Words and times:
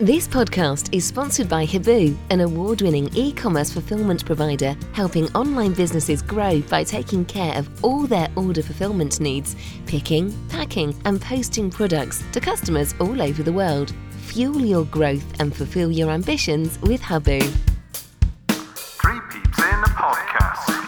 This 0.00 0.26
podcast 0.26 0.94
is 0.94 1.04
sponsored 1.04 1.46
by 1.46 1.66
Huboo, 1.66 2.16
an 2.30 2.40
award 2.40 2.80
winning 2.80 3.14
e 3.14 3.32
commerce 3.32 3.70
fulfillment 3.70 4.24
provider 4.24 4.74
helping 4.94 5.28
online 5.34 5.74
businesses 5.74 6.22
grow 6.22 6.62
by 6.62 6.84
taking 6.84 7.26
care 7.26 7.54
of 7.58 7.68
all 7.84 8.06
their 8.06 8.28
order 8.34 8.62
fulfillment 8.62 9.20
needs, 9.20 9.56
picking, 9.84 10.32
packing, 10.48 10.98
and 11.04 11.20
posting 11.20 11.68
products 11.70 12.24
to 12.32 12.40
customers 12.40 12.94
all 12.98 13.20
over 13.20 13.42
the 13.42 13.52
world. 13.52 13.92
Fuel 14.28 14.62
your 14.62 14.86
growth 14.86 15.38
and 15.38 15.54
fulfill 15.54 15.92
your 15.92 16.08
ambitions 16.08 16.80
with 16.80 17.02
Huboo. 17.02 17.42
Three 18.48 19.20
Peeps 19.30 19.58
in 19.58 19.64
a 19.66 19.92
Podcast. 20.00 20.80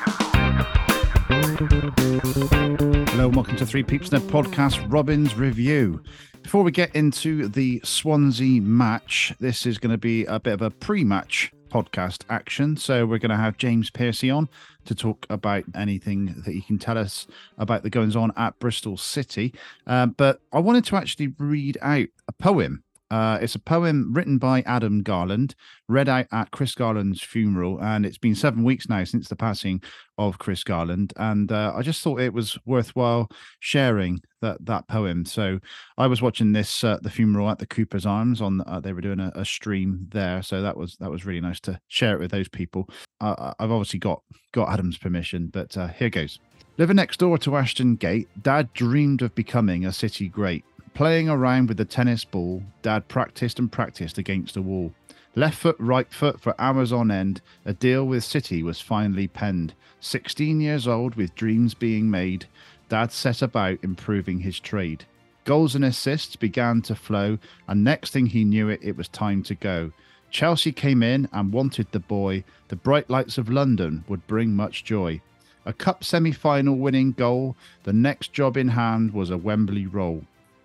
Hello 3.11 3.27
and 3.27 3.37
welcome 3.37 3.57
to 3.57 3.67
Three 3.67 3.83
Peeps 3.83 4.09
in 4.09 4.17
a 4.17 4.21
Podcast 4.23 4.91
Robins 4.91 5.35
Review. 5.35 6.03
Before 6.43 6.65
we 6.65 6.73
get 6.73 6.95
into 6.95 7.49
the 7.49 7.81
Swansea 7.85 8.61
match, 8.61 9.33
this 9.41 9.65
is 9.65 9.79
going 9.79 9.93
to 9.93 9.99
be 9.99 10.25
a 10.25 10.41
bit 10.41 10.55
of 10.55 10.63
a 10.63 10.71
pre 10.71 11.05
match 11.05 11.53
podcast 11.71 12.25
action. 12.29 12.77
So 12.77 13.07
we're 13.07 13.19
going 13.19 13.31
to 13.31 13.37
have 13.37 13.57
James 13.57 13.91
Piercy 13.91 14.29
on 14.29 14.49
to 14.85 14.95
talk 14.95 15.25
about 15.31 15.65
anything 15.75 16.43
that 16.45 16.53
he 16.53 16.61
can 16.61 16.79
tell 16.79 16.99
us 16.99 17.27
about 17.57 17.83
the 17.83 17.91
goings 17.91 18.17
on 18.17 18.33
at 18.37 18.59
Bristol 18.59 18.97
City. 18.97 19.55
Um, 19.87 20.11
but 20.11 20.41
I 20.53 20.59
wanted 20.59 20.85
to 20.87 20.97
actually 20.97 21.33
read 21.39 21.79
out 21.81 22.09
a 22.29 22.33
poem 22.33 22.83
uh, 23.13 23.37
it's 23.43 23.55
a 23.55 23.59
poem 23.59 24.11
written 24.15 24.39
by 24.39 24.63
Adam 24.63 25.03
Garland, 25.03 25.55
read 25.87 26.09
out 26.09 26.25
at 26.33 26.51
Chris 26.51 26.75
Garland's 26.75 27.21
funeral, 27.21 27.79
and 27.83 28.07
it's 28.07 28.17
been 28.17 28.35
seven 28.35 28.65
weeks 28.65 28.89
now 28.89 29.05
since 29.05 29.29
the 29.29 29.37
passing 29.37 29.83
of 30.17 30.39
Chris 30.39 30.65
Garland. 30.65 31.13
And 31.17 31.53
uh, 31.53 31.75
I 31.77 31.83
just 31.83 32.01
thought 32.01 32.23
it 32.23 32.33
was 32.33 32.59
worthwhile 32.65 33.29
sharing 33.61 34.23
that 34.41 34.65
that 34.65 34.89
poem. 34.89 35.27
So 35.27 35.59
I 35.99 36.07
was 36.07 36.23
watching 36.23 36.53
this 36.53 36.83
uh, 36.83 37.01
the 37.03 37.11
funeral 37.11 37.51
at 37.51 37.59
the 37.59 37.67
Cooper's 37.67 38.07
Arms 38.07 38.41
on. 38.41 38.63
Uh, 38.67 38.81
they 38.81 38.95
were 38.95 39.03
doing 39.03 39.21
a, 39.21 39.31
a, 39.35 39.45
stream 39.45 40.09
there, 40.11 40.43
so 40.43 40.63
that 40.63 40.79
was 40.79 40.97
that 40.97 41.11
was 41.11 41.27
really 41.27 41.43
nice 41.43 41.61
to 41.61 41.79
share 41.89 42.15
it 42.15 42.21
with 42.21 42.31
those 42.31 42.49
people. 42.49 42.89
I've 43.21 43.55
obviously 43.61 43.99
got 43.99 44.23
got 44.53 44.73
Adam's 44.73 44.97
permission, 44.97 45.49
but 45.49 45.77
uh, 45.77 45.89
here 45.89 46.09
goes. 46.09 46.39
Living 46.79 46.97
next 46.97 47.19
door 47.19 47.37
to 47.37 47.57
Ashton 47.57 47.97
Gate, 47.97 48.29
Dad 48.43 48.73
dreamed 48.73 49.21
of 49.21 49.35
becoming 49.35 49.85
a 49.85 49.93
city 49.93 50.29
great. 50.29 50.65
Playing 50.95 51.31
around 51.31 51.69
with 51.69 51.79
the 51.79 51.87
tennis 51.87 52.23
ball, 52.23 52.63
Dad 52.83 53.09
practiced 53.09 53.59
and 53.59 53.73
practiced 53.73 54.19
against 54.19 54.53
the 54.53 54.61
wall. 54.61 54.93
Left 55.35 55.57
foot, 55.57 55.77
right 55.79 56.13
foot 56.13 56.39
for 56.39 56.55
hours 56.61 56.93
on 56.93 57.11
end, 57.11 57.41
a 57.65 57.73
deal 57.73 58.07
with 58.07 58.23
City 58.23 58.63
was 58.63 58.79
finally 58.79 59.27
penned. 59.27 59.73
16 60.01 60.61
years 60.61 60.87
old, 60.87 61.15
with 61.15 61.35
dreams 61.35 61.73
being 61.73 62.11
made, 62.11 62.45
Dad 62.91 63.11
set 63.11 63.41
about 63.41 63.79
improving 63.83 64.41
his 64.41 64.61
trade. 64.61 65.07
Goals 65.45 65.75
and 65.75 65.85
assists 65.85 66.37
began 66.37 66.83
to 66.83 66.95
flow, 66.95 67.39
and 67.67 67.83
next 67.83 68.13
thing 68.13 68.27
he 68.27 68.45
knew 68.45 68.69
it, 68.69 68.81
it 68.83 68.95
was 68.95 69.09
time 69.09 69.43
to 69.45 69.55
go. 69.55 69.93
Chelsea 70.31 70.73
came 70.73 71.03
in 71.03 71.27
and 71.33 71.55
wanted 71.55 71.87
the 71.91 72.01
boy. 72.01 72.45
The 72.69 72.77
bright 72.77 73.09
lights 73.09 73.39
of 73.39 73.49
London 73.49 74.05
would 74.09 74.27
bring 74.27 74.55
much 74.55 74.85
joy. 74.85 75.23
A 75.65 75.73
cup 75.73 76.05
semi 76.05 76.33
final 76.33 76.77
winning 76.77 77.13
goal, 77.13 77.57
the 77.85 77.95
next 77.95 78.35
job 78.35 78.59
in 78.59 78.69
hand 78.69 79.15
was 79.15 79.31
a 79.31 79.39
Wembley 79.39 79.87
roll. 79.87 80.25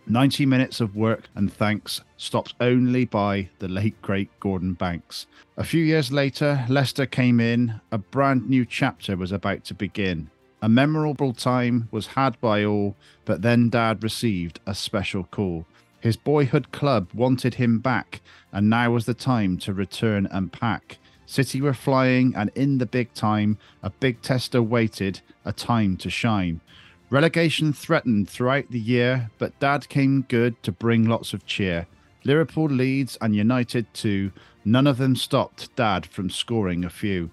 90 0.09 0.45
minutes 0.45 0.79
of 0.79 0.95
work 0.95 1.27
and 1.35 1.51
thanks, 1.51 2.01
stopped 2.15 2.53
only 2.61 3.03
by 3.03 3.49
the 3.59 3.67
late 3.67 4.01
great 4.01 4.29
Gordon 4.39 4.73
Banks. 4.73 5.27
A 5.57 5.63
few 5.63 5.83
years 5.83 6.11
later, 6.11 6.65
Leicester 6.69 7.05
came 7.05 7.39
in, 7.39 7.81
a 7.91 7.97
brand 7.97 8.49
new 8.49 8.65
chapter 8.65 9.17
was 9.17 9.31
about 9.31 9.65
to 9.65 9.73
begin. 9.73 10.29
A 10.61 10.69
memorable 10.69 11.33
time 11.33 11.89
was 11.91 12.07
had 12.07 12.39
by 12.39 12.63
all, 12.63 12.95
but 13.25 13.41
then 13.41 13.69
Dad 13.69 14.01
received 14.01 14.59
a 14.65 14.73
special 14.73 15.25
call. 15.25 15.65
His 15.99 16.15
boyhood 16.15 16.71
club 16.71 17.09
wanted 17.13 17.55
him 17.55 17.79
back, 17.79 18.21
and 18.51 18.69
now 18.69 18.91
was 18.91 19.05
the 19.05 19.13
time 19.13 19.57
to 19.59 19.73
return 19.73 20.27
and 20.31 20.53
pack. 20.53 20.99
City 21.25 21.59
were 21.59 21.73
flying, 21.73 22.33
and 22.35 22.49
in 22.55 22.77
the 22.77 22.85
big 22.85 23.13
time, 23.13 23.57
a 23.83 23.89
big 23.89 24.21
test 24.21 24.55
awaited, 24.55 25.19
a 25.43 25.51
time 25.51 25.97
to 25.97 26.09
shine. 26.09 26.61
Relegation 27.09 27.71
threatened 27.71 28.29
throughout 28.29 28.69
the 28.69 28.79
year, 28.79 29.31
but 29.37 29.57
Dad 29.59 29.87
came 29.87 30.23
good 30.23 30.61
to 30.63 30.73
bring 30.73 31.07
lots 31.07 31.33
of 31.33 31.45
cheer. 31.45 31.87
Liverpool 32.25 32.65
leads 32.65 33.17
and 33.21 33.33
United 33.33 33.93
too. 33.93 34.33
None 34.65 34.87
of 34.87 34.97
them 34.97 35.15
stopped 35.15 35.73
Dad 35.77 36.05
from 36.05 36.29
scoring 36.29 36.83
a 36.83 36.89
few. 36.89 37.31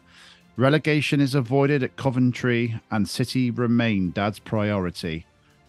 Relegation 0.57 1.21
is 1.21 1.35
avoided 1.35 1.83
at 1.83 1.97
Coventry, 1.97 2.81
and 2.93 3.09
City 3.09 3.51
remain 3.51 4.13
Dad's 4.13 4.39
priority. 4.39 5.27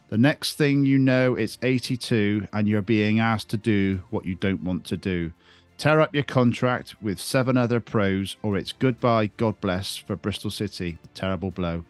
The 0.09 0.19
next 0.19 0.53
thing 0.53 0.85
you 0.85 0.99
know, 0.99 1.33
it's 1.33 1.57
82, 1.63 2.47
and 2.53 2.67
you're 2.67 2.83
being 2.83 3.19
asked 3.19 3.49
to 3.49 3.57
do 3.57 4.03
what 4.11 4.25
you 4.25 4.35
don't 4.35 4.63
want 4.63 4.85
to 4.85 4.97
do. 4.97 5.31
Tear 5.79 5.99
up 5.99 6.13
your 6.13 6.23
contract 6.23 7.01
with 7.01 7.19
seven 7.19 7.57
other 7.57 7.79
pros, 7.79 8.37
or 8.43 8.55
it's 8.55 8.71
goodbye, 8.71 9.31
God 9.37 9.59
bless, 9.59 9.97
for 9.97 10.15
Bristol 10.15 10.51
City. 10.51 10.99
Terrible 11.15 11.49
blow. 11.49 11.83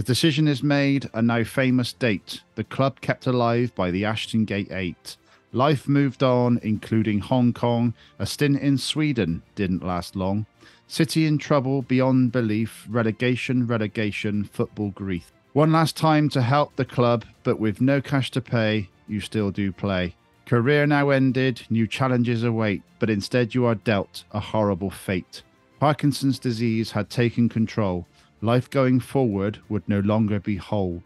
The 0.00 0.06
decision 0.06 0.48
is 0.48 0.62
made, 0.62 1.10
a 1.12 1.20
now 1.20 1.44
famous 1.44 1.92
date. 1.92 2.40
The 2.54 2.64
club 2.64 3.02
kept 3.02 3.26
alive 3.26 3.74
by 3.74 3.90
the 3.90 4.06
Ashton 4.06 4.46
Gate 4.46 4.72
Eight. 4.72 5.18
Life 5.52 5.86
moved 5.86 6.22
on, 6.22 6.58
including 6.62 7.18
Hong 7.18 7.52
Kong. 7.52 7.92
A 8.18 8.24
stint 8.24 8.58
in 8.60 8.78
Sweden 8.78 9.42
didn't 9.56 9.84
last 9.84 10.16
long. 10.16 10.46
City 10.86 11.26
in 11.26 11.36
trouble 11.36 11.82
beyond 11.82 12.32
belief. 12.32 12.86
Relegation, 12.88 13.66
relegation, 13.66 14.44
football 14.44 14.88
grief. 14.88 15.32
One 15.52 15.70
last 15.70 15.98
time 15.98 16.30
to 16.30 16.40
help 16.40 16.76
the 16.76 16.86
club, 16.86 17.26
but 17.42 17.60
with 17.60 17.82
no 17.82 18.00
cash 18.00 18.30
to 18.30 18.40
pay, 18.40 18.88
you 19.06 19.20
still 19.20 19.50
do 19.50 19.70
play. 19.70 20.14
Career 20.46 20.86
now 20.86 21.10
ended, 21.10 21.66
new 21.68 21.86
challenges 21.86 22.42
await, 22.42 22.80
but 23.00 23.10
instead 23.10 23.54
you 23.54 23.66
are 23.66 23.74
dealt 23.74 24.24
a 24.32 24.40
horrible 24.40 24.88
fate. 24.88 25.42
Parkinson's 25.78 26.38
disease 26.38 26.92
had 26.92 27.10
taken 27.10 27.50
control. 27.50 28.06
Life 28.42 28.70
going 28.70 29.00
forward 29.00 29.58
would 29.68 29.88
no 29.88 30.00
longer 30.00 30.40
be 30.40 30.56
whole. 30.56 31.02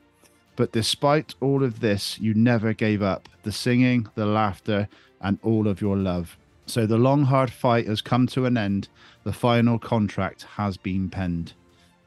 But 0.57 0.73
despite 0.73 1.35
all 1.41 1.65
of 1.65 1.81
this, 1.81 2.19
you 2.21 2.33
never 2.33 2.73
gave 2.73 3.03
up 3.03 3.29
the 3.43 3.51
singing, 3.51 4.07
the 4.15 4.27
laughter, 4.27 4.89
and 5.21 5.39
all 5.43 5.67
of 5.67 5.81
your 5.81 5.97
love. 5.97 6.37
So 6.67 6.87
the 6.87 6.97
long, 6.97 7.25
hard 7.25 7.51
fight 7.51 7.87
has 7.89 8.01
come 8.01 8.27
to 8.29 8.47
an 8.47 8.57
end. 8.57 8.89
The 9.25 9.33
final 9.33 9.79
contract 9.79 10.45
has 10.57 10.77
been 10.77 11.11
penned. 11.11 11.55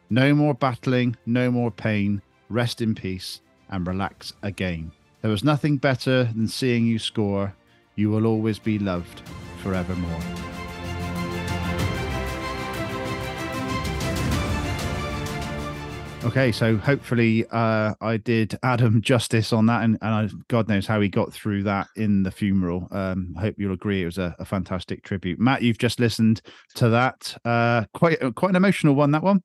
No 0.10 0.34
more 0.34 0.54
battling, 0.54 1.18
no 1.26 1.52
more 1.52 1.72
pain. 1.72 2.22
Rest 2.50 2.82
in 2.82 2.96
peace 2.96 3.42
and 3.70 3.86
relax 3.86 4.34
again. 4.42 4.94
There 5.22 5.32
was 5.32 5.44
nothing 5.44 5.78
better 5.78 6.24
than 6.24 6.48
seeing 6.48 6.86
you 6.86 7.00
score. 7.00 7.54
You 7.96 8.10
will 8.10 8.26
always 8.26 8.60
be 8.60 8.80
loved 8.80 9.22
forevermore. 9.62 10.57
Okay, 16.24 16.52
so 16.52 16.78
hopefully 16.78 17.46
uh, 17.52 17.94
I 18.02 18.18
did 18.18 18.58
Adam 18.64 19.02
justice 19.04 19.54
on 19.54 19.68
that, 19.68 19.84
and, 19.84 19.98
and 20.02 20.14
I, 20.14 20.30
God 20.50 20.68
knows 20.68 20.88
how 20.88 21.00
he 21.00 21.10
got 21.10 21.32
through 21.32 21.64
that 21.64 21.88
in 21.96 22.24
the 22.24 22.32
funeral. 22.32 22.88
Um, 22.92 23.34
I 23.38 23.42
hope 23.42 23.56
you'll 23.58 23.74
agree 23.74 24.02
it 24.02 24.06
was 24.06 24.18
a, 24.18 24.36
a, 24.40 24.46
fantastic 24.46 25.04
tribute. 25.04 25.40
Matt, 25.40 25.62
you've 25.62 25.78
just 25.78 26.00
listened 26.00 26.42
to 26.76 26.90
that. 26.90 27.38
Uh, 27.46 27.86
quite 27.94 28.20
quite 28.36 28.50
an 28.50 28.56
emotional 28.56 28.96
one. 28.96 29.12
That 29.12 29.24
one. 29.24 29.42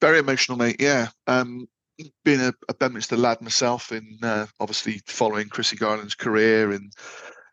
Very 0.00 0.18
emotional, 0.18 0.58
mate. 0.58 0.76
Yeah. 0.80 1.08
Um, 1.26 1.68
being 2.24 2.40
a, 2.40 2.52
a 2.68 2.74
Bedminster 2.74 3.16
lad 3.16 3.40
myself, 3.40 3.92
and 3.92 4.22
uh, 4.24 4.46
obviously 4.58 5.00
following 5.06 5.48
Chrissy 5.48 5.76
Garland's 5.76 6.14
career, 6.14 6.72
and 6.72 6.92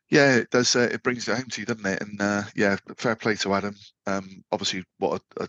yeah, 0.09 0.35
it 0.35 0.49
does. 0.49 0.75
Uh, 0.75 0.89
it 0.91 1.03
brings 1.03 1.27
it 1.27 1.35
home 1.35 1.49
to 1.49 1.61
you, 1.61 1.65
doesn't 1.65 1.85
it? 1.85 2.01
And 2.01 2.21
uh, 2.21 2.43
yeah, 2.55 2.77
fair 2.97 3.15
play 3.15 3.35
to 3.35 3.53
Adam. 3.53 3.75
Um, 4.07 4.43
obviously, 4.51 4.83
what 4.99 5.21
a, 5.37 5.43
a 5.43 5.47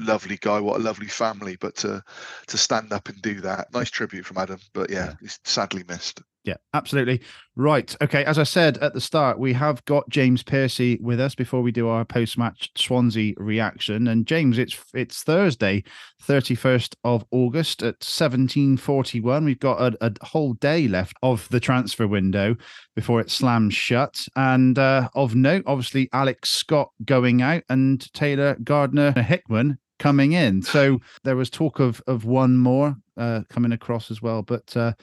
lovely 0.00 0.38
guy, 0.40 0.60
what 0.60 0.80
a 0.80 0.82
lovely 0.82 1.08
family. 1.08 1.56
But 1.56 1.76
to 1.76 2.02
to 2.46 2.58
stand 2.58 2.92
up 2.92 3.08
and 3.08 3.20
do 3.22 3.40
that, 3.40 3.72
nice 3.72 3.90
tribute 3.90 4.26
from 4.26 4.38
Adam. 4.38 4.60
But 4.72 4.90
yeah, 4.90 5.06
yeah. 5.06 5.14
he's 5.20 5.38
sadly 5.44 5.84
missed. 5.88 6.22
Yeah, 6.44 6.56
absolutely. 6.72 7.20
Right. 7.54 7.94
Okay. 8.00 8.24
As 8.24 8.38
I 8.38 8.44
said 8.44 8.78
at 8.78 8.94
the 8.94 9.00
start, 9.00 9.38
we 9.38 9.52
have 9.52 9.84
got 9.84 10.08
James 10.08 10.42
Piercy 10.42 10.98
with 11.02 11.20
us 11.20 11.34
before 11.34 11.60
we 11.60 11.70
do 11.70 11.86
our 11.88 12.06
post-match 12.06 12.70
Swansea 12.76 13.34
reaction. 13.36 14.08
And 14.08 14.26
James, 14.26 14.56
it's 14.56 14.82
it's 14.94 15.22
Thursday, 15.22 15.84
31st 16.26 16.94
of 17.04 17.26
August 17.30 17.82
at 17.82 17.96
1741. 18.02 19.44
We've 19.44 19.60
got 19.60 19.82
a, 19.82 19.96
a 20.00 20.24
whole 20.24 20.54
day 20.54 20.88
left 20.88 21.14
of 21.22 21.46
the 21.50 21.60
transfer 21.60 22.08
window 22.08 22.56
before 22.96 23.20
it 23.20 23.30
slams 23.30 23.74
shut. 23.74 24.26
And 24.34 24.78
uh, 24.78 25.10
of 25.14 25.34
note, 25.34 25.64
obviously, 25.66 26.08
Alex 26.14 26.48
Scott 26.48 26.90
going 27.04 27.42
out 27.42 27.64
and 27.68 28.10
Taylor 28.14 28.56
Gardner 28.64 29.12
Hickman 29.12 29.78
coming 30.00 30.32
in. 30.32 30.62
So 30.62 30.98
there 31.22 31.36
was 31.36 31.48
talk 31.50 31.78
of 31.78 32.02
of 32.08 32.24
one 32.24 32.56
more 32.56 32.96
uh, 33.16 33.42
coming 33.48 33.70
across 33.72 34.10
as 34.10 34.20
well. 34.20 34.42
But 34.42 34.76
uh, 34.76 34.94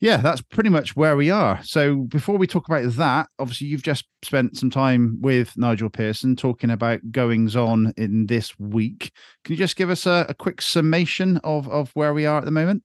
yeah, 0.00 0.16
that's 0.16 0.40
pretty 0.40 0.70
much 0.70 0.96
where 0.96 1.14
we 1.14 1.30
are. 1.30 1.62
So 1.62 1.96
before 2.08 2.38
we 2.38 2.46
talk 2.46 2.66
about 2.66 2.90
that, 2.94 3.28
obviously 3.38 3.68
you've 3.68 3.84
just 3.84 4.06
spent 4.22 4.56
some 4.56 4.70
time 4.70 5.18
with 5.20 5.56
Nigel 5.56 5.90
Pearson 5.90 6.34
talking 6.36 6.70
about 6.70 7.12
goings 7.12 7.54
on 7.54 7.92
in 7.96 8.26
this 8.26 8.58
week. 8.58 9.12
Can 9.44 9.52
you 9.52 9.58
just 9.58 9.76
give 9.76 9.90
us 9.90 10.06
a, 10.06 10.26
a 10.28 10.34
quick 10.34 10.62
summation 10.62 11.36
of 11.44 11.68
of 11.68 11.90
where 11.94 12.14
we 12.14 12.26
are 12.26 12.38
at 12.38 12.46
the 12.46 12.50
moment? 12.50 12.82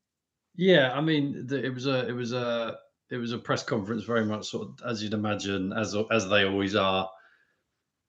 Yeah, 0.58 0.92
I 0.94 1.02
mean, 1.02 1.48
the, 1.48 1.64
it 1.66 1.74
was 1.74 1.88
a 1.88 2.08
it 2.08 2.14
was 2.14 2.34
a 2.34 2.78
it 3.10 3.18
was 3.18 3.32
a 3.32 3.38
press 3.38 3.64
conference 3.64 4.04
very 4.04 4.26
much 4.26 4.50
sort 4.50 4.68
of 4.68 4.90
as 4.90 5.02
you'd 5.02 5.14
imagine, 5.14 5.72
as 5.74 5.96
as 6.12 6.28
they 6.30 6.44
always 6.44 6.76
are. 6.76 7.10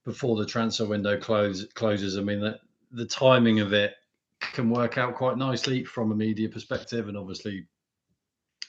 before 0.06 0.36
the 0.36 0.46
transfer 0.46 0.86
window 0.86 1.18
close, 1.18 1.66
closes. 1.74 2.16
I 2.16 2.22
mean, 2.22 2.40
that 2.40 2.60
the 2.96 3.06
timing 3.06 3.60
of 3.60 3.72
it 3.72 3.94
can 4.40 4.70
work 4.70 4.98
out 4.98 5.14
quite 5.14 5.36
nicely 5.36 5.84
from 5.84 6.12
a 6.12 6.14
media 6.16 6.48
perspective, 6.48 7.08
and 7.08 7.16
obviously 7.16 7.66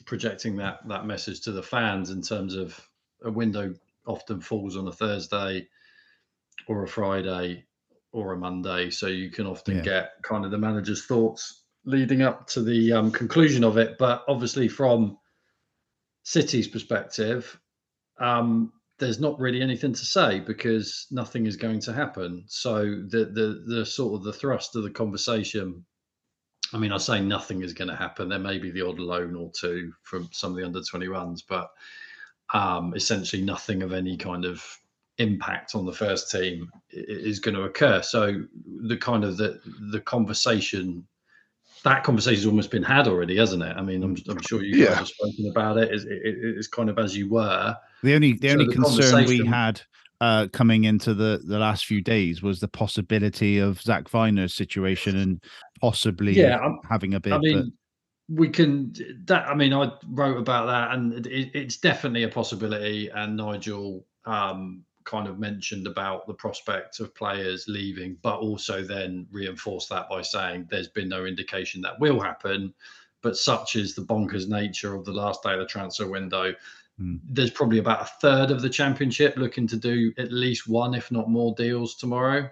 projecting 0.05 0.55
that 0.57 0.87
that 0.87 1.05
message 1.05 1.41
to 1.41 1.51
the 1.51 1.63
fans 1.63 2.11
in 2.11 2.21
terms 2.21 2.53
of 2.55 2.79
a 3.23 3.31
window 3.31 3.73
often 4.05 4.39
falls 4.39 4.77
on 4.77 4.87
a 4.87 4.91
Thursday 4.91 5.67
or 6.67 6.83
a 6.83 6.87
Friday 6.87 7.65
or 8.11 8.33
a 8.33 8.37
Monday, 8.37 8.89
so 8.89 9.07
you 9.07 9.29
can 9.29 9.45
often 9.47 9.77
Yeah. 9.77 9.83
get 9.83 10.11
kind 10.23 10.45
of 10.45 10.51
the 10.51 10.57
manager's 10.57 11.05
thoughts 11.05 11.63
leading 11.85 12.21
up 12.21 12.47
to 12.47 12.61
the 12.61 12.91
um, 12.93 13.11
conclusion 13.11 13.63
of 13.63 13.77
it. 13.77 13.97
But 13.97 14.23
obviously, 14.27 14.67
from 14.67 15.17
City's 16.23 16.67
perspective, 16.67 17.59
um, 18.19 18.73
there's 18.99 19.19
not 19.19 19.39
really 19.39 19.61
anything 19.61 19.93
to 19.93 20.05
say 20.05 20.39
because 20.39 21.07
nothing 21.11 21.45
is 21.45 21.55
going 21.55 21.79
to 21.81 21.93
happen. 21.93 22.43
So 22.47 22.83
the 22.83 23.25
the 23.31 23.63
the 23.75 23.85
sort 23.85 24.15
of 24.15 24.23
the 24.23 24.33
thrust 24.33 24.75
of 24.75 24.83
the 24.83 24.91
conversation. 24.91 25.85
I 26.73 26.77
mean, 26.77 26.91
I 26.91 26.97
say 26.97 27.21
nothing 27.21 27.61
is 27.61 27.73
going 27.73 27.87
to 27.87 27.95
happen. 27.95 28.27
There 28.27 28.39
may 28.39 28.57
be 28.57 28.71
the 28.71 28.81
odd 28.81 28.99
loan 28.99 29.35
or 29.35 29.49
two 29.57 29.93
from 30.01 30.27
some 30.33 30.51
of 30.51 30.57
the 30.57 30.65
under 30.65 30.81
21s, 30.81 31.39
but 31.47 31.69
um, 32.53 32.93
essentially 32.93 33.41
nothing 33.41 33.83
of 33.83 33.93
any 33.93 34.17
kind 34.17 34.43
of 34.43 34.61
impact 35.17 35.75
on 35.75 35.85
the 35.85 35.93
first 35.93 36.29
team 36.29 36.69
is 36.89 37.39
going 37.39 37.55
to 37.55 37.63
occur. 37.63 38.01
So 38.01 38.43
the 38.85 38.97
kind 38.97 39.23
of 39.23 39.37
the 39.37 39.61
the 39.91 40.01
conversation 40.01 41.07
that 41.83 42.03
conversation's 42.03 42.45
almost 42.45 42.71
been 42.71 42.83
had 42.83 43.07
already, 43.07 43.37
hasn't 43.37 43.63
it? 43.63 43.75
I 43.75 43.81
mean, 43.81 44.03
I'm, 44.03 44.15
I'm 44.29 44.41
sure 44.41 44.63
you 44.63 44.73
guys 44.73 44.81
Yeah. 44.89 44.95
have 44.95 45.07
spoken 45.07 45.49
about 45.51 45.77
it. 45.77 45.91
It's, 45.93 46.03
it, 46.05 46.11
it- 46.23 46.57
it's 46.57 46.67
kind 46.67 46.89
of 46.89 46.97
as 46.99 47.15
you 47.15 47.29
were. 47.29 47.75
The 48.03 48.13
only 48.15 48.33
the 48.33 48.49
So 48.49 48.53
only 48.53 48.65
the 48.65 48.73
concern 48.73 49.25
we 49.25 49.45
had 49.45 49.81
uh, 50.21 50.47
coming 50.51 50.85
into 50.85 51.13
the 51.13 51.41
the 51.45 51.59
last 51.59 51.85
few 51.85 52.01
days 52.01 52.41
was 52.41 52.59
the 52.59 52.67
possibility 52.67 53.59
of 53.59 53.79
Zach 53.81 54.05
Vyner's 54.09 54.53
situation 54.53 55.17
and 55.17 55.43
possibly 55.81 56.33
Yeah, 56.33 56.57
I'm- 56.57 56.79
having 56.89 57.13
a 57.13 57.19
bit. 57.19 57.33
I 57.33 57.37
but 57.39 57.65
we 58.29 58.49
can 58.49 58.93
that. 59.25 59.47
I 59.47 59.53
mean, 59.55 59.73
I 59.73 59.91
wrote 60.09 60.37
about 60.37 60.65
that, 60.65 60.91
and 60.97 61.25
it, 61.27 61.51
it's 61.53 61.77
definitely 61.77 62.23
a 62.23 62.27
possibility. 62.29 63.09
And 63.09 63.37
Nigel 63.37 64.05
um, 64.25 64.83
kind 65.07 65.27
of 65.27 65.39
mentioned 65.39 65.87
about 65.87 66.27
the 66.27 66.33
prospect 66.33 66.99
of 66.99 67.15
players 67.15 67.65
leaving, 67.67 68.17
but 68.21 68.37
also 68.39 68.83
then 68.83 69.25
reinforced 69.31 69.89
that 69.89 70.07
by 70.09 70.21
saying 70.21 70.67
there's 70.69 70.89
been 70.89 71.09
no 71.09 71.25
indication 71.25 71.81
that 71.81 71.99
will 71.99 72.19
happen. 72.19 72.73
But 73.23 73.37
such 73.37 73.75
is 73.75 73.95
the 73.95 74.03
bonkers 74.03 74.47
nature 74.47 74.93
of 74.93 75.05
the 75.05 75.13
last 75.13 75.41
day 75.41 75.53
of 75.53 75.59
the 75.59 75.65
transfer 75.65 76.07
window. 76.07 76.53
Hmm. 76.99 77.15
There's 77.23 77.49
probably 77.49 77.79
about 77.79 78.01
a 78.01 78.11
third 78.21 78.51
of 78.51 78.61
the 78.61 78.69
championship 78.69 79.37
looking 79.37 79.65
to 79.67 79.77
do 79.77 80.13
at 80.17 80.31
least 80.31 80.67
one, 80.67 80.93
if 80.93 81.11
not 81.11 81.29
more, 81.29 81.55
deals 81.55 81.95
tomorrow. 81.95 82.49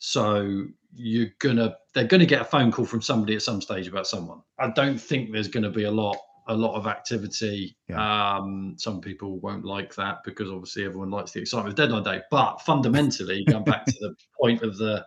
So 0.00 0.66
you're 0.94 1.30
gonna 1.38 1.76
they're 1.94 2.04
gonna 2.04 2.26
get 2.26 2.40
a 2.40 2.44
phone 2.44 2.72
call 2.72 2.86
from 2.86 3.02
somebody 3.02 3.34
at 3.34 3.42
some 3.42 3.60
stage 3.60 3.86
about 3.86 4.06
someone. 4.06 4.40
I 4.58 4.70
don't 4.70 4.98
think 4.98 5.30
there's 5.30 5.48
gonna 5.48 5.70
be 5.70 5.84
a 5.84 5.90
lot 5.90 6.16
a 6.48 6.54
lot 6.54 6.74
of 6.74 6.86
activity. 6.86 7.76
Um, 7.94 8.74
some 8.78 9.00
people 9.00 9.38
won't 9.40 9.64
like 9.64 9.94
that 9.94 10.24
because 10.24 10.50
obviously 10.50 10.84
everyone 10.84 11.10
likes 11.10 11.32
the 11.32 11.40
excitement 11.40 11.70
of 11.70 11.76
deadline 11.76 12.02
day. 12.02 12.22
But 12.30 12.56
fundamentally, 12.62 13.44
going 13.44 13.64
back 13.64 13.84
to 13.86 13.94
the 14.00 14.14
point 14.40 14.62
of 14.62 14.76
the 14.78 15.06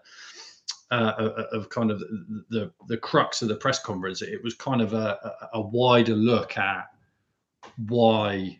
uh, 0.91 1.13
of- 1.17 1.61
of 1.61 1.69
kind 1.69 1.89
of 1.91 1.99
the, 1.99 2.43
the 2.49 2.71
the 2.87 2.97
crux 2.97 3.41
of 3.41 3.47
the 3.47 3.55
press 3.55 3.81
conference, 3.81 4.21
it 4.21 4.43
was 4.43 4.53
kind 4.55 4.81
of 4.81 4.93
a, 4.93 5.17
a 5.53 5.61
wider 5.61 6.15
look 6.15 6.57
at 6.57 6.85
why 7.87 8.59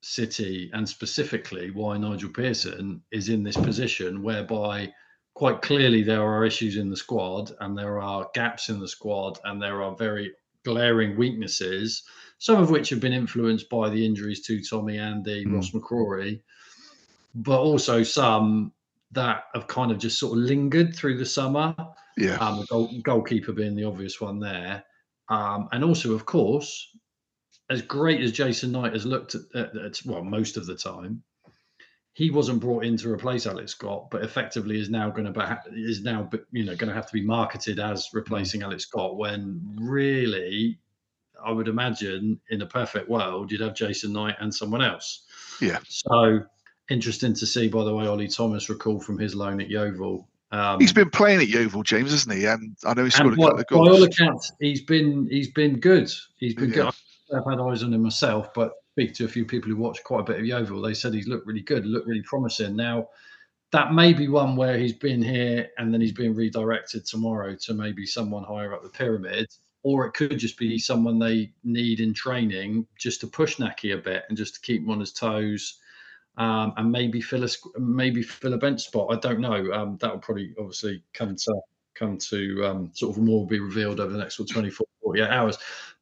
City 0.00 0.70
and 0.74 0.88
specifically 0.88 1.70
why 1.70 1.98
Nigel 1.98 2.30
Pearson 2.30 3.02
is 3.10 3.28
in 3.28 3.42
this 3.42 3.56
position 3.56 4.22
whereby 4.22 4.92
quite 5.34 5.60
clearly 5.60 6.02
there 6.02 6.22
are 6.22 6.44
issues 6.44 6.76
in 6.76 6.88
the 6.88 6.96
squad 6.96 7.52
and 7.60 7.76
there 7.76 8.00
are 8.00 8.30
gaps 8.32 8.68
in 8.68 8.78
the 8.78 8.88
squad 8.88 9.38
and 9.44 9.60
there 9.60 9.82
are 9.82 9.96
very 9.96 10.32
glaring 10.68 11.16
weaknesses, 11.16 12.02
some 12.38 12.60
of 12.60 12.70
which 12.70 12.90
have 12.90 13.00
been 13.00 13.12
influenced 13.14 13.68
by 13.70 13.88
the 13.88 14.04
injuries 14.04 14.42
to 14.46 14.62
Tommy 14.62 14.98
Andy, 14.98 15.44
Mm. 15.46 15.54
Ross 15.54 15.70
McCrorie, 15.70 16.40
but 17.34 17.58
also 17.58 18.02
some 18.02 18.72
that 19.12 19.44
have 19.54 19.66
kind 19.66 19.90
of 19.90 19.98
just 19.98 20.18
sort 20.18 20.36
of 20.36 20.44
lingered 20.44 20.94
through 20.94 21.16
the 21.16 21.24
summer 21.24 21.74
Yeah. 22.18 22.36
um, 22.36 22.60
the 22.60 22.66
goal, 22.66 22.90
goalkeeper 23.02 23.52
being 23.52 23.74
the 23.74 23.84
obvious 23.84 24.20
one 24.20 24.38
there. 24.40 24.84
Um, 25.30 25.68
and 25.72 25.82
also, 25.82 26.12
of 26.12 26.26
course, 26.26 26.94
as 27.70 27.80
great 27.80 28.20
as 28.20 28.32
Jason 28.32 28.72
Knight 28.72 28.92
has 28.92 29.06
looked 29.06 29.34
at, 29.34 29.42
at, 29.54 29.76
at 29.76 30.00
well 30.04 30.22
most 30.24 30.56
of 30.58 30.66
the 30.66 30.74
time, 30.76 31.22
he 32.18 32.32
wasn't 32.32 32.58
brought 32.58 32.84
in 32.84 32.96
to 32.96 33.08
replace 33.12 33.46
Alex 33.46 33.70
Scott, 33.70 34.10
but 34.10 34.24
effectively 34.24 34.80
is 34.80 34.90
now 34.90 35.08
going 35.08 35.32
to 35.32 35.60
be 35.70 35.80
is 35.88 36.02
now 36.02 36.28
you 36.50 36.64
know 36.64 36.74
going 36.74 36.88
to 36.88 36.94
have 36.94 37.06
to 37.06 37.12
be 37.12 37.22
marketed 37.22 37.78
as 37.78 38.08
replacing 38.12 38.62
Alex 38.62 38.82
Scott. 38.82 39.16
When 39.16 39.60
really, 39.80 40.80
I 41.46 41.52
would 41.52 41.68
imagine 41.68 42.40
in 42.50 42.60
a 42.62 42.66
perfect 42.66 43.08
world, 43.08 43.52
you'd 43.52 43.60
have 43.60 43.72
Jason 43.76 44.12
Knight 44.12 44.34
and 44.40 44.52
someone 44.52 44.82
else. 44.82 45.26
Yeah. 45.60 45.78
So 45.88 46.40
interesting 46.90 47.34
to 47.34 47.46
see, 47.46 47.68
by 47.68 47.84
the 47.84 47.94
way, 47.94 48.08
Ollie 48.08 48.26
Thomas 48.26 48.68
recalled 48.68 49.04
from 49.04 49.16
his 49.16 49.36
loan 49.36 49.60
at 49.60 49.70
Yeovil. 49.70 50.28
Um, 50.50 50.80
He's 50.80 50.92
been 50.92 51.10
playing 51.10 51.40
at 51.40 51.46
Yeovil, 51.46 51.84
James, 51.84 52.10
hasn't 52.10 52.34
he? 52.36 52.46
And 52.46 52.76
I 52.84 52.94
know 52.94 53.04
he's 53.04 53.14
scored 53.14 53.34
a 53.34 53.36
couple 53.36 53.60
of 53.60 53.66
goals. 53.68 53.88
by 53.90 53.94
all 53.94 54.02
accounts, 54.02 54.50
he's 54.58 54.82
been 54.82 55.28
he's 55.30 55.52
been 55.52 55.78
good. 55.78 56.10
He's 56.38 56.56
been 56.56 56.70
Yeah. 56.70 56.90
good. 57.30 57.36
I've 57.36 57.48
had 57.48 57.60
eyes 57.60 57.84
on 57.84 57.94
him 57.94 58.02
myself, 58.02 58.52
but 58.54 58.72
speak 58.98 59.14
to 59.14 59.24
a 59.24 59.28
few 59.28 59.44
people 59.44 59.70
who 59.70 59.76
watch 59.76 60.02
quite 60.02 60.20
a 60.20 60.24
bit 60.24 60.40
of 60.40 60.44
Yeovil. 60.44 60.82
They 60.82 60.92
said 60.92 61.14
he's 61.14 61.28
looked 61.28 61.46
really 61.46 61.60
good, 61.60 61.86
looked 61.86 62.08
really 62.08 62.22
promising. 62.22 62.74
Now, 62.74 63.10
that 63.70 63.92
may 63.92 64.12
be 64.12 64.26
one 64.26 64.56
where 64.56 64.76
he's 64.76 64.92
been 64.92 65.22
here 65.22 65.68
and 65.78 65.94
then 65.94 66.00
he's 66.00 66.12
being 66.12 66.34
redirected 66.34 67.06
tomorrow 67.06 67.54
to 67.54 67.74
maybe 67.74 68.04
someone 68.06 68.42
higher 68.42 68.74
up 68.74 68.82
the 68.82 68.88
pyramid, 68.88 69.46
or 69.84 70.04
it 70.04 70.14
could 70.14 70.36
just 70.36 70.58
be 70.58 70.80
someone 70.80 71.20
they 71.20 71.52
need 71.62 72.00
in 72.00 72.12
training 72.12 72.88
just 72.98 73.20
to 73.20 73.28
push 73.28 73.58
Nahki 73.58 73.94
a 73.94 73.98
bit 73.98 74.24
and 74.28 74.36
just 74.36 74.54
to 74.56 74.60
keep 74.62 74.82
him 74.82 74.90
on 74.90 74.98
his 74.98 75.12
toes. 75.12 75.78
Um, 76.36 76.72
and 76.76 76.90
maybe 76.90 77.20
fill 77.20 77.44
a 77.44 77.48
maybe 77.78 78.22
fill 78.22 78.54
a 78.54 78.58
bench 78.58 78.82
spot. 78.82 79.08
I 79.12 79.18
don't 79.20 79.40
know. 79.40 79.72
Um, 79.72 79.96
that 80.00 80.12
will 80.12 80.20
probably 80.20 80.54
obviously 80.58 81.02
come 81.12 81.36
to 81.36 81.60
come 81.94 82.16
to 82.16 82.64
um, 82.64 82.90
sort 82.94 83.16
of 83.16 83.22
more 83.22 83.46
be 83.46 83.58
revealed 83.58 83.98
over 83.98 84.12
the 84.12 84.18
next 84.18 84.36
sort 84.36 84.48
of 84.48 84.54
24, 84.54 84.86
48 85.02 85.28
hours. 85.28 85.58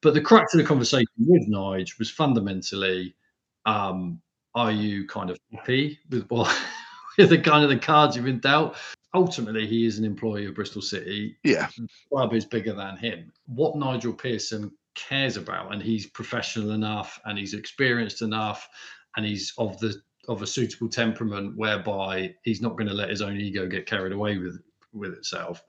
But 0.06 0.14
the 0.14 0.20
crux 0.20 0.55
of 0.55 0.58
the 0.58 0.64
conversation 0.64 1.08
with 1.19 1.49
Nige 1.49 1.99
was 1.99 2.08
fundamentally, 2.08 3.17
um, 3.64 4.20
are 4.55 4.70
you 4.70 5.05
kind 5.05 5.31
of 5.31 5.37
happy 5.53 5.99
with 6.11 6.29
what 6.29 6.47
with 7.19 7.31
the 7.31 7.38
kind 7.38 7.64
of 7.64 7.70
the 7.70 7.79
cards 7.81 8.14
you've 8.14 8.25
been 8.25 8.38
dealt? 8.38 8.77
Ultimately, 9.15 9.67
he 9.67 9.84
is 9.84 9.98
an 9.98 10.05
employee 10.05 10.46
of 10.46 10.55
Bristol 10.55 10.81
City 10.81 11.36
Yeah. 11.43 11.67
club 12.08 12.34
is 12.34 12.44
bigger 12.44 12.72
than 12.72 12.96
him. 12.96 13.32
What 13.46 13.75
Nigel 13.75 14.13
Pearson 14.13 14.70
cares 14.94 15.36
about, 15.36 15.72
and 15.72 15.82
he's 15.82 16.06
professional 16.06 16.70
enough, 16.70 17.19
and 17.25 17.36
he's 17.36 17.55
experienced 17.55 18.22
enough, 18.22 18.69
and 19.17 19.27
he's 19.27 19.55
of 19.58 19.77
the 19.81 20.01
of 20.29 20.41
a 20.41 20.46
suitable 20.46 20.89
temperament 20.89 21.56
whereby 21.56 22.32
he's 22.44 22.63
not 22.63 22.77
going 22.77 22.86
to 22.89 22.94
let 22.94 23.10
his 23.10 23.22
own 23.22 23.41
ego 23.41 23.67
get 23.67 23.86
carried 23.86 24.13
away 24.13 24.39
with 24.39 24.63
with 24.93 25.15
itself. 25.15 25.65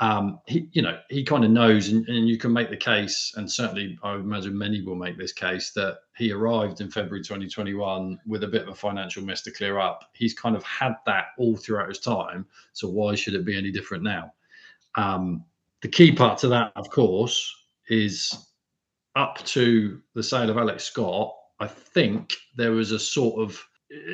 Um, 0.00 0.40
he, 0.46 0.66
you 0.72 0.80
know, 0.80 0.98
he 1.10 1.22
kind 1.22 1.44
of 1.44 1.50
knows, 1.50 1.88
and, 1.88 2.08
and 2.08 2.26
you 2.26 2.38
can 2.38 2.54
make 2.54 2.70
the 2.70 2.76
case, 2.76 3.34
and 3.36 3.50
certainly 3.50 3.98
I 4.02 4.14
imagine 4.14 4.56
many 4.56 4.80
will 4.80 4.94
make 4.94 5.18
this 5.18 5.32
case 5.32 5.72
that 5.72 5.98
he 6.16 6.32
arrived 6.32 6.80
in 6.80 6.90
February 6.90 7.22
2021 7.22 8.18
with 8.26 8.42
a 8.42 8.48
bit 8.48 8.62
of 8.62 8.68
a 8.68 8.74
financial 8.74 9.22
mess 9.22 9.42
to 9.42 9.50
clear 9.50 9.78
up. 9.78 10.10
He's 10.14 10.32
kind 10.32 10.56
of 10.56 10.64
had 10.64 10.94
that 11.04 11.26
all 11.36 11.54
throughout 11.54 11.88
his 11.88 11.98
time. 11.98 12.46
So 12.72 12.88
why 12.88 13.14
should 13.14 13.34
it 13.34 13.44
be 13.44 13.58
any 13.58 13.70
different 13.70 14.02
now? 14.02 14.32
Um, 14.94 15.44
the 15.82 15.88
key 15.88 16.12
part 16.12 16.38
to 16.38 16.48
that, 16.48 16.72
of 16.76 16.88
course, 16.88 17.54
is 17.90 18.46
up 19.16 19.44
to 19.44 20.00
the 20.14 20.22
sale 20.22 20.48
of 20.48 20.56
Alex 20.56 20.84
Scott. 20.84 21.34
I 21.58 21.66
think 21.66 22.34
there 22.56 22.72
was 22.72 22.92
a 22.92 22.98
sort 22.98 23.38
of 23.38 23.62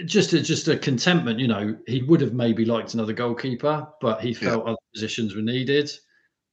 just 0.04 0.32
a, 0.32 0.40
just 0.40 0.68
a 0.68 0.76
contentment. 0.76 1.38
You 1.38 1.48
know, 1.48 1.76
he 1.86 2.02
would 2.02 2.20
have 2.20 2.32
maybe 2.32 2.64
liked 2.64 2.94
another 2.94 3.12
goalkeeper, 3.12 3.88
but 4.00 4.20
he 4.20 4.32
felt 4.34 4.66
other 4.66 4.76
positions 4.94 5.34
were 5.34 5.42
needed. 5.42 5.90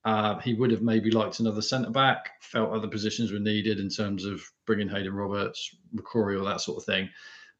Uh, 0.05 0.37
he 0.39 0.53
would 0.53 0.69
have 0.71 0.81
maybe 0.81 1.09
liked 1.09 1.39
another 1.39 1.61
centre 1.61 1.89
back. 1.89 2.31
Felt 2.41 2.71
other 2.71 2.89
positions 2.89 3.31
were 3.31 3.39
needed 3.39 3.79
in 3.79 3.89
terms 3.89 4.25
of 4.25 4.41
bringing 4.65 4.89
Haydon 4.89 5.13
Roberts, 5.13 5.73
McCrorie, 5.95 6.37
all 6.37 6.45
that 6.45 6.61
sort 6.61 6.77
of 6.77 6.83
thing. 6.83 7.09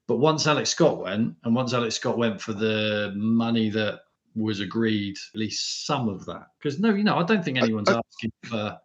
But 0.08 0.17
once 0.17 0.46
Alex 0.48 0.70
Scott 0.70 1.00
went, 1.01 1.36
and 1.46 1.55
once 1.55 1.74
Alex 1.74 1.96
Scott 1.96 2.17
went 2.17 2.41
for 2.41 2.51
the 2.51 3.13
money 3.15 3.70
that 3.70 4.01
was 4.36 4.60
agreed, 4.60 5.15
at 5.34 5.39
least 5.39 5.86
some 5.86 6.10
of 6.10 6.25
that, 6.25 6.48
because 6.60 6.79
no, 6.79 6.93
you 6.93 7.05
know, 7.05 7.15
I 7.15 7.24
don't 7.24 7.46
think 7.46 7.58
anyone's 7.58 7.89
I- 7.89 8.00
asking 8.00 8.32
for. 8.46 8.77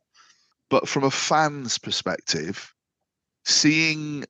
But 0.71 0.87
from 0.87 1.05
a 1.05 1.11
fan's 1.11 1.79
perspective, 1.79 2.73
seeing, 3.45 4.25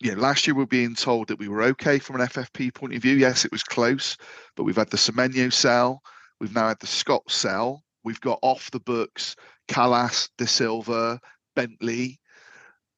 you 0.00 0.14
know, 0.14 0.20
last 0.20 0.46
year 0.46 0.54
we 0.54 0.62
were 0.62 0.66
being 0.66 0.94
told 0.94 1.28
that 1.28 1.38
we 1.38 1.48
were 1.48 1.62
okay 1.62 1.98
from 1.98 2.20
an 2.20 2.26
FFP 2.26 2.74
point 2.74 2.94
of 2.94 3.02
view. 3.02 3.16
Yes, 3.16 3.44
it 3.44 3.52
was 3.52 3.62
close, 3.62 4.16
but 4.56 4.64
we've 4.64 4.76
had 4.76 4.90
the 4.90 4.96
Semenyo 4.96 5.52
sell. 5.52 6.02
We've 6.40 6.54
now 6.54 6.68
had 6.68 6.80
the 6.80 6.86
Scott 6.86 7.22
sell. 7.30 7.82
We've 8.02 8.20
got 8.20 8.38
off 8.42 8.70
the 8.70 8.80
books 8.80 9.36
Kalas, 9.68 10.28
De 10.38 10.46
Silva, 10.46 11.20
Bentley, 11.54 12.18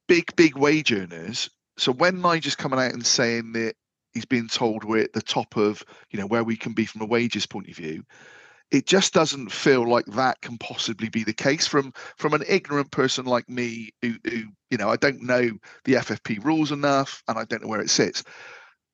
big, 0.07 0.35
big 0.37 0.57
wage 0.57 0.93
earners. 0.93 1.51
So 1.77 1.93
when 1.93 2.21
Nigel's 2.21 2.55
coming 2.55 2.79
out 2.79 2.93
and 2.93 3.05
saying 3.05 3.53
that 3.53 3.75
He's 4.13 4.25
being 4.27 4.49
told 4.49 4.85
we're 4.85 5.03
at 5.03 5.13
the 5.13 5.23
top 5.23 5.57
of, 5.57 5.83
you 6.11 6.19
know, 6.19 6.27
where 6.27 6.45
we 6.45 6.57
can 6.57 6.73
be 6.73 6.85
from 6.85 7.01
a 7.01 7.07
wages 7.07 7.47
point 7.47 7.69
of 7.69 7.77
view. 7.77 8.05
It 8.73 8.87
just 8.87 9.13
doesn't 9.13 9.53
feel 9.53 9.87
like 9.87 10.07
that 10.07 10.41
can 10.41 10.57
possibly 10.57 11.11
be 11.11 11.25
the 11.25 11.35
case 11.35 11.67
from 11.67 11.93
from 12.17 12.33
an 12.33 12.43
ignorant 12.49 12.91
person 12.91 13.27
like 13.27 13.47
me, 13.49 13.91
who, 14.01 14.15
who 14.25 14.45
you 14.71 14.79
know, 14.79 14.89
I 14.89 14.97
don't 14.97 15.23
know 15.23 15.51
the 15.85 15.95
FFP 15.95 16.43
rules 16.43 16.73
enough, 16.73 17.23
and 17.29 17.39
I 17.39 17.45
don't 17.45 17.63
know 17.63 17.69
where 17.69 17.83
it 17.83 17.91
sits. 17.91 18.25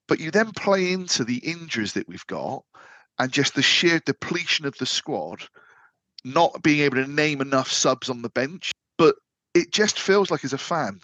But 0.08 0.18
you 0.18 0.32
then 0.32 0.50
play 0.50 0.92
into 0.92 1.22
the 1.22 1.38
injuries 1.38 1.92
that 1.92 2.08
we've 2.08 2.26
got, 2.26 2.64
and 3.20 3.30
just 3.30 3.54
the 3.54 3.62
sheer 3.62 4.00
depletion 4.00 4.66
of 4.66 4.76
the 4.78 4.86
squad, 4.86 5.44
not 6.24 6.60
being 6.62 6.80
able 6.80 6.96
to 6.96 7.06
name 7.06 7.40
enough 7.40 7.70
subs 7.70 8.10
on 8.10 8.22
the 8.22 8.30
bench. 8.30 8.72
But 8.96 9.14
it 9.54 9.70
just 9.70 10.00
feels 10.00 10.28
like 10.28 10.44
as 10.44 10.52
a 10.52 10.58
fan, 10.58 10.98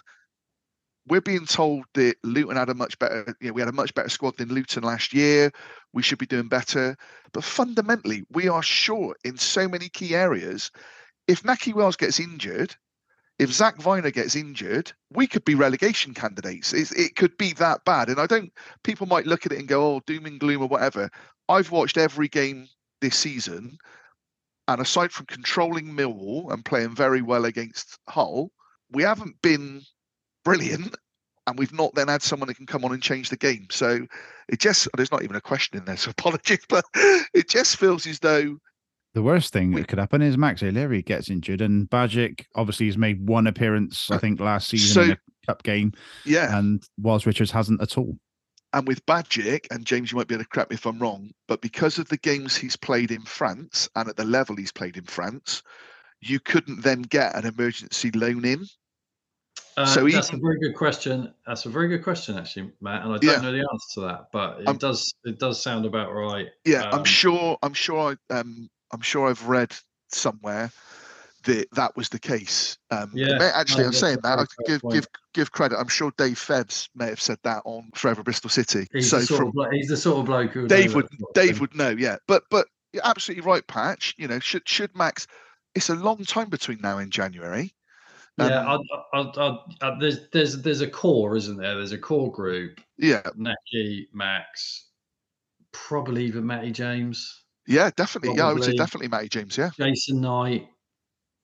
we're 1.07 1.21
being 1.21 1.45
told 1.45 1.85
that 1.93 2.15
Luton 2.23 2.57
had 2.57 2.69
a 2.69 2.73
much 2.73 2.97
better, 2.97 3.35
you 3.39 3.47
know, 3.47 3.53
we 3.53 3.61
had 3.61 3.69
a 3.69 3.73
much 3.73 3.93
better 3.93 4.09
squad 4.09 4.37
than 4.37 4.49
Luton 4.49 4.83
last 4.83 5.13
year. 5.13 5.51
We 5.93 6.01
should 6.01 6.17
be 6.17 6.25
doing 6.25 6.47
better. 6.47 6.97
But 7.31 7.43
fundamentally, 7.43 8.23
we 8.31 8.47
are 8.47 8.63
short 8.63 9.17
in 9.23 9.37
so 9.37 9.67
many 9.67 9.89
key 9.89 10.15
areas. 10.15 10.71
If 11.27 11.43
Nahki 11.43 11.73
Wells 11.73 11.95
gets 11.95 12.19
injured, 12.19 12.75
if 13.37 13.51
Zach 13.51 13.77
Vyner 13.77 14.13
gets 14.13 14.35
injured, 14.35 14.91
we 15.11 15.27
could 15.27 15.45
be 15.45 15.55
relegation 15.55 16.13
candidates. 16.13 16.73
It's, 16.73 16.91
it 16.93 17.15
could 17.15 17.37
be 17.37 17.53
that 17.53 17.83
bad. 17.85 18.09
And 18.09 18.19
I 18.19 18.27
don't, 18.27 18.51
people 18.83 19.07
might 19.07 19.27
look 19.27 19.45
at 19.45 19.51
it 19.51 19.59
and 19.59 19.67
go, 19.67 19.95
oh, 19.95 20.01
doom 20.07 20.25
and 20.25 20.39
gloom 20.39 20.61
or 20.61 20.67
whatever. 20.67 21.09
I've 21.49 21.71
watched 21.71 21.97
every 21.97 22.29
game 22.29 22.67
this 23.01 23.15
season. 23.15 23.77
And 24.67 24.81
aside 24.81 25.11
from 25.11 25.27
controlling 25.27 25.87
Millwall 25.87 26.51
and 26.51 26.65
playing 26.65 26.95
very 26.95 27.21
well 27.21 27.45
against 27.45 27.99
Hull, 28.07 28.51
we 28.91 29.03
haven't 29.03 29.39
been 29.41 29.81
brilliant. 30.45 30.95
And 31.47 31.59
we've 31.59 31.73
not 31.73 31.93
then 31.93 32.07
had 32.07 32.23
someone 32.23 32.47
that 32.47 32.55
can 32.55 32.65
come 32.65 32.85
on 32.85 32.93
and 32.93 33.03
change 33.03 33.29
the 33.29 33.37
game. 33.37 33.67
So 33.69 34.07
it 34.47 34.59
just, 34.59 34.87
there's 34.95 35.11
not 35.11 35.23
even 35.23 35.35
a 35.35 35.41
question 35.41 35.77
in 35.77 35.85
there. 35.85 35.97
So 35.97 36.11
apologies, 36.17 36.65
but 36.69 36.85
it 36.93 37.49
just 37.49 37.77
feels 37.77 38.07
as 38.07 38.19
though 38.19 38.57
The 39.13 39.21
worst 39.21 39.51
thing 39.51 39.71
that 39.71 39.87
could 39.87 39.99
happen 39.99 40.21
is 40.21 40.37
Max 40.37 40.63
O'Leary 40.63 41.01
gets 41.01 41.29
injured, 41.29 41.61
and 41.61 41.89
Bajic 41.89 42.45
obviously 42.55 42.85
has 42.87 42.97
made 42.97 43.27
one 43.27 43.47
appearance, 43.47 44.09
I 44.09 44.15
uh, 44.15 44.19
think, 44.19 44.39
last 44.39 44.69
season 44.69 45.03
in 45.03 45.11
a 45.11 45.17
cup 45.45 45.63
game, 45.63 45.91
yeah. 46.25 46.57
and 46.57 46.83
Wiles-Richards 46.97 47.51
hasn't 47.51 47.81
at 47.81 47.97
all. 47.97 48.17
And 48.73 48.85
with 48.85 49.05
Bajic, 49.05 49.67
and 49.71 49.85
James, 49.85 50.11
you 50.11 50.17
might 50.17 50.27
be 50.27 50.35
able 50.35 50.43
to 50.43 50.49
correct 50.49 50.69
me 50.69 50.75
if 50.75 50.85
I'm 50.85 50.99
wrong, 50.99 51.31
but 51.47 51.61
because 51.61 51.97
of 51.97 52.09
the 52.09 52.17
games 52.17 52.57
he's 52.57 52.75
played 52.75 53.09
in 53.09 53.21
France 53.21 53.87
and 53.95 54.09
at 54.09 54.17
the 54.17 54.25
level 54.25 54.57
he's 54.57 54.73
played 54.73 54.97
in 54.97 55.05
France, 55.05 55.63
you 56.19 56.41
couldn't 56.41 56.81
then 56.81 57.03
get 57.03 57.35
an 57.35 57.45
emergency 57.45 58.11
loan 58.11 58.43
in. 58.43 58.65
Uh, 59.77 59.85
So 59.85 60.07
that's 60.07 60.31
a 60.31 60.37
very 60.37 60.59
good 60.59 60.73
question. 60.75 61.33
That's 61.45 61.65
a 61.65 61.69
very 61.69 61.87
good 61.89 62.03
question, 62.03 62.37
actually, 62.37 62.71
Matt. 62.81 63.03
And 63.03 63.13
I 63.13 63.17
don't 63.17 63.23
Yeah. 63.23 63.41
know 63.41 63.51
the 63.51 63.59
answer 63.71 63.93
to 63.95 64.01
that, 64.01 64.27
but 64.31 64.61
it 64.61 64.67
I'm- 64.67 64.77
does 64.77 65.13
it 65.25 65.37
does 65.39 65.61
sound 65.61 65.85
about 65.85 66.13
right. 66.13 66.47
Yeah, 66.63 66.83
I'm 66.89 66.99
Um, 66.99 67.03
sure. 67.03 67.57
I'm 67.61 67.73
sure. 67.73 68.15
I, 68.29 68.33
um, 68.33 68.69
I'm 68.91 69.01
sure 69.01 69.29
I've 69.29 69.43
read 69.47 69.75
somewhere 70.09 70.71
that 71.43 71.67
that 71.73 71.95
was 71.97 72.09
the 72.09 72.19
case. 72.19 72.77
Um, 72.89 73.11
Yeah, 73.13 73.37
may- 73.37 73.45
actually, 73.49 73.81
no, 73.83 73.87
I'm 73.87 73.93
saying 73.93 74.19
that. 74.23 74.39
I 74.39 74.45
give 74.65 74.81
point. 74.81 74.93
give 74.95 75.07
give 75.33 75.51
credit. 75.51 75.77
I'm 75.77 75.89
sure 75.89 76.11
Dave 76.17 76.39
Febbs 76.39 76.87
may 76.95 77.07
have 77.07 77.21
said 77.21 77.39
that 77.43 77.61
on 77.65 77.91
Forever 77.95 78.23
Bristol 78.23 78.49
City. 78.49 78.87
He's, 78.93 79.09
so 79.09 79.19
the 79.19 79.25
sort 79.25 79.53
from 79.53 79.71
he's 79.73 79.89
the 79.89 79.97
sort 79.97 80.19
of 80.19 80.25
bloke 80.25 80.51
who 80.51 80.67
Dave 80.67 80.95
would 80.95 81.09
Dave 81.33 81.59
would 81.59 81.75
know, 81.75 81.89
yeah. 81.89 82.15
But 82.27 82.43
but 82.49 82.67
you're 82.93 83.05
absolutely 83.05 83.45
right, 83.45 83.67
Patch. 83.67 84.15
You 84.17 84.29
know, 84.29 84.39
should 84.39 84.67
should 84.69 84.95
Max? 84.95 85.27
It's 85.75 85.89
a 85.89 85.95
long 85.95 86.23
time 86.23 86.47
between 86.49 86.79
now 86.79 86.97
and 86.99 87.11
January. 87.11 87.75
Yeah, 88.37 88.73
Um, 88.73 88.81
I, 89.13 89.17
I, 89.17 89.21
I, 89.21 89.57
I, 89.81 89.99
there's 89.99 90.29
there's 90.31 90.61
there's 90.61 90.81
a 90.81 90.89
core, 90.89 91.37
isn't 91.37 91.57
there? 91.57 91.75
There's 91.75 91.93
a 91.93 91.97
core 91.97 92.31
group. 92.31 92.81
Yeah, 92.97 93.21
Nahki, 93.37 94.07
Max, 94.13 94.89
probably 95.71 96.25
even 96.25 96.45
Matty 96.45 96.71
James, 96.71 97.45
yeah, 97.67 97.89
definitely. 97.95 98.37
Yeah, 98.37 98.49
I 98.49 98.53
would 98.53 98.63
say 98.63 98.73
definitely 98.73 99.07
Matty 99.07 99.29
James. 99.29 99.57
Yeah, 99.57 99.69
Jason 99.77 100.21
Knight, 100.21 100.67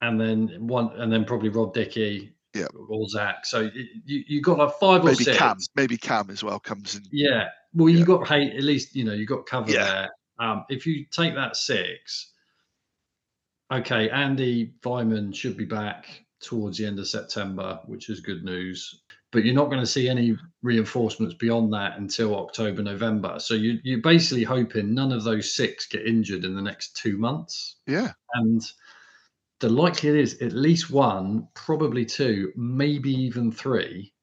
and 0.02 0.20
then 0.20 0.68
one, 0.68 0.92
and 1.00 1.12
then 1.12 1.26
probably 1.26 1.50
Rob 1.50 1.74
Dickie, 1.74 2.34
Yeah. 2.54 2.68
or 2.90 3.08
Zach. 3.08 3.46
So 3.46 3.70
you 4.06 4.24
you 4.28 4.42
got 4.42 4.58
like 4.58 4.74
five 4.80 5.02
or 5.02 5.06
maybe 5.06 5.24
six. 5.24 5.38
Cam, 5.38 5.58
maybe 5.76 5.98
Cam 5.98 6.30
as 6.30 6.44
well 6.44 6.60
comes 6.60 6.96
in. 6.96 7.04
Yeah. 7.12 7.48
Well, 7.74 7.90
Yeah. 7.90 8.00
you 8.00 8.06
got 8.06 8.28
hey, 8.28 8.52
at 8.56 8.64
least 8.64 8.96
you 8.96 9.06
know 9.06 9.14
you 9.14 9.26
got 9.26 9.46
cover 9.46 9.72
Yeah. 9.72 9.84
there. 9.84 10.10
Um, 10.40 10.66
if 10.70 10.86
you 10.86 11.06
take 11.06 11.36
that 11.36 11.56
six, 11.56 12.34
okay, 13.72 14.10
Andy 14.10 14.74
Vyman 14.82 15.34
should 15.34 15.56
be 15.56 15.66
back 15.66 16.26
towards 16.42 16.78
the 16.78 16.86
end 16.86 17.00
of 17.00 17.08
September, 17.08 17.80
which 17.86 18.10
is 18.10 18.20
good 18.20 18.44
news. 18.44 19.02
But 19.32 19.46
you're 19.46 19.56
not 19.56 19.70
going 19.70 19.80
to 19.80 19.88
see 19.88 20.10
any 20.10 20.36
reinforcements 20.62 21.36
beyond 21.36 21.72
that 21.74 21.98
until 21.98 22.36
October, 22.36 22.84
November. 22.84 23.40
So 23.40 23.54
you, 23.54 23.80
you're 23.84 24.02
basically 24.02 24.44
hoping 24.44 24.94
none 24.94 25.14
of 25.14 25.24
those 25.24 25.56
six 25.56 25.88
get 25.88 26.06
injured 26.06 26.44
in 26.44 26.54
the 26.54 26.62
next 26.62 26.98
two 26.98 27.18
months. 27.18 27.78
Yeah, 27.88 28.12
And 28.34 28.62
the 29.60 29.70
likelihood 29.70 30.20
is 30.20 30.42
at 30.42 30.52
least 30.52 30.90
one, 30.90 31.48
probably 31.54 32.06
two, 32.06 32.52
maybe 32.58 33.12
even 33.12 33.52
three 33.52 34.14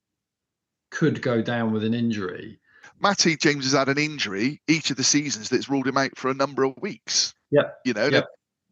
could 0.90 1.22
go 1.22 1.40
down 1.40 1.72
with 1.72 1.84
an 1.84 1.94
injury. 1.94 2.58
Matty 3.00 3.36
James 3.36 3.64
has 3.64 3.72
had 3.74 3.88
an 3.88 3.98
injury 3.98 4.60
each 4.66 4.90
of 4.90 4.96
the 4.96 5.04
seasons 5.04 5.48
that's 5.48 5.68
ruled 5.70 5.86
him 5.86 5.96
out 5.96 6.16
for 6.18 6.30
a 6.30 6.34
number 6.34 6.64
of 6.64 6.76
weeks. 6.80 7.32
Yeah. 7.50 7.70
You 7.84 7.94
know, 7.94 8.08
Yep. 8.08 8.26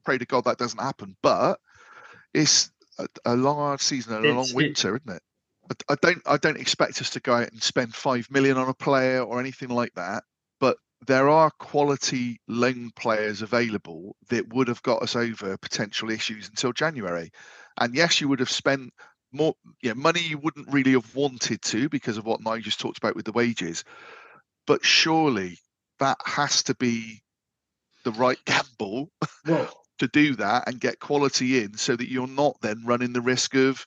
pray 0.04 0.18
to 0.18 0.26
God 0.26 0.44
that 0.44 0.58
doesn't 0.58 0.80
happen. 0.80 1.16
But 1.22 1.60
it's 2.34 2.70
a, 2.98 3.06
a 3.24 3.36
long 3.36 3.56
hard 3.56 3.80
season 3.80 4.14
and 4.14 4.24
a 4.24 4.28
long 4.28 4.44
It's- 4.44 4.54
winter, 4.54 4.96
isn't 4.96 5.16
it? 5.16 5.22
I, 5.88 5.92
I 5.92 5.96
don't 6.00 6.22
I 6.26 6.36
don't 6.36 6.60
expect 6.60 7.00
us 7.00 7.10
to 7.10 7.20
go 7.20 7.34
out 7.34 7.50
and 7.50 7.62
spend 7.62 7.94
five 7.94 8.30
million 8.30 8.56
on 8.56 8.68
a 8.68 8.74
player 8.74 9.20
or 9.22 9.40
anything 9.40 9.68
like 9.68 9.92
that. 9.94 10.22
But 10.60 10.76
there 11.06 11.28
are 11.28 11.50
quality 11.58 12.40
loan 12.46 12.90
players 12.94 13.42
available 13.42 14.14
that 14.28 14.52
would 14.54 14.68
have 14.68 14.82
got 14.82 15.02
us 15.02 15.16
over 15.16 15.56
potential 15.58 16.10
issues 16.10 16.48
until 16.48 16.72
January. 16.72 17.30
And 17.78 17.94
yes, 17.94 18.20
you 18.20 18.28
would 18.28 18.38
have 18.40 18.50
spent 18.50 18.92
more 19.32 19.54
yeah, 19.82 19.92
money 19.94 20.20
you 20.20 20.38
wouldn't 20.38 20.72
really 20.72 20.92
have 20.92 21.14
wanted 21.16 21.60
to 21.62 21.88
because 21.88 22.16
of 22.16 22.24
what 22.24 22.40
Nigel 22.40 22.62
just 22.62 22.80
talked 22.80 22.98
about 22.98 23.16
with 23.16 23.24
the 23.24 23.32
wages. 23.32 23.82
But 24.66 24.84
surely 24.84 25.58
that 25.98 26.18
has 26.24 26.62
to 26.64 26.74
be 26.76 27.22
the 28.04 28.12
right 28.12 28.38
gamble 28.44 29.10
Well, 29.46 29.68
to 29.98 30.08
do 30.08 30.34
that 30.36 30.68
and 30.68 30.80
get 30.80 31.00
quality 31.00 31.62
in 31.62 31.74
so 31.76 31.96
that 31.96 32.10
you're 32.10 32.26
not 32.26 32.60
then 32.60 32.82
running 32.84 33.12
the 33.12 33.20
risk 33.20 33.54
of, 33.54 33.86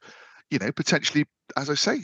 you 0.49 0.59
know, 0.59 0.71
potentially, 0.71 1.25
as 1.57 1.69
I 1.69 1.75
say, 1.75 2.01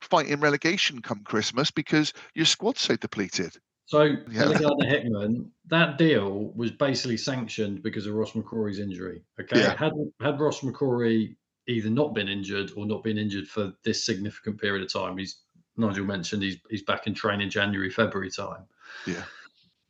fighting 0.00 0.40
relegation 0.40 1.02
come 1.02 1.22
Christmas 1.24 1.70
because 1.70 2.12
your 2.34 2.46
squad's 2.46 2.80
so 2.80 2.96
depleted. 2.96 3.56
So, 3.86 4.02
Yeah. 4.30 4.52
Gardner 4.58 4.86
Hickman, 4.86 5.50
that 5.68 5.96
deal 5.96 6.52
was 6.54 6.70
basically 6.70 7.16
sanctioned 7.16 7.82
because 7.82 8.06
of 8.06 8.14
Ross 8.14 8.32
McCrorie's 8.32 8.78
injury. 8.80 9.22
Okay, 9.40 9.60
Yeah. 9.60 9.76
had 9.76 9.92
had 10.20 10.38
Ross 10.38 10.60
McCrorie 10.60 11.36
either 11.66 11.90
not 11.90 12.14
been 12.14 12.28
injured 12.28 12.72
or 12.76 12.86
not 12.86 13.02
been 13.02 13.18
injured 13.18 13.48
for 13.48 13.72
this 13.84 14.04
significant 14.04 14.60
period 14.60 14.82
of 14.84 14.92
time, 14.92 15.16
he's 15.16 15.40
Nigel 15.78 16.04
mentioned 16.04 16.42
he's 16.42 16.58
he's 16.68 16.82
back 16.82 17.06
in 17.06 17.14
training 17.14 17.48
January 17.50 17.90
February 17.90 18.30
time. 18.30 18.64
Yeah. 19.06 19.24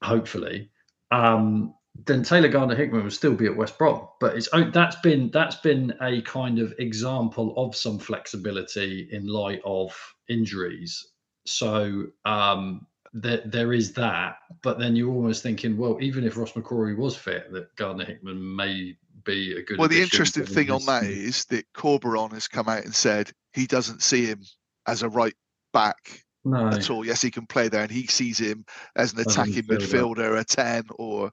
hopefully. 0.03 0.71
Um, 1.11 1.75
then 2.05 2.23
Taylor 2.23 2.49
Gardner 2.49 2.77
Hickman 2.77 3.03
will 3.03 3.11
still 3.11 3.35
be 3.35 3.47
at 3.47 3.57
West 3.57 3.77
Brom, 3.77 4.09
but 4.21 4.37
it's 4.37 4.49
that's 4.73 4.97
been 4.97 5.31
that's 5.31 5.57
been 5.57 5.95
a 6.01 6.23
kind 6.23 6.59
of 6.59 6.73
example 6.79 7.55
of 7.57 7.75
some 7.75 7.99
flexibility 7.99 9.09
in 9.11 9.27
light 9.27 9.61
of 9.65 9.97
injuries. 10.29 11.09
So 11.45 12.07
um, 12.25 12.87
there 13.13 13.43
there 13.45 13.73
is 13.73 13.93
that, 13.95 14.37
but 14.63 14.79
then 14.79 14.95
you're 14.95 15.13
almost 15.13 15.43
thinking, 15.43 15.77
well, 15.77 15.99
even 16.01 16.25
if 16.25 16.37
Ross 16.37 16.53
McCrorie 16.53 16.97
was 16.97 17.17
fit, 17.17 17.53
that 17.53 17.75
Gardner 17.77 18.05
Hickman 18.05 18.57
may 18.57 18.97
be 19.25 19.57
a 19.57 19.63
good. 19.63 19.79
Well, 19.79 19.89
the 19.89 20.03
interesting 20.03 20.47
thing 20.47 20.71
on 20.71 20.85
that 20.87 21.05
is 21.05 21.47
that 21.47 21.67
Corberán 21.75 22.33
has 22.33 22.47
come 22.47 22.69
out 22.69 22.85
and 22.85 22.95
said 22.95 23.33
he 23.53 23.67
doesn't 23.67 24.03
see 24.03 24.25
him 24.25 24.43
as 24.87 25.03
a 25.03 25.09
right 25.09 25.35
back 25.73 26.25
no, 26.45 26.69
at 26.69 26.91
all. 26.91 27.05
Yes, 27.05 27.23
he 27.23 27.31
can 27.31 27.47
play 27.47 27.69
there, 27.69 27.83
and 27.83 27.91
he 27.91 28.07
sees 28.07 28.39
him 28.39 28.65
as 28.95 29.13
an 29.13 29.21
attacking 29.21 29.65
midfielder. 29.65 30.17
midfielder, 30.17 30.41
a 30.41 30.45
10, 30.45 30.85
or 30.99 31.33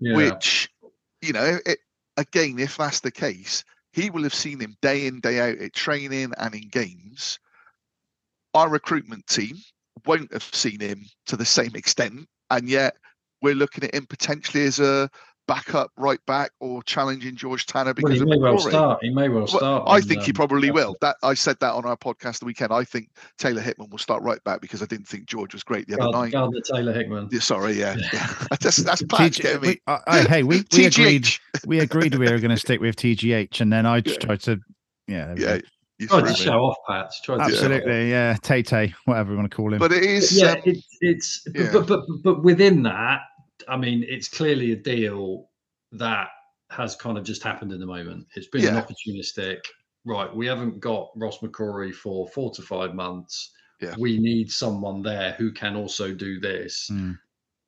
yeah, 0.00 0.16
which, 0.16 0.70
you 1.22 1.32
know, 1.32 1.58
it, 1.66 1.78
again, 2.16 2.58
if 2.58 2.76
that's 2.76 3.00
the 3.00 3.10
case, 3.10 3.64
he 3.92 4.10
will 4.10 4.22
have 4.22 4.34
seen 4.34 4.60
him 4.60 4.76
day 4.82 5.06
in, 5.06 5.20
day 5.20 5.40
out 5.40 5.58
at 5.58 5.72
training 5.74 6.32
and 6.38 6.54
in 6.54 6.68
games. 6.68 7.38
Our 8.54 8.68
recruitment 8.68 9.26
team 9.26 9.56
won't 10.06 10.32
have 10.32 10.42
seen 10.42 10.80
him 10.80 11.04
to 11.26 11.36
the 11.36 11.44
same 11.44 11.74
extent, 11.74 12.26
and 12.50 12.68
yet 12.68 12.96
we're 13.42 13.54
looking 13.54 13.84
at 13.84 13.94
him 13.94 14.06
potentially 14.06 14.64
as 14.64 14.80
a 14.80 15.10
backup 15.54 15.90
right 15.96 16.24
back 16.26 16.52
or 16.60 16.82
challenging 16.84 17.34
George 17.34 17.66
Tanner 17.66 17.86
well, 17.86 17.94
because 17.94 18.14
he 18.14 18.20
of 18.22 18.28
may 18.28 18.36
well 18.38 18.58
start. 18.58 18.98
He 19.02 19.10
may 19.10 19.28
well 19.28 19.40
Well, 19.40 19.46
start. 19.48 19.82
I 19.88 19.96
on, 19.96 20.02
think 20.02 20.22
he 20.22 20.30
um, 20.30 20.34
probably 20.34 20.70
will. 20.70 20.96
That 21.00 21.16
I 21.24 21.34
said 21.34 21.56
that 21.60 21.72
on 21.74 21.84
our 21.84 21.96
podcast 21.96 22.38
the 22.38 22.44
weekend. 22.46 22.72
I 22.72 22.84
think 22.84 23.08
Taylor 23.36 23.60
Hickman 23.60 23.90
will 23.90 23.98
start 23.98 24.22
right 24.22 24.42
back 24.44 24.60
because 24.60 24.80
I 24.82 24.86
didn't 24.86 25.08
think 25.08 25.26
George 25.26 25.52
was 25.52 25.64
great 25.64 25.88
the 25.88 25.94
other 25.94 26.12
Gardner, 26.12 26.20
night. 26.22 26.32
Gardner 26.32 26.60
Taylor 26.60 26.92
Hickman. 26.92 27.28
Yeah, 27.32 27.40
sorry, 27.40 27.72
yeah, 27.72 27.96
yeah. 28.12 28.34
that's 28.60 28.76
that's 28.76 29.02
Patch 29.02 29.38
TG 29.38 29.42
getting 29.42 29.60
me. 29.62 29.68
we- 29.68 29.80
I- 29.86 30.00
I- 30.06 30.20
hey, 30.22 30.42
we, 30.44 30.64
we 30.72 30.84
agreed. 30.86 31.28
We 31.66 31.80
agreed 31.80 32.14
we 32.14 32.30
were 32.30 32.38
going 32.38 32.50
to 32.54 32.56
stick 32.56 32.80
with 32.80 32.96
TGH, 32.96 33.60
and 33.60 33.72
then 33.72 33.86
I 33.86 34.00
just 34.00 34.20
Yeah. 34.20 34.26
tried 34.26 34.40
to. 34.42 34.60
Yeah, 35.08 35.34
Yeah, 35.36 35.56
go. 35.58 35.60
You 35.98 36.06
Tried 36.06 36.26
to 36.28 36.34
show 36.34 36.60
off, 36.60 36.76
Pat. 36.88 37.12
Tried 37.24 37.36
to. 37.38 37.42
Absolutely, 37.42 38.08
yeah. 38.10 38.34
Tay 38.40 38.62
Tay, 38.62 38.94
whatever 39.04 39.32
you 39.32 39.36
want 39.36 39.50
to 39.50 39.54
call 39.54 39.70
him. 39.72 39.78
But 39.80 39.92
it 39.92 40.02
is. 40.02 40.32
yeah, 40.40 40.52
um, 40.52 40.62
it, 40.64 40.78
it's 41.02 41.42
yeah. 41.54 41.68
But, 41.72 41.86
but 41.88 42.00
but 42.24 42.42
within 42.42 42.82
that, 42.84 43.20
I 43.70 43.76
mean, 43.76 44.04
it's 44.06 44.28
clearly 44.28 44.72
a 44.72 44.76
deal 44.76 45.48
that 45.92 46.28
has 46.70 46.96
kind 46.96 47.16
of 47.16 47.24
just 47.24 47.42
happened 47.42 47.72
in 47.72 47.80
the 47.80 47.86
moment. 47.86 48.26
It's 48.34 48.48
been 48.48 48.66
an 48.66 48.74
opportunistic. 48.74 49.58
Right, 50.04 50.34
we 50.34 50.46
haven't 50.46 50.80
got 50.80 51.10
Ross 51.14 51.38
McCrorie 51.38 51.94
for 51.94 52.26
four 52.28 52.50
to 52.52 52.62
five 52.62 52.94
months. 52.94 53.52
Yeah. 53.80 53.94
We 53.98 54.18
need 54.18 54.50
someone 54.50 55.02
there 55.02 55.32
who 55.32 55.52
can 55.52 55.76
also 55.76 56.12
do 56.12 56.40
this. 56.40 56.90
Mm. 56.92 57.18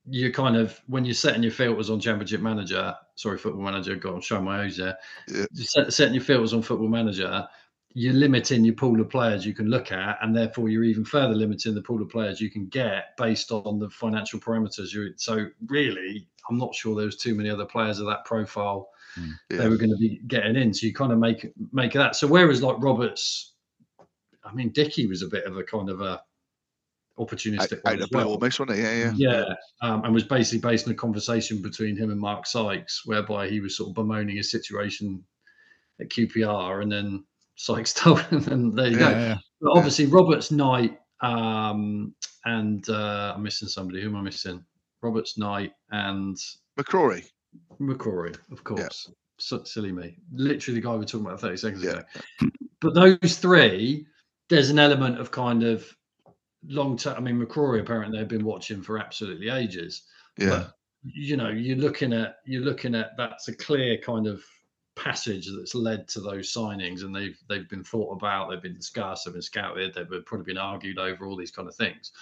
You 0.09 0.33
kind 0.33 0.57
of 0.57 0.81
when 0.87 1.05
you're 1.05 1.15
setting 1.15 1.43
your 1.43 1.53
filters 1.53 1.89
on 1.89 2.01
Championship 2.01 2.41
Manager, 2.41 2.95
sorry, 3.15 3.39
Football 3.39 3.63
Manager, 3.63 3.95
got 3.97 4.15
on 4.15 4.21
show 4.21 4.41
my 4.41 4.65
age 4.65 4.77
there. 4.77 4.97
Yeah. 5.29 5.47
Set, 5.55 5.93
setting 5.93 6.15
your 6.15 6.25
filters 6.25 6.53
on 6.53 6.63
Football 6.63 6.89
Manager, 6.89 7.47
you're 7.95 8.15
limiting 8.15 8.65
your 8.65 8.75
pool 8.75 9.01
of 9.01 9.11
players 9.11 9.45
you 9.45 9.55
can 9.55 9.67
look 9.67 9.93
at, 9.93 10.19
and 10.23 10.35
therefore 10.37 10.69
you're 10.69 10.85
even 10.85 11.05
further 11.05 11.35
limiting 11.35 11.75
the 11.75 11.83
pool 11.83 12.03
of 12.03 12.09
players 12.09 12.41
you 12.41 12.51
can 12.51 12.67
get 12.67 13.17
based 13.17 13.51
on 13.53 13.79
the 13.79 13.91
financial 13.91 14.41
parameters. 14.41 14.93
You're, 14.93 15.11
so 15.17 15.47
really, 15.67 16.27
I'm 16.49 16.59
not 16.59 16.75
sure 16.75 16.97
there 16.97 17.07
was 17.07 17.17
too 17.17 17.35
many 17.35 17.51
other 17.51 17.67
players 17.67 17.99
of 17.99 18.07
that 18.07 18.25
profile 18.25 18.89
yeah. 19.17 19.59
they 19.59 19.69
were 19.69 19.77
going 19.77 19.91
to 19.91 19.97
be 19.97 20.21
getting 20.27 20.57
in. 20.57 20.73
So 20.73 20.87
you 20.87 20.95
kind 20.95 21.13
of 21.13 21.19
make 21.19 21.47
make 21.73 21.93
that. 21.93 22.17
So 22.17 22.27
whereas 22.27 22.63
like 22.63 22.77
Roberts, 22.79 23.55
I 24.45 24.53
mean, 24.53 24.71
Dickie 24.71 25.07
was 25.07 25.23
a 25.23 25.29
bit 25.29 25.45
of 25.45 25.57
a 25.57 25.63
kind 25.63 25.91
of 25.91 26.01
a 26.01 26.21
opportunistic 27.19 27.81
out 27.85 27.85
one 27.85 28.03
of 28.03 28.09
well. 28.13 28.29
almost, 28.29 28.59
wasn't 28.59 28.79
it? 28.79 28.83
Yeah, 28.83 28.95
yeah. 28.95 29.13
Yeah, 29.15 29.55
um, 29.83 30.05
and 30.05 30.15
was 30.15 30.25
basically 30.25 30.69
based 30.69 30.87
on 30.87 30.93
a 30.93 30.97
conversation 30.97 31.61
between 31.61 31.97
him 31.97 32.11
and 32.11 32.21
Mark 32.21 32.47
Sykes, 32.47 33.03
whereby 33.05 33.49
he 33.49 33.61
was 33.61 33.77
sort 33.77 33.91
of 33.91 33.95
bemoaning 33.95 34.37
his 34.37 34.51
situation 34.51 35.23
at 36.01 36.09
QPR, 36.09 36.83
and 36.83 36.91
then 36.91 37.25
Sykes 37.57 37.93
told 37.95 38.21
him, 38.23 38.45
and 38.51 38.77
there 38.77 38.89
you 38.89 38.99
yeah, 38.99 38.99
go. 38.99 39.11
yeah. 39.11 39.37
But 39.61 39.73
obviously, 39.77 40.07
Roberts 40.07 40.51
Knight 40.51 40.99
um, 41.21 42.15
and 42.45 42.89
uh, 42.89 43.33
I'm 43.37 43.43
missing 43.43 43.69
somebody. 43.69 44.03
Who 44.03 44.09
am 44.09 44.17
I 44.17 44.23
missing? 44.23 44.65
Roberts 45.03 45.39
Knight 45.39 45.73
and 45.91 46.37
McCrorie. 46.79 47.25
McCrorie, 47.81 48.37
of 48.51 48.65
course. 48.65 49.11
So, 49.39 49.63
silly 49.65 49.93
me. 49.93 50.17
Literally 50.33 50.81
the 50.81 50.85
guy 50.87 50.93
we 50.93 50.99
were 50.99 51.05
talking 51.05 51.27
about 51.27 51.41
30 51.41 51.57
seconds 51.57 51.85
Yeah. 51.85 51.91
ago. 51.91 52.51
But 52.81 52.95
those 52.95 53.37
three, 53.39 54.07
there's 54.49 54.71
an 54.71 54.79
element 54.79 55.19
of 55.21 55.31
kind 55.31 55.63
of 55.65 55.85
long 56.67 56.97
term. 56.97 57.17
I 57.17 57.21
mean, 57.21 57.45
McCrorie 57.45 57.81
apparently 57.81 58.19
they've 58.19 58.29
been 58.29 58.45
watching 58.45 58.83
for 58.83 58.99
absolutely 58.99 59.49
ages. 59.49 60.03
Yeah. 60.39 60.49
But, 60.49 60.73
you 61.05 61.37
know, 61.37 61.49
you're 61.49 61.77
looking 61.79 62.13
at 62.13 62.37
you're 62.47 62.63
looking 62.63 62.95
at 62.95 63.17
that's 63.17 63.49
a 63.49 63.57
clear 63.57 63.99
kind 63.99 64.27
of 64.29 64.43
passage 64.95 65.49
that's 65.57 65.75
led 65.75 66.07
to 66.09 66.21
those 66.21 66.53
signings, 66.53 67.03
and 67.03 67.15
they've 67.15 67.39
they've 67.49 67.69
been 67.69 67.85
thought 67.85 68.13
about, 68.17 68.51
they've 68.51 68.63
been 68.63 68.75
discussed, 68.75 69.25
they've 69.25 69.35
been 69.35 69.43
scouted, 69.43 69.95
they've 69.95 70.27
probably 70.27 70.45
been 70.45 70.59
argued 70.59 70.99
over 70.99 71.27
all 71.27 71.37
these 71.37 71.51
kind 71.51 71.69
of 71.69 71.75
things. 71.75 72.13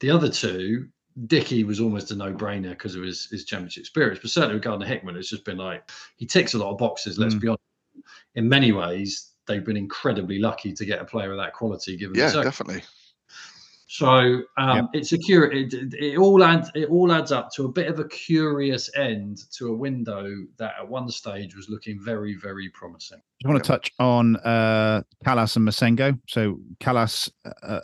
The 0.00 0.10
other 0.10 0.28
two, 0.28 0.88
Dickie 1.26 1.64
was 1.64 1.80
almost 1.80 2.10
a 2.10 2.16
no-brainer 2.16 2.70
because 2.70 2.94
of 2.94 3.02
his 3.02 3.26
his 3.26 3.44
championship 3.44 3.80
experience, 3.82 4.18
but 4.20 4.30
certainly 4.30 4.54
regarding 4.56 4.86
Hickman, 4.86 5.16
it's 5.16 5.30
just 5.30 5.44
been 5.44 5.58
like 5.58 5.90
he 6.16 6.26
ticks 6.26 6.54
a 6.54 6.58
lot 6.58 6.70
of 6.70 6.78
boxes. 6.78 7.18
Let's 7.18 7.34
Mm. 7.34 7.40
be 7.40 7.48
honest. 7.48 7.62
In 8.34 8.48
many 8.48 8.72
ways, 8.72 9.32
they've 9.46 9.64
been 9.64 9.76
incredibly 9.76 10.38
lucky 10.38 10.72
to 10.74 10.84
get 10.84 11.00
a 11.00 11.04
player 11.04 11.32
of 11.32 11.38
that 11.38 11.54
quality. 11.54 11.96
Given 11.96 12.16
yeah, 12.16 12.32
definitely. 12.32 12.82
So 13.88 14.42
um, 14.58 14.88
it's 14.92 15.12
a 15.12 15.18
cur- 15.18 15.52
it, 15.52 15.72
it, 15.72 15.94
it 15.94 16.18
all 16.18 16.42
adds 16.42 16.70
it 16.74 16.88
all 16.90 17.12
adds 17.12 17.30
up 17.30 17.52
to 17.52 17.66
a 17.66 17.68
bit 17.68 17.86
of 17.86 18.00
a 18.00 18.08
curious 18.08 18.90
end 18.96 19.38
to 19.52 19.68
a 19.68 19.76
window 19.76 20.28
that 20.58 20.74
at 20.80 20.88
one 20.88 21.08
stage 21.08 21.54
was 21.54 21.68
looking 21.68 22.00
very 22.02 22.34
very 22.34 22.68
promising. 22.70 23.22
I 23.44 23.48
want 23.48 23.62
to 23.62 23.66
touch 23.66 23.92
on 24.00 24.36
uh, 24.36 25.02
Kalas 25.24 25.56
and 25.56 25.68
Massengo. 25.68 26.18
So 26.26 26.58
Kalas 26.80 27.30
uh, 27.62 27.80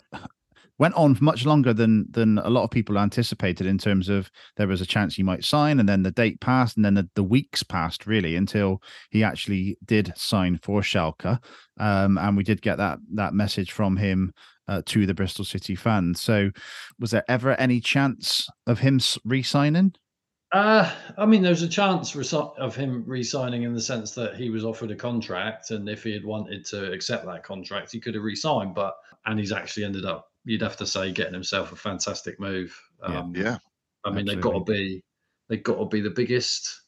went 0.79 0.95
on 0.95 1.14
for 1.14 1.25
much 1.25 1.45
longer 1.45 1.73
than 1.73 2.07
than 2.11 2.38
a 2.38 2.50
lot 2.50 2.64
of 2.64 2.71
people 2.71 2.99
anticipated 2.99 3.67
in 3.67 3.79
terms 3.79 4.09
of 4.09 4.31
there 4.57 4.69
was 4.69 4.81
a 4.81 4.87
chance 4.87 5.14
he 5.14 5.23
might 5.23 5.45
sign, 5.45 5.81
and 5.81 5.88
then 5.88 6.02
the 6.02 6.11
date 6.11 6.41
passed, 6.41 6.76
and 6.76 6.85
then 6.85 6.95
the, 6.95 7.09
the 7.14 7.23
weeks 7.23 7.62
passed 7.62 8.07
really 8.07 8.37
until 8.37 8.83
he 9.11 9.23
actually 9.23 9.77
did 9.85 10.12
sign 10.16 10.59
for 10.62 10.81
Schalke, 10.81 11.38
um, 11.79 12.18
and 12.18 12.37
we 12.37 12.44
did 12.44 12.62
get 12.62 12.79
that 12.79 12.99
that 13.14 13.35
message 13.35 13.73
from 13.73 13.96
him. 13.96 14.33
Uh, 14.68 14.81
to 14.87 15.07
the 15.07 15.12
Bristol 15.12 15.44
City 15.44 15.75
fans. 15.75 16.20
So, 16.20 16.53
was 17.01 17.11
there 17.11 17.25
ever 17.29 17.61
any 17.61 17.81
chance 17.81 18.49
of 18.68 18.79
him 18.79 19.01
re-signing? 19.25 19.92
Uh, 20.53 20.90
I 21.16 21.25
mean, 21.25 21.40
there 21.40 21.51
was 21.51 21.62
a 21.62 21.68
chance 21.68 22.14
of 22.14 22.77
him 22.77 23.05
re-signing 23.07 23.62
in 23.62 23.75
the 23.75 23.81
sense 23.81 24.12
that 24.12 24.37
he 24.37 24.51
was 24.51 24.64
offered 24.64 24.90
a 24.90 24.94
contract, 24.94 25.70
and 25.70 25.88
if 25.88 26.05
he 26.05 26.12
had 26.12 26.25
wanted 26.25 26.64
to 26.66 26.92
accept 26.92 27.25
that 27.25 27.42
contract, 27.42 27.90
he 27.90 28.01
could 28.01 28.14
have 28.14 28.23
re-signed. 28.23 28.75
But 28.75 28.94
and 29.25 29.38
he's 29.38 29.53
actually 29.53 29.85
ended 29.85 30.05
up, 30.05 30.32
you'd 30.44 30.62
have 30.62 30.76
to 30.78 30.87
say, 30.87 31.12
getting 31.12 31.35
himself 31.35 31.72
a 31.72 31.76
fantastic 31.76 32.38
move. 32.40 32.78
Yeah. 33.09 33.18
Um, 33.20 33.33
Yeah. 33.37 33.59
I 34.05 34.11
mean, 34.11 34.26
they've 34.26 34.40
got 34.40 34.52
to 34.52 34.61
be, 34.64 35.02
they've 35.48 35.62
got 35.62 35.78
to 35.78 35.87
be 35.87 36.00
the 36.00 36.11
biggest 36.11 36.83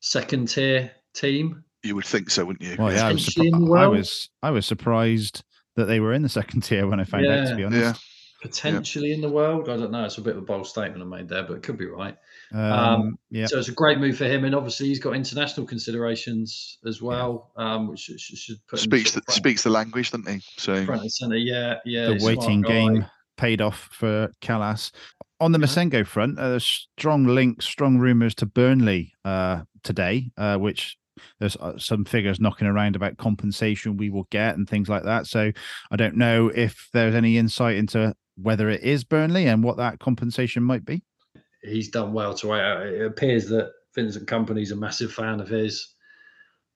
second 0.00 0.48
tier 0.48 0.90
team. 1.14 1.64
You 1.82 1.94
would 1.96 2.04
think 2.04 2.30
so, 2.30 2.44
wouldn't 2.44 2.62
you? 2.68 2.76
Well, 2.78 2.92
yeah, 2.92 3.06
I 3.08 3.12
was, 3.12 3.24
Potentially 3.24 3.48
in 3.48 3.54
surpri- 3.54 3.78
I 3.80 3.86
was 3.86 4.30
I 4.42 4.50
was 4.50 4.66
surprised 4.66 5.42
that 5.76 5.86
they 5.86 6.00
were 6.00 6.12
in 6.12 6.22
the 6.22 6.28
second 6.28 6.62
tier 6.62 6.86
when 6.86 7.00
I 7.00 7.04
found 7.04 7.26
out. 7.26 7.48
To 7.48 7.56
be 7.56 7.64
honest, 7.64 7.80
Yeah. 7.82 7.94
potentially 8.42 9.12
in 9.12 9.20
the 9.20 9.28
world. 9.28 9.68
I 9.68 9.76
don't 9.76 9.90
know. 9.90 10.04
It's 10.04 10.18
a 10.18 10.22
bit 10.22 10.36
of 10.36 10.42
a 10.42 10.46
bold 10.46 10.66
statement 10.66 11.02
I 11.02 11.06
made 11.06 11.28
there, 11.28 11.42
but 11.42 11.54
it 11.56 11.62
could 11.62 11.78
be 11.78 11.86
right. 11.86 12.16
Um, 12.54 13.18
yeah, 13.30 13.46
So 13.46 13.58
it's 13.58 13.68
a 13.68 13.72
great 13.72 13.98
move 13.98 14.16
for 14.16 14.26
him, 14.26 14.44
and 14.44 14.54
obviously 14.54 14.86
he's 14.86 15.00
got 15.00 15.14
international 15.14 15.66
considerations 15.66 16.78
as 16.86 17.02
well, 17.02 17.50
um, 17.56 17.88
which 17.88 18.00
should, 18.00 18.20
should- 18.20 18.38
should 18.38 18.66
put 18.68 18.78
Speaks 18.78 19.12
sort 19.12 19.24
the, 19.26 19.32
front, 19.32 19.36
speaks 19.36 19.62
the 19.64 19.70
language, 19.70 20.10
doesn't 20.12 20.28
he? 20.32 20.40
So 20.56 20.84
front 20.84 21.02
and 21.02 21.12
center. 21.12 21.36
Yeah, 21.36 21.76
yeah. 21.84 22.06
the 22.06 22.12
he's 22.14 22.22
a 22.22 22.32
smart 22.32 22.38
waiting 22.38 22.62
game 22.62 23.06
paid 23.36 23.60
off 23.60 23.88
for 23.92 24.30
Kalas. 24.40 24.92
On 25.40 25.50
the 25.52 25.58
Yeah. 25.58 25.66
Massengo 25.66 26.06
front, 26.06 26.38
uh, 26.38 26.50
there's 26.50 26.88
strong 26.96 27.26
links, 27.26 27.66
strong 27.66 27.98
rumours 27.98 28.34
to 28.36 28.46
Burnley 28.46 29.12
uh, 29.24 29.62
today, 29.82 30.30
uh, 30.36 30.56
which 30.56 30.96
there's 31.40 31.56
uh, 31.56 31.76
some 31.76 32.04
figures 32.04 32.38
knocking 32.40 32.68
around 32.68 32.94
about 32.96 33.16
compensation 33.18 33.96
we 33.96 34.10
will 34.10 34.26
get 34.30 34.56
and 34.56 34.68
things 34.68 34.88
like 34.88 35.02
that. 35.04 35.26
So 35.26 35.50
I 35.90 35.96
don't 35.96 36.16
know 36.16 36.48
if 36.54 36.88
there's 36.92 37.14
any 37.14 37.36
insight 37.36 37.76
into 37.76 38.14
whether 38.36 38.68
it 38.68 38.82
is 38.82 39.04
Burnley 39.04 39.46
and 39.46 39.62
what 39.62 39.76
that 39.78 39.98
compensation 39.98 40.62
might 40.62 40.84
be. 40.84 41.02
He's 41.64 41.88
done 41.88 42.12
well 42.12 42.34
to 42.34 42.52
out. 42.52 42.86
It 42.86 43.04
appears 43.04 43.48
that 43.48 43.72
Vincent 43.94 44.28
Kompany's 44.28 44.72
a 44.72 44.76
massive 44.76 45.12
fan 45.12 45.40
of 45.40 45.48
his. 45.48 45.94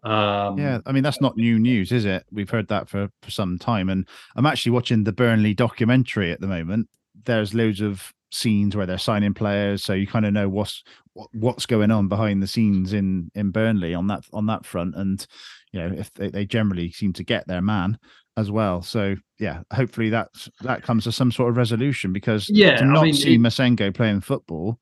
Um, 0.02 0.58
Yeah, 0.58 0.78
I 0.86 0.92
mean 0.92 1.02
that's 1.02 1.20
not 1.20 1.36
new 1.36 1.58
news, 1.58 1.92
is 1.92 2.04
it? 2.04 2.24
We've 2.30 2.50
heard 2.50 2.68
that 2.68 2.88
for, 2.88 3.08
for 3.22 3.30
some 3.30 3.58
time, 3.58 3.88
and 3.88 4.06
I'm 4.36 4.46
actually 4.46 4.72
watching 4.72 5.04
the 5.04 5.12
Burnley 5.12 5.54
documentary 5.54 6.32
at 6.32 6.40
the 6.40 6.46
moment. 6.46 6.88
There's 7.24 7.54
loads 7.54 7.80
of 7.80 8.12
scenes 8.30 8.76
where 8.76 8.86
they're 8.86 8.98
signing 8.98 9.34
players, 9.34 9.84
so 9.84 9.94
you 9.94 10.06
kind 10.06 10.26
of 10.26 10.32
know 10.32 10.48
what's 10.48 10.84
what's 11.32 11.66
going 11.66 11.90
on 11.90 12.06
behind 12.08 12.42
the 12.42 12.46
scenes 12.46 12.92
in 12.92 13.30
in 13.34 13.50
Burnley 13.50 13.94
on 13.94 14.06
that 14.06 14.24
on 14.32 14.46
that 14.46 14.64
front, 14.64 14.94
and 14.94 15.26
you 15.72 15.80
know 15.80 15.94
if 15.96 16.12
they, 16.14 16.30
they 16.30 16.46
generally 16.46 16.92
seem 16.92 17.12
to 17.14 17.24
get 17.24 17.46
their 17.48 17.62
man 17.62 17.98
as 18.38 18.50
well. 18.52 18.82
So 18.82 19.16
yeah, 19.38 19.62
hopefully 19.72 20.10
that 20.10 20.28
that 20.62 20.82
comes 20.82 21.04
to 21.04 21.12
some 21.12 21.32
sort 21.32 21.50
of 21.50 21.56
resolution 21.56 22.12
because 22.12 22.46
Yeah, 22.46 22.76
to 22.76 22.84
I 22.84 22.86
not 22.86 23.04
mean, 23.04 23.14
see 23.14 23.34
it- 23.34 23.40
Massengo 23.40 23.92
playing 23.92 24.20
football, 24.20 24.78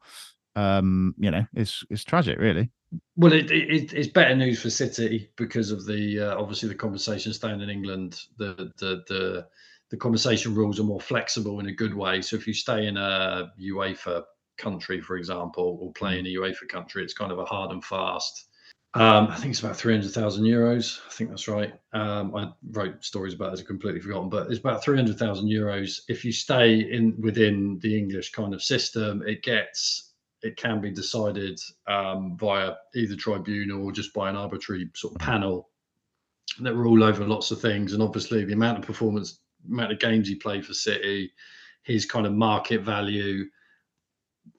um, 0.55 1.15
you 1.19 1.31
know, 1.31 1.47
it's 1.55 1.83
it's 1.91 2.05
tragic, 2.05 2.39
really. 2.39 2.71
Well, 3.17 3.33
it, 3.33 3.51
it, 3.51 3.93
it's 3.95 4.09
better 4.09 4.37
news 4.37 4.61
for 4.61 4.71
City 4.71 5.31
because 5.37 5.71
of 5.71 5.87
the 5.87 6.21
uh, 6.21 6.39
obviously 6.41 6.69
the 6.69 6.75
compensation 6.75 7.33
staying 7.33 7.61
in 7.63 7.71
England. 7.71 8.21
The, 8.39 8.73
the 8.79 9.03
the 9.09 9.47
the 9.91 9.97
compensation 9.97 10.55
rules 10.55 10.79
are 10.79 10.85
more 10.85 11.01
flexible 11.01 11.59
in 11.61 11.67
a 11.67 11.73
good 11.73 11.95
way. 11.95 12.21
So 12.21 12.37
if 12.37 12.47
you 12.47 12.53
stay 12.55 12.87
in 12.87 12.97
a 12.97 13.51
UEFA 13.61 14.25
country, 14.59 15.01
for 15.01 15.17
example, 15.17 15.79
or 15.81 15.93
play 15.93 16.19
in 16.19 16.27
a 16.27 16.31
UEFA 16.35 16.69
country, 16.69 17.03
it's 17.03 17.15
kind 17.15 17.33
of 17.33 17.39
a 17.39 17.45
hard 17.45 17.71
and 17.73 17.83
fast. 17.85 18.46
Um, 18.97 19.29
I 19.29 19.37
think 19.37 19.51
it's 19.51 19.61
about 19.61 19.77
three 19.77 19.93
hundred 19.93 20.13
thousand 20.13 20.45
euros. 20.45 21.01
I 21.07 21.11
think 21.11 21.29
that's 21.29 21.49
right. 21.49 21.75
Um, 21.93 22.35
I 22.35 22.51
wrote 22.71 23.05
stories 23.05 23.35
about 23.35 23.53
it, 23.53 23.61
I've 23.61 23.67
completely 23.67 24.01
forgotten, 24.01 24.31
but 24.31 24.51
it's 24.51 24.59
about 24.59 24.83
three 24.83 24.97
hundred 24.97 25.19
thousand 25.19 25.49
euros. 25.49 26.01
If 26.09 26.25
you 26.25 26.33
stay 26.33 26.79
in 26.79 27.15
within 27.21 27.79
the 27.83 27.95
English 27.95 28.33
kind 28.33 28.55
of 28.55 28.63
system, 28.63 29.23
it 29.27 29.43
gets 29.43 30.15
it 30.41 30.57
can 30.57 30.81
be 30.81 30.91
decided 30.91 31.61
um, 31.87 32.39
via 32.39 32.73
either 32.95 33.17
tribunal 33.17 33.85
or 33.85 33.93
just 33.93 34.15
by 34.15 34.31
an 34.31 34.37
arbitrary 34.37 34.89
sort 34.95 35.15
of 35.15 35.21
panel 35.21 35.69
that 36.61 36.75
rule 36.75 37.05
over 37.05 37.23
lots 37.27 37.51
of 37.51 37.61
things. 37.61 37.93
And 37.93 38.03
obviously, 38.03 38.47
the 38.47 38.55
amount 38.55 38.79
of 38.79 38.87
performance, 38.87 39.41
amount 39.71 39.93
of 39.93 39.99
games 39.99 40.27
he 40.27 40.37
played 40.37 40.65
for 40.65 40.73
City, 40.73 41.33
his 41.83 42.07
kind 42.07 42.25
of 42.25 42.33
market 42.33 42.81
value. 42.81 43.45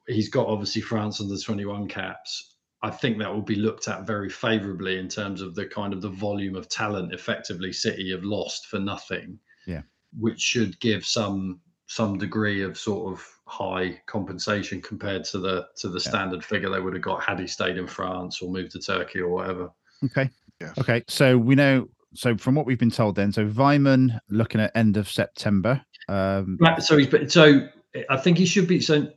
He's 0.07 0.29
got 0.29 0.45
obviously 0.45 0.83
France 0.83 1.21
under 1.21 1.35
21 1.35 1.87
caps. 1.87 2.56
I 2.87 2.91
think 2.91 3.17
that 3.19 3.33
will 3.33 3.41
be 3.41 3.55
looked 3.55 3.89
at 3.89 4.07
very 4.07 4.29
favourably 4.29 4.97
in 4.97 5.09
terms 5.09 5.41
of 5.41 5.55
the 5.55 5.65
kind 5.65 5.93
of 5.93 6.01
the 6.01 6.09
volume 6.09 6.55
of 6.55 6.69
talent 6.69 7.13
effectively 7.13 7.73
City 7.73 8.11
have 8.11 8.23
lost 8.23 8.67
for 8.67 8.79
nothing. 8.79 9.39
Yeah. 9.65 9.81
Which 10.17 10.39
should 10.39 10.79
give 10.79 11.05
some 11.05 11.59
some 11.87 12.17
degree 12.17 12.63
of 12.63 12.77
sort 12.77 13.13
of 13.13 13.25
high 13.45 14.01
compensation 14.05 14.81
compared 14.81 15.25
to 15.25 15.39
the 15.39 15.67
to 15.77 15.89
the 15.89 15.99
standard 15.99 16.43
figure 16.43 16.69
they 16.69 16.79
would 16.79 16.93
have 16.93 17.03
got 17.03 17.23
had 17.23 17.39
he 17.39 17.47
stayed 17.47 17.77
in 17.77 17.87
France 17.87 18.41
or 18.41 18.49
moved 18.49 18.71
to 18.71 18.79
Turkey 18.79 19.19
or 19.19 19.29
whatever. 19.29 19.69
Okay. 20.05 20.29
Yeah. 20.61 20.71
Okay. 20.79 21.03
So 21.09 21.37
we 21.37 21.55
know 21.55 21.89
so 22.13 22.37
from 22.37 22.55
what 22.55 22.65
we've 22.65 22.79
been 22.79 22.89
told, 22.89 23.15
then, 23.15 23.33
so 23.33 23.45
Vyman 23.45 24.17
looking 24.29 24.61
at 24.61 24.71
end 24.75 24.95
of 24.95 25.09
September. 25.09 25.81
Um, 26.07 26.57
Right, 26.61 26.81
So 26.81 26.97
he's 26.97 27.07
but 27.07 27.29
so 27.31 27.67
I 28.09 28.17
think 28.17 28.37
he 28.37 28.45
should 28.45 28.67
be. 28.67 28.79
So 28.79 29.11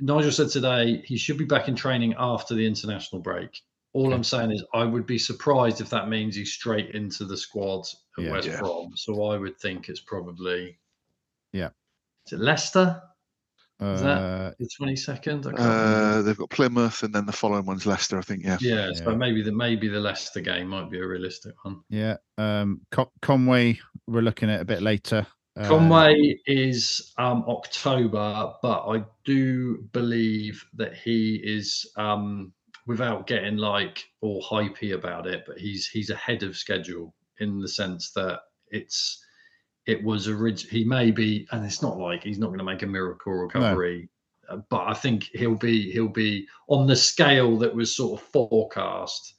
Nigel 0.00 0.30
said 0.32 0.48
today 0.50 1.02
he 1.04 1.16
should 1.16 1.38
be 1.38 1.44
back 1.44 1.68
in 1.68 1.74
training 1.76 2.14
after 2.18 2.54
the 2.54 2.66
international 2.66 3.20
break. 3.22 3.60
All 3.92 4.06
Okay. 4.06 4.14
I'm 4.14 4.24
saying 4.24 4.50
is 4.52 4.64
I 4.74 4.84
would 4.84 5.06
be 5.06 5.18
surprised 5.18 5.80
if 5.80 5.88
that 5.90 6.08
means 6.08 6.34
he's 6.36 6.52
straight 6.52 6.90
into 6.94 7.24
the 7.24 7.36
squad 7.36 7.86
at 8.18 8.24
Yeah. 8.24 8.32
West 8.32 8.48
Yeah. 8.48 8.58
Brom. 8.60 8.92
So 8.96 9.24
I 9.30 9.38
would 9.38 9.58
think 9.58 9.88
it's 9.88 10.00
probably 10.00 10.78
Yeah. 11.52 11.70
Is 12.26 12.32
it 12.32 12.40
Leicester? 12.40 13.00
Is 13.80 14.00
that- 14.02 14.18
uh, 14.22 14.52
The 14.58 14.68
22nd? 14.80 15.46
Uh, 15.58 16.22
they've 16.22 16.36
got 16.36 16.48
Plymouth, 16.48 17.02
and 17.02 17.14
then 17.14 17.26
the 17.26 17.32
following 17.32 17.66
one's 17.66 17.86
Leicester. 17.86 18.16
I 18.18 18.22
think. 18.22 18.44
Yeah. 18.44 18.56
yeah, 18.60 18.92
so 18.92 19.10
yeah. 19.10 19.16
maybe 19.16 19.42
the 19.42 19.52
maybe 19.52 19.88
the 19.88 20.00
Leicester 20.00 20.40
game 20.40 20.68
might 20.68 20.90
be 20.90 20.98
a 21.00 21.06
realistic 21.06 21.52
one. 21.64 21.82
yeah. 21.90 22.16
Um, 22.38 22.80
Co- 22.92 23.12
Conway, 23.20 23.78
we're 24.06 24.22
looking 24.22 24.48
at 24.48 24.60
a 24.60 24.64
bit 24.64 24.80
later. 24.80 25.26
Uh, 25.56 25.68
Conway 25.68 26.40
is 26.46 27.12
um, 27.16 27.44
October, 27.46 28.52
but 28.60 28.86
I 28.88 29.04
do 29.24 29.82
believe 29.92 30.64
that 30.74 30.94
he 30.96 31.36
is, 31.36 31.86
um, 31.96 32.52
without 32.86 33.26
getting 33.26 33.56
like 33.56 34.04
all 34.20 34.42
hypey 34.42 34.94
about 34.94 35.26
it, 35.26 35.44
but 35.46 35.58
he's 35.58 35.86
he's 35.86 36.10
ahead 36.10 36.42
of 36.42 36.56
schedule 36.56 37.14
in 37.40 37.60
the 37.60 37.68
sense 37.68 38.10
that 38.12 38.40
it's 38.70 39.24
it 39.86 40.02
was 40.02 40.28
orig- 40.28 40.68
he 40.68 40.84
may 40.84 41.10
be, 41.10 41.46
and 41.52 41.64
it's 41.64 41.82
not 41.82 41.98
like 41.98 42.24
he's 42.24 42.38
not 42.38 42.48
going 42.48 42.58
to 42.58 42.64
make 42.64 42.82
a 42.82 42.86
miracle 42.86 43.32
recovery, 43.32 44.08
uh, 44.48 44.58
but 44.70 44.86
I 44.88 44.94
think 44.94 45.24
he'll 45.34 45.54
be 45.54 45.92
he'll 45.92 46.08
be 46.08 46.46
on 46.68 46.86
the 46.86 46.96
scale 46.96 47.56
that 47.58 47.74
was 47.74 47.94
sort 47.94 48.20
of 48.20 48.26
forecast. 48.28 49.34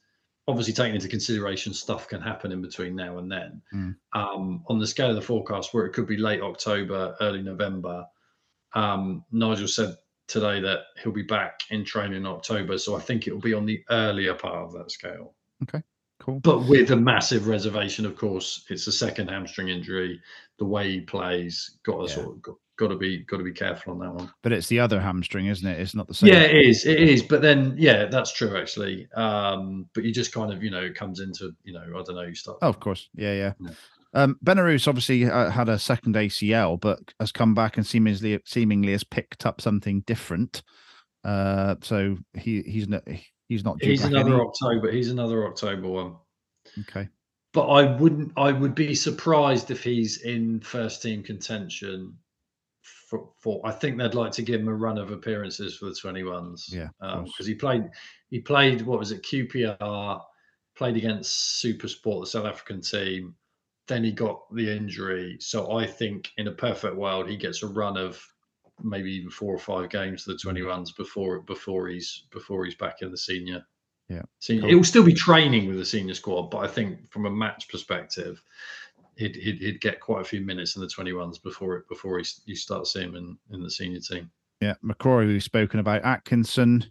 Obviously, 0.47 0.73
taking 0.73 0.95
into 0.95 1.07
consideration 1.07 1.73
stuff 1.73 2.07
can 2.07 2.21
happen 2.21 2.51
in 2.51 2.61
between 2.61 2.95
now 2.95 3.17
and 3.17 3.31
then 3.31 3.61
um, 4.13 4.63
on 4.67 4.77
the 4.77 4.85
scale 4.85 5.09
of 5.09 5.15
the 5.15 5.21
forecast, 5.21 5.73
where 5.73 5.85
it 5.85 5.93
could 5.93 6.05
be 6.05 6.17
late 6.17 6.41
October, 6.41 7.15
early 7.19 7.41
November. 7.41 8.05
Um, 8.73 9.25
Nigel 9.31 9.67
said 9.67 9.95
today 10.27 10.59
that 10.59 10.81
he'll 11.01 11.11
be 11.11 11.23
back 11.23 11.61
in 11.71 11.83
training 11.83 12.17
in 12.17 12.25
October, 12.27 12.77
so 12.77 12.95
I 12.95 12.99
think 12.99 13.25
it 13.25 13.33
will 13.33 13.41
be 13.41 13.53
on 13.53 13.65
the 13.65 13.83
earlier 13.89 14.35
part 14.35 14.65
of 14.65 14.73
that 14.73 14.91
scale. 14.91 15.33
Okay, 15.63 15.81
cool. 16.19 16.39
But 16.41 16.67
with 16.67 16.91
a 16.91 16.95
massive 16.95 17.47
reservation, 17.47 18.05
of 18.05 18.15
course, 18.15 18.65
it's 18.69 18.85
a 18.87 18.91
second 18.91 19.29
hamstring 19.29 19.69
injury. 19.69 20.21
The 20.59 20.65
way 20.65 20.91
he 20.91 21.01
plays, 21.01 21.79
got 21.83 21.97
to 21.97 22.07
Yeah. 22.09 22.15
sort 22.23 22.35
of 22.35 22.55
got, 22.77 22.87
to 22.87 22.97
be 22.97 23.19
got 23.19 23.37
to 23.37 23.43
be 23.43 23.53
careful 23.53 23.93
on 23.93 23.99
that 23.99 24.13
one. 24.13 24.31
But 24.41 24.51
it's 24.51 24.67
the 24.67 24.79
other 24.79 24.99
hamstring, 24.99 25.47
isn't 25.47 25.67
it? 25.67 25.79
It's 25.79 25.95
not 25.95 26.07
the 26.07 26.13
same. 26.13 26.29
Yeah, 26.29 26.41
it 26.41 26.65
is. 26.67 26.85
It 26.85 26.99
is. 26.99 27.23
But 27.23 27.41
then, 27.41 27.75
yeah, 27.77 28.05
that's 28.05 28.33
true 28.33 28.57
actually. 28.57 29.07
Um, 29.15 29.87
but 29.93 30.03
you 30.03 30.13
just 30.13 30.33
kind 30.33 30.51
of, 30.51 30.63
you 30.63 30.71
know, 30.71 30.81
it 30.81 30.95
comes 30.95 31.19
into, 31.19 31.51
you 31.63 31.73
know, 31.73 31.81
I 31.81 32.03
don't 32.03 32.15
know, 32.15 32.21
you 32.21 32.35
start. 32.35 32.59
Oh, 32.61 32.69
of 32.69 32.79
course. 32.79 33.09
Yeah, 33.15 33.33
yeah. 33.33 33.53
Yeah. 33.59 33.71
Um, 34.15 34.39
obviously 34.43 35.25
uh, 35.25 35.49
had 35.49 35.67
a 35.67 35.77
second 35.77 36.15
ACL, 36.15 36.79
but 36.79 36.99
has 37.19 37.33
come 37.33 37.53
back 37.53 37.75
and 37.75 37.85
seemingly 37.85 38.39
seemingly 38.45 38.93
has 38.93 39.03
picked 39.03 39.45
up 39.45 39.59
something 39.59 40.01
different. 40.01 40.63
Uh, 41.25 41.75
so 41.81 42.17
he 42.33 42.61
he's 42.61 42.87
not 42.87 43.03
he's 43.49 43.65
not. 43.65 43.83
he's 43.83 44.05
another 44.05 44.35
any- 44.35 44.41
October. 44.41 44.91
He's 44.91 45.09
another 45.09 45.45
October 45.47 45.89
one. 45.89 46.15
Okay. 46.79 47.09
but 47.51 47.67
I 47.67 47.95
wouldn't. 47.95 48.31
I 48.37 48.51
would 48.53 48.73
be 48.73 48.95
surprised 48.95 49.69
if 49.69 49.83
he's 49.83 50.21
in 50.21 50.61
first 50.61 51.01
team 51.01 51.21
contention. 51.21 52.17
For, 53.05 53.29
for 53.39 53.61
I 53.63 53.71
think 53.71 53.97
they'd 53.97 54.15
like 54.15 54.31
to 54.33 54.41
give 54.41 54.59
him 54.59 54.67
a 54.67 54.73
run 54.73 54.97
of 54.97 55.11
appearances 55.11 55.77
for 55.77 55.85
the 55.85 55.95
twenty 55.95 56.23
ones. 56.23 56.69
Yeah, 56.71 56.89
because 56.99 57.17
um, 57.17 57.25
course. 57.25 57.45
he 57.45 57.55
played. 57.55 57.83
He 58.29 58.39
played. 58.39 58.81
What 58.81 58.99
was 58.99 59.11
it? 59.11 59.23
QPR 59.23 60.21
played 60.75 60.97
against 60.97 61.59
Super 61.59 61.87
Sport, 61.87 62.25
the 62.25 62.31
South 62.31 62.45
African 62.45 62.81
team. 62.81 63.35
Then 63.87 64.03
he 64.03 64.11
got 64.11 64.41
the 64.53 64.75
injury. 64.75 65.37
So 65.39 65.77
I 65.77 65.85
think 65.85 66.31
in 66.37 66.47
a 66.47 66.51
perfect 66.51 66.95
world, 66.95 67.29
he 67.29 67.37
gets 67.37 67.61
a 67.61 67.67
run 67.67 67.97
of 67.97 68.19
maybe 68.83 69.11
even 69.13 69.29
four 69.29 69.53
or 69.53 69.59
five 69.59 69.89
games 69.89 70.23
for 70.23 70.31
the 70.31 70.37
mm. 70.37 70.41
twenty 70.41 70.63
ones 70.63 70.91
before 70.91 71.41
before 71.41 71.87
he's 71.87 72.25
before 72.31 72.65
he's 72.65 72.75
back 72.75 73.01
in 73.01 73.11
the 73.11 73.17
senior. 73.17 73.65
Yeah, 74.09 74.21
Senior. 74.39 74.61
cool. 74.61 74.69
He 74.69 74.75
will 74.75 74.83
still 74.83 75.03
be 75.03 75.13
training 75.13 75.67
with 75.67 75.77
the 75.77 75.85
senior 75.85 76.13
squad, 76.13 76.51
but 76.51 76.59
I 76.59 76.67
think 76.67 77.09
from 77.09 77.25
a 77.25 77.31
match 77.31 77.67
perspective, 77.69 78.41
he'd, 79.17 79.35
he'd, 79.35 79.57
he'd 79.57 79.81
get 79.81 79.99
quite 79.99 80.21
a 80.21 80.25
few 80.25 80.41
minutes 80.41 80.75
in 80.75 80.81
the 80.81 80.87
21s 80.87 81.41
before 81.41 81.77
it 81.77 81.87
before 81.87 82.17
he, 82.19 82.25
you 82.45 82.55
start 82.55 82.87
seeing 82.87 83.09
him 83.09 83.15
in, 83.15 83.37
in 83.55 83.63
the 83.63 83.69
senior 83.69 83.99
team. 83.99 84.29
Yeah, 84.61 84.75
McCrorie 84.83 85.27
we've 85.27 85.43
spoken 85.43 85.79
about. 85.79 86.03
Atkinson. 86.03 86.85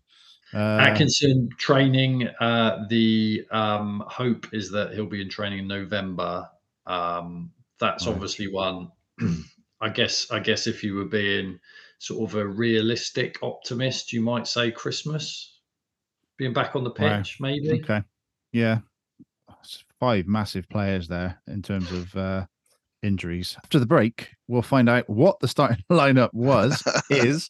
Uh, 0.52 0.78
Atkinson 0.80 1.48
training. 1.58 2.28
Uh, 2.40 2.84
the 2.88 3.46
um, 3.50 4.04
hope 4.06 4.46
is 4.52 4.70
that 4.70 4.92
he'll 4.92 5.06
be 5.06 5.22
in 5.22 5.28
training 5.28 5.60
in 5.60 5.68
November. 5.68 6.48
Um, 6.86 7.50
that's 7.80 8.06
Right. 8.06 8.14
obviously 8.14 8.48
one. 8.48 8.90
I 9.80 9.88
guess. 9.88 10.30
I 10.30 10.38
guess 10.38 10.66
if 10.66 10.84
you 10.84 10.94
were 10.94 11.06
being 11.06 11.58
sort 11.98 12.30
of 12.30 12.36
a 12.36 12.46
realistic 12.46 13.38
optimist, 13.42 14.12
you 14.12 14.20
might 14.20 14.46
say 14.46 14.70
Christmas, 14.70 15.58
being 16.36 16.52
back 16.52 16.76
on 16.76 16.84
the 16.84 16.90
pitch, 16.90 17.38
maybe. 17.40 17.82
Okay. 17.82 18.02
Yeah. 18.52 18.80
Five 20.04 20.26
massive 20.26 20.68
players 20.68 21.08
there 21.08 21.40
in 21.46 21.62
terms 21.62 21.90
of 21.90 22.14
uh, 22.14 22.44
injuries. 23.02 23.56
After 23.64 23.78
the 23.78 23.86
break, 23.86 24.28
we'll 24.48 24.60
find 24.60 24.86
out 24.86 25.08
what 25.08 25.40
the 25.40 25.48
starting 25.48 25.82
lineup 25.90 26.28
was, 26.34 26.82
is, 27.10 27.48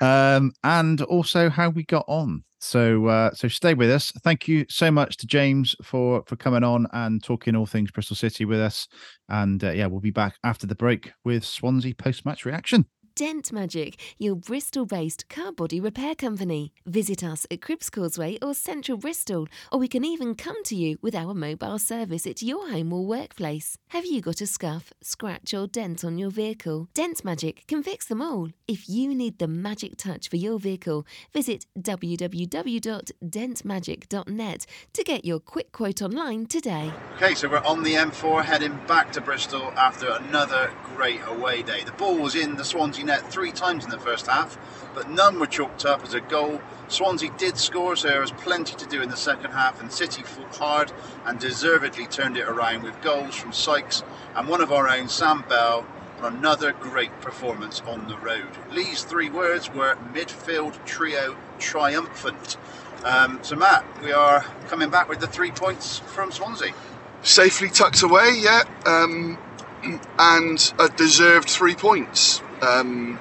um, 0.00 0.52
and 0.62 1.02
also 1.02 1.50
how 1.50 1.70
we 1.70 1.82
got 1.82 2.04
on. 2.06 2.44
So, 2.60 3.06
uh, 3.06 3.32
so 3.34 3.48
stay 3.48 3.74
with 3.74 3.90
us. 3.90 4.12
Thank 4.22 4.46
you 4.46 4.64
so 4.68 4.92
much 4.92 5.16
to 5.16 5.26
James 5.26 5.74
for 5.82 6.22
for 6.28 6.36
coming 6.36 6.62
on 6.62 6.86
and 6.92 7.20
talking 7.20 7.56
all 7.56 7.66
things 7.66 7.90
Bristol 7.90 8.14
City 8.14 8.44
with 8.44 8.60
us. 8.60 8.86
And 9.28 9.64
uh, 9.64 9.72
yeah, 9.72 9.86
we'll 9.86 9.98
be 9.98 10.12
back 10.12 10.36
after 10.44 10.68
the 10.68 10.76
break 10.76 11.10
with 11.24 11.44
Swansea 11.44 11.96
post 11.96 12.24
match 12.24 12.44
reaction. 12.44 12.86
Dent 13.18 13.52
Magic, 13.52 14.00
your 14.18 14.34
Bristol 14.36 14.86
based 14.86 15.28
car 15.28 15.50
body 15.50 15.80
repair 15.80 16.14
company. 16.14 16.72
Visit 16.86 17.24
us 17.24 17.44
at 17.50 17.60
Cribs 17.60 17.90
Causeway 17.90 18.38
or 18.40 18.54
Central 18.54 18.96
Bristol, 18.96 19.48
or 19.72 19.80
we 19.80 19.88
can 19.88 20.04
even 20.04 20.36
come 20.36 20.62
to 20.62 20.76
you 20.76 20.98
with 21.02 21.16
our 21.16 21.34
mobile 21.34 21.80
service 21.80 22.28
at 22.28 22.42
your 22.42 22.70
home 22.70 22.92
or 22.92 23.04
workplace. 23.04 23.76
Have 23.88 24.06
you 24.06 24.20
got 24.20 24.40
a 24.40 24.46
scuff, 24.46 24.92
scratch, 25.02 25.52
or 25.52 25.66
dent 25.66 26.04
on 26.04 26.16
your 26.16 26.30
vehicle? 26.30 26.86
Dent 26.94 27.24
Magic 27.24 27.66
can 27.66 27.82
fix 27.82 28.06
them 28.06 28.22
all. 28.22 28.50
If 28.68 28.88
you 28.88 29.12
need 29.12 29.40
the 29.40 29.48
magic 29.48 29.96
touch 29.96 30.28
for 30.28 30.36
your 30.36 30.60
vehicle, 30.60 31.04
visit 31.32 31.66
www.dentmagic.net 31.76 34.66
to 34.92 35.02
get 35.02 35.24
your 35.24 35.40
quick 35.40 35.72
quote 35.72 36.02
online 36.02 36.46
today. 36.46 36.92
Okay, 37.16 37.34
so 37.34 37.48
we're 37.48 37.64
on 37.64 37.82
the 37.82 37.94
M4 37.94 38.44
heading 38.44 38.78
back 38.86 39.10
to 39.10 39.20
Bristol 39.20 39.72
after 39.72 40.08
another 40.08 40.70
great 40.94 41.20
away 41.26 41.62
day. 41.62 41.82
The 41.82 41.90
ball 41.92 42.16
was 42.16 42.36
in 42.36 42.54
the 42.54 42.64
Swansea 42.64 43.07
net 43.08 43.30
three 43.32 43.52
times 43.52 43.84
in 43.84 43.90
the 43.90 43.98
first 44.00 44.28
half, 44.28 44.58
but 44.94 45.10
none 45.10 45.40
were 45.40 45.48
chalked 45.48 45.86
up 45.86 46.04
as 46.04 46.14
a 46.14 46.20
goal. 46.22 46.62
Swansea 46.88 47.32
did 47.38 47.58
score, 47.58 47.96
so 47.96 48.08
there 48.08 48.22
was 48.22 48.32
plenty 48.32 48.76
to 48.76 48.86
do 48.86 49.02
in 49.02 49.10
the 49.10 49.18
second 49.18 49.52
half, 49.52 49.82
and 49.82 49.92
City 49.92 50.24
fought 50.24 50.56
hard 50.56 50.92
and 51.26 51.40
deservedly 51.40 52.06
turned 52.06 52.38
it 52.38 52.48
around 52.48 52.84
with 52.84 53.02
goals 53.02 53.36
from 53.36 53.52
Sykes 53.52 54.04
and 54.36 54.48
one 54.48 54.62
of 54.62 54.72
our 54.72 54.88
own, 54.88 55.08
Sam 55.10 55.44
Bell, 55.48 55.86
on 56.20 56.36
another 56.36 56.72
great 56.72 57.20
performance 57.22 57.82
on 57.86 58.08
the 58.08 58.18
road. 58.18 58.58
Lee's 58.70 59.04
three 59.04 59.30
words 59.30 59.70
were 59.72 59.96
midfield 60.14 60.84
trio 60.86 61.38
triumphant. 61.58 62.58
Um, 63.04 63.40
so, 63.42 63.56
Matt, 63.56 63.86
we 64.02 64.12
are 64.12 64.42
coming 64.68 64.90
back 64.90 65.08
with 65.08 65.20
the 65.20 65.28
three 65.28 65.52
points 65.52 66.00
from 66.00 66.32
Swansea. 66.32 66.74
safely 67.22 67.70
tucked 67.70 68.02
away, 68.02 68.36
yeah, 68.38 68.62
um, 68.86 69.38
and 70.18 70.74
a 70.78 70.88
deserved 70.90 71.50
three 71.50 71.76
points. 71.76 72.42
Um, 72.62 73.18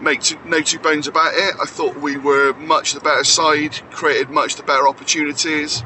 make 0.00 0.22
two, 0.22 0.38
no 0.44 0.60
two 0.60 0.78
bones 0.78 1.06
about 1.06 1.32
it. 1.34 1.54
I 1.60 1.66
thought 1.66 1.96
we 1.96 2.16
were 2.16 2.52
much 2.54 2.92
the 2.92 3.00
better 3.00 3.24
side, 3.24 3.74
created 3.90 4.30
much 4.30 4.56
the 4.56 4.62
better 4.62 4.86
opportunities, 4.88 5.82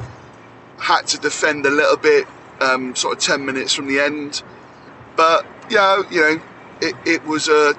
had 0.78 1.06
to 1.08 1.18
defend 1.18 1.66
a 1.66 1.70
little 1.70 1.96
bit, 1.96 2.26
um, 2.60 2.94
sort 2.94 3.16
of 3.16 3.22
10 3.22 3.44
minutes 3.44 3.74
from 3.74 3.86
the 3.86 4.00
end. 4.00 4.42
But, 5.16 5.46
yeah, 5.70 6.02
you 6.10 6.20
know, 6.20 6.42
it, 6.80 6.94
it 7.06 7.24
was 7.24 7.48
a, 7.48 7.74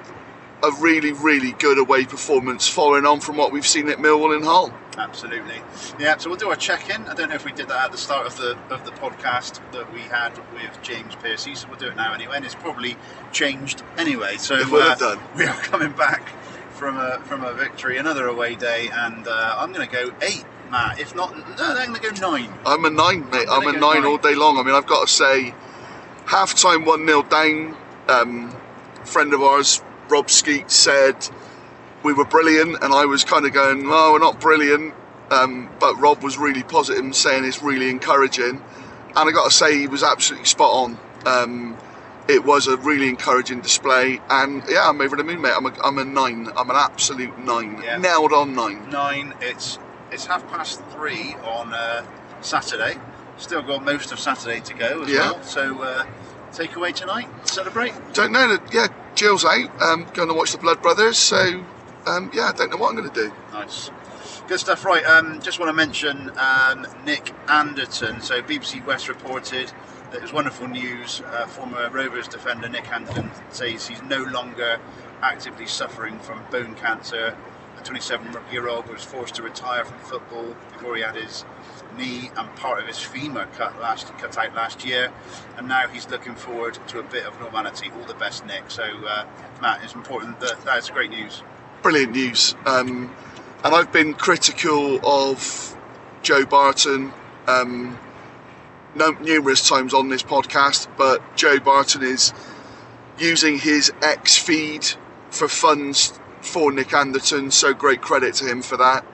a 0.64 0.80
really, 0.80 1.12
really 1.12 1.52
good 1.52 1.78
away 1.78 2.04
performance 2.04 2.68
following 2.68 3.06
on 3.06 3.20
from 3.20 3.36
what 3.36 3.52
we've 3.52 3.66
seen 3.66 3.88
at 3.88 3.98
Millwall 3.98 4.34
and 4.34 4.44
Hull. 4.44 4.72
Absolutely. 4.96 5.60
Yeah, 5.98 6.16
so 6.16 6.30
we'll 6.30 6.38
do 6.38 6.50
a 6.50 6.56
check-in. 6.56 7.02
I 7.06 7.14
don't 7.14 7.28
know 7.28 7.34
if 7.34 7.44
we 7.44 7.52
did 7.52 7.68
that 7.68 7.86
at 7.86 7.92
the 7.92 7.98
start 7.98 8.26
of 8.26 8.36
the 8.36 8.56
of 8.70 8.84
the 8.84 8.92
podcast 8.92 9.60
that 9.72 9.92
we 9.92 10.00
had 10.00 10.32
with 10.54 10.80
James 10.82 11.14
Piercy, 11.16 11.54
so 11.54 11.68
we'll 11.68 11.78
do 11.78 11.88
it 11.88 11.96
now 11.96 12.14
anyway. 12.14 12.36
And 12.36 12.44
it's 12.44 12.54
probably 12.54 12.96
changed 13.32 13.82
anyway. 13.98 14.36
So 14.36 14.56
It 14.56 14.70
will 14.70 14.82
have 14.82 15.02
uh, 15.02 15.16
done. 15.16 15.24
we 15.36 15.44
are 15.44 15.56
coming 15.56 15.92
back 15.92 16.28
from 16.70 16.96
a 16.96 17.20
from 17.24 17.44
a 17.44 17.52
victory, 17.54 17.98
another 17.98 18.26
away 18.26 18.54
day, 18.54 18.88
and 18.92 19.26
uh, 19.26 19.56
I'm 19.58 19.72
going 19.72 19.88
to 19.88 19.92
go 19.92 20.14
eight, 20.22 20.44
Matt. 20.70 21.00
If 21.00 21.14
not, 21.14 21.36
no, 21.36 21.74
I'm 21.76 21.88
going 21.92 22.00
to 22.00 22.10
go 22.10 22.30
nine. 22.30 22.52
I'm 22.64 22.84
a 22.84 22.90
nine, 22.90 23.28
mate. 23.30 23.48
I'm 23.50 23.66
I'm 23.66 23.74
a 23.74 23.78
nine 23.78 24.02
nine. 24.02 24.04
all 24.04 24.18
day 24.18 24.34
long. 24.34 24.58
I 24.58 24.62
mean, 24.62 24.74
I've 24.74 24.86
got 24.86 25.08
to 25.08 25.12
say, 25.12 25.54
half 26.26 26.54
time 26.54 26.84
1 26.84 27.06
0 27.06 27.22
down. 27.24 27.76
Um, 28.08 28.54
friend 29.04 29.32
of 29.32 29.42
ours, 29.42 29.82
Rob 30.08 30.30
Skeet, 30.30 30.70
said 30.70 31.16
we 32.02 32.12
were 32.12 32.24
brilliant, 32.24 32.82
and 32.82 32.92
I 32.92 33.06
was 33.06 33.24
kind 33.24 33.46
of 33.46 33.52
going, 33.52 33.84
no, 33.86 34.12
we're 34.12 34.18
not 34.18 34.40
brilliant. 34.40 34.94
Um, 35.30 35.70
but 35.80 35.94
Rob 35.96 36.22
was 36.22 36.36
really 36.38 36.62
positive 36.62 37.02
and 37.02 37.14
saying 37.16 37.44
it's 37.44 37.62
really 37.62 37.88
encouraging. 37.88 38.60
and 39.16 39.28
I 39.28 39.32
got 39.32 39.44
to 39.50 39.50
say 39.50 39.78
he 39.78 39.86
was 39.86 40.02
absolutely 40.02 40.46
spot 40.46 40.70
on. 40.70 40.98
Um, 41.26 41.78
it 42.28 42.44
was 42.44 42.66
a 42.66 42.76
really 42.78 43.08
encouraging 43.08 43.60
display, 43.60 44.20
and 44.30 44.62
yeah, 44.68 44.88
I'm 44.88 45.00
over 45.00 45.16
the 45.16 45.24
moon, 45.24 45.40
mate. 45.42 45.52
I'm 45.56 45.66
a, 45.66 45.72
I'm 45.82 45.98
a 45.98 46.04
nine. 46.04 46.48
I'm 46.56 46.70
an 46.70 46.76
absolute 46.76 47.38
nine. 47.38 47.80
Yeah. 47.82 47.98
Nailed 47.98 48.32
on 48.32 48.54
nine. 48.54 48.88
Nine. 48.90 49.34
It's 49.40 49.78
it's 50.10 50.26
half 50.26 50.46
past 50.48 50.82
three 50.90 51.34
on 51.44 51.72
uh, 51.74 52.04
Saturday. 52.40 52.94
Still 53.36 53.62
got 53.62 53.84
most 53.84 54.12
of 54.12 54.18
Saturday 54.20 54.60
to 54.60 54.74
go 54.74 55.02
as 55.02 55.10
Yeah. 55.10 55.32
well. 55.32 55.42
So 55.42 55.82
uh, 55.82 56.04
take 56.54 56.76
away 56.76 56.92
tonight. 56.92 57.28
Celebrate. 57.48 57.92
Don't 58.12 58.32
know 58.32 58.48
that. 58.48 58.72
Yeah, 58.72 58.86
Jill's 59.14 59.44
out. 59.44 59.82
Um, 59.82 60.06
going 60.14 60.28
to 60.28 60.34
watch 60.34 60.52
the 60.52 60.58
Blood 60.58 60.80
Brothers. 60.82 61.18
So 61.18 61.64
um, 62.06 62.30
yeah, 62.34 62.48
I 62.48 62.52
don't 62.52 62.70
know 62.70 62.76
what 62.76 62.90
I'm 62.90 62.96
going 62.96 63.10
to 63.10 63.14
do. 63.28 63.32
Nice. 63.52 63.90
Good 64.46 64.60
stuff. 64.60 64.84
Right. 64.84 65.04
Um, 65.04 65.40
just 65.40 65.58
want 65.58 65.70
to 65.70 65.72
mention 65.72 66.30
um, 66.38 66.86
Nick 67.04 67.32
Anderton. 67.48 68.20
So 68.20 68.42
BBC 68.42 68.84
West 68.86 69.08
reported 69.08 69.72
that 70.10 70.18
it 70.18 70.22
was 70.22 70.32
wonderful 70.32 70.68
news. 70.68 71.22
Uh, 71.26 71.46
former 71.46 71.88
Rovers 71.90 72.28
defender 72.28 72.68
Nick 72.68 72.90
Anderton 72.92 73.30
says 73.50 73.86
he's 73.86 74.02
no 74.02 74.22
longer 74.24 74.78
actively 75.22 75.66
suffering 75.66 76.18
from 76.18 76.44
bone 76.50 76.74
cancer. 76.74 77.36
The 77.76 77.82
27-year-old 77.82 78.86
was 78.88 79.02
forced 79.02 79.34
to 79.36 79.42
retire 79.42 79.84
from 79.84 79.98
football 79.98 80.54
before 80.72 80.94
he 80.96 81.02
had 81.02 81.16
his 81.16 81.44
knee 81.96 82.30
and 82.36 82.56
part 82.56 82.80
of 82.80 82.86
his 82.86 82.98
femur 82.98 83.46
cut 83.56 83.78
last 83.80 84.06
cut 84.18 84.36
out 84.38 84.54
last 84.54 84.84
year, 84.84 85.12
and 85.56 85.68
now 85.68 85.88
he's 85.88 86.08
looking 86.08 86.34
forward 86.34 86.78
to 86.88 86.98
a 86.98 87.02
bit 87.02 87.24
of 87.26 87.38
normality. 87.40 87.90
All 87.98 88.06
the 88.06 88.14
best, 88.14 88.44
Nick. 88.46 88.70
So, 88.70 88.82
uh, 88.82 89.24
Matt, 89.62 89.82
it's 89.84 89.94
important 89.94 90.40
that 90.40 90.62
that's 90.64 90.90
great 90.90 91.10
news. 91.10 91.42
brilliant 91.82 92.12
news. 92.12 92.54
Um, 92.66 93.14
and 93.62 93.74
I've 93.74 93.92
been 93.92 94.14
critical 94.14 95.00
of 95.06 95.76
Joe 96.22 96.44
Barton 96.46 97.12
um, 97.46 97.98
no, 98.94 99.10
numerous 99.20 99.68
times 99.68 99.92
on 99.92 100.08
this 100.08 100.22
podcast, 100.22 100.88
but 100.96 101.20
Joe 101.36 101.58
Barton 101.58 102.02
is 102.02 102.32
using 103.18 103.58
his 103.58 103.92
X 104.02 104.38
feed 104.38 104.86
for 105.30 105.48
funds 105.48 106.18
for 106.40 106.72
Nick 106.72 106.92
Anderton. 106.92 107.50
So 107.50 107.74
great 107.74 108.00
credit 108.00 108.34
to 108.36 108.46
him 108.46 108.62
for 108.62 108.76
that. 108.76 109.04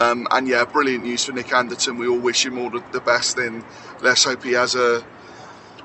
Um, 0.00 0.26
and 0.30 0.46
yeah, 0.46 0.64
brilliant 0.64 1.04
news 1.04 1.24
for 1.24 1.32
Nick 1.32 1.52
Anderton. 1.52 1.96
We 1.96 2.06
all 2.06 2.18
wish 2.18 2.44
him 2.44 2.58
all 2.58 2.70
the, 2.70 3.00
best. 3.00 3.38
And 3.38 3.64
let's 4.02 4.24
hope 4.24 4.42
he 4.42 4.52
has 4.52 4.74
a 4.74 5.04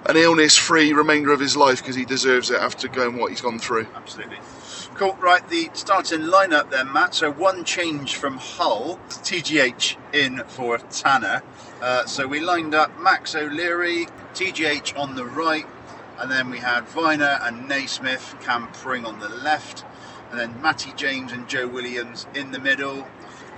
an 0.08 0.17
illness-free 0.17 0.93
remainder 0.93 1.32
of 1.32 1.39
his 1.39 1.56
life 1.56 1.78
because 1.78 1.95
he 1.95 2.06
deserves 2.06 2.50
it 2.50 2.60
after 2.60 2.88
going 2.88 3.17
what 3.17 3.30
he's 3.30 3.41
gone 3.41 3.60
through. 3.60 3.88
Absolutely. 3.95 4.39
Cool. 4.95 5.15
Right, 5.21 5.47
the 5.50 5.69
starting 5.74 6.21
lineup 6.21 6.69
then, 6.71 6.91
Matt. 6.91 7.15
So 7.15 7.32
one 7.32 7.63
change 7.63 8.15
from 8.15 8.38
Hull, 8.38 9.00
TGH 9.10 9.97
in 10.13 10.43
for 10.47 10.78
Tanner. 10.78 11.43
Uh, 11.82 12.06
so 12.06 12.28
we 12.28 12.39
lined 12.39 12.76
up 12.76 13.00
Max 13.00 13.36
O'Leary, 13.36 14.08
TGH 14.34 14.97
on 14.97 15.15
the 15.15 15.26
right, 15.26 15.65
and 16.19 16.30
then 16.30 16.50
we 16.50 16.60
had 16.60 16.86
Vyner 16.86 17.45
and 17.47 17.67
Naismith, 17.67 18.36
Cam 18.41 18.67
Pring 18.74 19.06
on 19.06 19.19
the 19.19 19.30
left, 19.30 19.86
and 20.30 20.39
then 20.39 20.62
Matty 20.62 20.93
James 20.95 21.32
and 21.32 21.47
Joe 21.47 21.67
Williams 21.67 22.28
in 22.36 22.52
the 22.52 22.60
middle. 22.60 23.08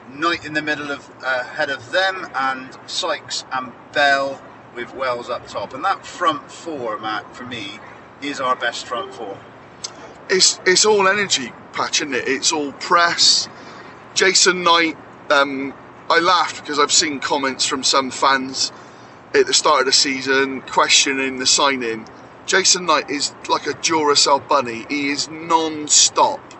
Knight 0.09 0.45
in 0.45 0.53
the 0.53 0.61
middle 0.61 0.91
of 0.91 1.09
uh, 1.23 1.39
ahead 1.41 1.69
of 1.69 1.91
them, 1.91 2.27
and 2.35 2.77
Sykes 2.87 3.45
and 3.53 3.73
Bell 3.93 4.41
with 4.75 4.93
Wells 4.95 5.29
up 5.29 5.47
top. 5.47 5.73
And 5.73 5.83
that 5.85 6.05
front 6.05 6.51
four, 6.51 6.99
Matt, 6.99 7.35
for 7.35 7.45
me, 7.45 7.79
is 8.21 8.41
our 8.41 8.55
best 8.55 8.85
front 8.87 9.13
four. 9.13 9.37
it's 10.29 10.59
it's 10.65 10.85
all 10.85 11.07
energy 11.07 11.51
patch, 11.73 12.01
isn't 12.01 12.13
it? 12.15 12.27
It's 12.27 12.51
all 12.53 12.71
press. 12.73 13.49
Jason 14.15 14.63
Knight, 14.63 14.97
um, 15.31 15.73
I 16.09 16.19
laughed 16.19 16.61
because 16.61 16.79
I've 16.79 16.91
seen 16.91 17.19
comments 17.19 17.65
from 17.65 17.83
some 17.83 18.11
fans 18.11 18.71
at 19.35 19.47
the 19.47 19.53
start 19.53 19.81
of 19.81 19.85
the 19.87 19.93
season 19.93 20.61
questioning 20.61 21.39
the 21.39 21.47
signing. 21.47 22.07
Jason 22.45 22.85
Knight 22.85 23.09
is 23.09 23.33
like 23.49 23.67
a 23.67 23.71
Duracell 23.71 24.47
bunny. 24.47 24.85
He 24.89 25.09
is 25.09 25.29
non-stop. 25.29 26.52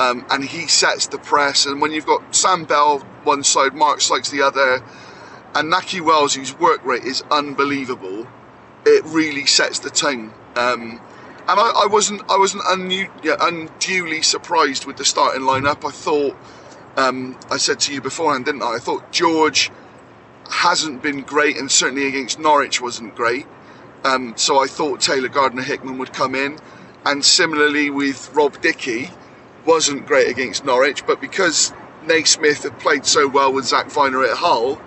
Um, 0.00 0.24
and 0.30 0.42
he 0.42 0.66
sets 0.66 1.06
the 1.08 1.18
press. 1.18 1.66
And 1.66 1.80
when 1.80 1.92
you've 1.92 2.06
got 2.06 2.34
Sam 2.34 2.64
Bell 2.64 3.00
one 3.24 3.44
side, 3.44 3.74
Mark 3.74 4.00
Sykes 4.00 4.30
the 4.30 4.42
other, 4.42 4.82
and 5.54 5.72
Nahki 5.72 6.00
Wells, 6.00 6.34
whose 6.34 6.58
work 6.58 6.84
rate 6.84 7.04
is 7.04 7.22
unbelievable, 7.30 8.26
it 8.86 9.04
really 9.04 9.44
sets 9.44 9.80
the 9.80 9.90
tone. 9.90 10.32
Um, 10.56 11.00
and 11.48 11.60
I, 11.60 11.82
I 11.84 11.86
wasn't 11.86 12.22
I 12.30 12.38
wasn't 12.38 12.64
yeah, 13.22 13.36
unduly 13.40 14.22
surprised 14.22 14.86
with 14.86 14.96
the 14.96 15.04
starting 15.04 15.42
lineup. 15.42 15.86
I 15.86 15.90
thought 15.90 16.36
um, 16.96 17.38
I 17.50 17.56
said 17.58 17.80
to 17.80 17.94
you 17.94 18.00
beforehand, 18.00 18.46
didn't 18.46 18.62
I? 18.62 18.76
I 18.76 18.78
thought 18.78 19.12
George 19.12 19.70
hasn't 20.48 21.02
been 21.02 21.22
great, 21.22 21.56
and 21.56 21.70
certainly 21.70 22.06
against 22.06 22.38
Norwich 22.38 22.80
wasn't 22.80 23.14
great. 23.14 23.46
Um, 24.04 24.34
so 24.36 24.62
I 24.62 24.66
thought 24.66 25.00
Taylor 25.00 25.28
Gardner 25.28 25.62
Hickman 25.62 25.98
would 25.98 26.12
come 26.12 26.34
in, 26.34 26.58
and 27.04 27.24
similarly 27.24 27.90
with 27.90 28.30
Rob 28.34 28.60
Dickie, 28.62 29.10
wasn't 29.66 30.06
great 30.06 30.28
against 30.28 30.64
Norwich, 30.64 31.06
but 31.06 31.20
because 31.20 31.72
Naismith 32.04 32.62
had 32.62 32.78
played 32.78 33.04
so 33.06 33.28
well 33.28 33.52
with 33.52 33.66
Zach 33.66 33.86
Vyner 33.86 34.28
at 34.28 34.36
Hull, 34.36 34.80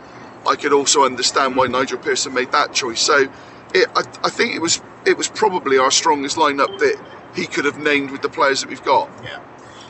I 0.48 0.56
could 0.56 0.74
also 0.74 1.04
understand 1.04 1.56
why 1.56 1.68
Nigel 1.68 1.98
Pearson 1.98 2.34
made 2.34 2.52
that 2.52 2.74
choice. 2.74 3.02
So 3.02 3.32
it, 3.74 3.88
I, 3.96 4.02
I 4.24 4.30
think 4.30 4.56
it 4.56 4.62
was 4.62 4.82
it 5.06 5.18
was 5.18 5.28
probably 5.28 5.78
our 5.78 5.92
strongest 5.92 6.38
lineup 6.38 6.80
that 6.80 7.02
he 7.36 7.46
could 7.46 7.66
have 7.66 7.78
named 7.78 8.12
with 8.12 8.22
the 8.22 8.30
players 8.30 8.62
that 8.62 8.70
we've 8.70 8.84
got. 8.84 9.10
Yeah. 9.24 9.42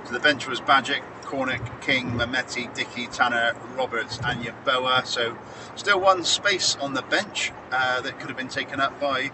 So 0.05 0.13
the 0.13 0.19
bench 0.19 0.47
was 0.47 0.59
Bajic, 0.59 1.01
Cornick, 1.23 1.81
King, 1.81 2.11
Mehmeti, 2.11 2.73
Dickie, 2.73 3.07
Tanner, 3.07 3.53
Roberts, 3.75 4.19
and 4.23 4.43
Yeboah. 4.43 5.05
So 5.05 5.37
still 5.75 5.99
one 5.99 6.23
space 6.23 6.75
on 6.77 6.93
the 6.93 7.01
bench 7.01 7.51
uh, 7.71 8.01
that 8.01 8.19
could 8.19 8.29
have 8.29 8.37
been 8.37 8.47
taken 8.47 8.79
up 8.79 8.99
by 8.99 9.31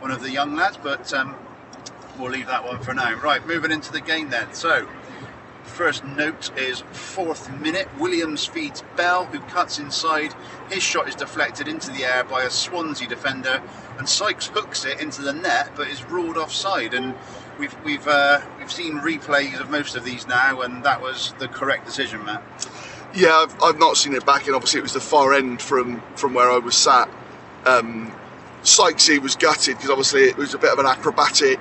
one 0.00 0.10
of 0.10 0.22
the 0.22 0.30
young 0.30 0.56
lads, 0.56 0.78
but 0.82 1.12
um, 1.14 1.36
we'll 2.18 2.30
leave 2.30 2.46
that 2.46 2.64
one 2.64 2.80
for 2.80 2.94
now. 2.94 3.14
Right, 3.14 3.46
moving 3.46 3.70
into 3.70 3.92
the 3.92 4.00
game 4.00 4.30
then. 4.30 4.52
So 4.54 4.88
first 5.64 6.04
note 6.04 6.56
is 6.58 6.82
fourth 6.92 7.50
minute. 7.60 7.88
Williams 7.98 8.44
feeds 8.44 8.82
Bell, 8.96 9.24
who 9.26 9.40
cuts 9.40 9.78
inside. 9.78 10.34
His 10.70 10.82
shot 10.82 11.08
is 11.08 11.14
deflected 11.14 11.68
into 11.68 11.90
the 11.90 12.04
air 12.04 12.24
by 12.24 12.42
a 12.42 12.50
Swansea 12.50 13.08
defender, 13.08 13.62
and 13.98 14.08
Sykes 14.08 14.48
hooks 14.48 14.84
it 14.84 15.00
into 15.00 15.22
the 15.22 15.32
net, 15.32 15.70
but 15.76 15.88
is 15.88 16.04
ruled 16.04 16.36
offside. 16.36 16.94
And 16.94 17.14
we've 17.58 17.74
we've 17.84 18.06
uh, 18.06 18.40
we've 18.58 18.72
seen 18.72 18.98
replays 18.98 19.60
of 19.60 19.70
most 19.70 19.96
of 19.96 20.04
these 20.04 20.26
now, 20.26 20.60
and 20.60 20.84
that 20.84 21.00
was 21.00 21.34
the 21.38 21.48
correct 21.48 21.86
decision, 21.86 22.24
Matt. 22.24 22.42
Yeah, 23.14 23.34
I've, 23.36 23.62
I've 23.62 23.78
not 23.78 23.96
seen 23.96 24.14
it 24.14 24.24
back, 24.24 24.46
and 24.46 24.54
obviously 24.54 24.78
it 24.80 24.84
was 24.84 24.94
the 24.94 25.00
far 25.00 25.34
end 25.34 25.60
from 25.60 26.02
from 26.16 26.34
where 26.34 26.50
I 26.50 26.58
was 26.58 26.76
sat. 26.76 27.08
Um, 27.64 28.12
Sykesy 28.62 29.20
was 29.20 29.36
gutted 29.36 29.76
because 29.76 29.90
obviously 29.90 30.22
it 30.24 30.36
was 30.36 30.54
a 30.54 30.58
bit 30.58 30.72
of 30.72 30.78
an 30.78 30.86
acrobatic 30.86 31.58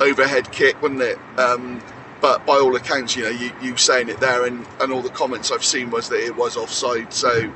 overhead 0.00 0.50
kick, 0.52 0.80
wasn't 0.82 1.02
it? 1.02 1.18
Um, 1.38 1.82
but 2.20 2.46
by 2.46 2.54
all 2.54 2.74
accounts, 2.74 3.16
you 3.16 3.24
know, 3.24 3.30
you, 3.30 3.52
you 3.60 3.76
saying 3.76 4.08
it 4.08 4.20
there, 4.20 4.46
and, 4.46 4.66
and 4.80 4.92
all 4.92 5.02
the 5.02 5.10
comments 5.10 5.50
I've 5.50 5.64
seen 5.64 5.90
was 5.90 6.08
that 6.08 6.24
it 6.24 6.36
was 6.36 6.56
offside. 6.56 7.12
So 7.12 7.52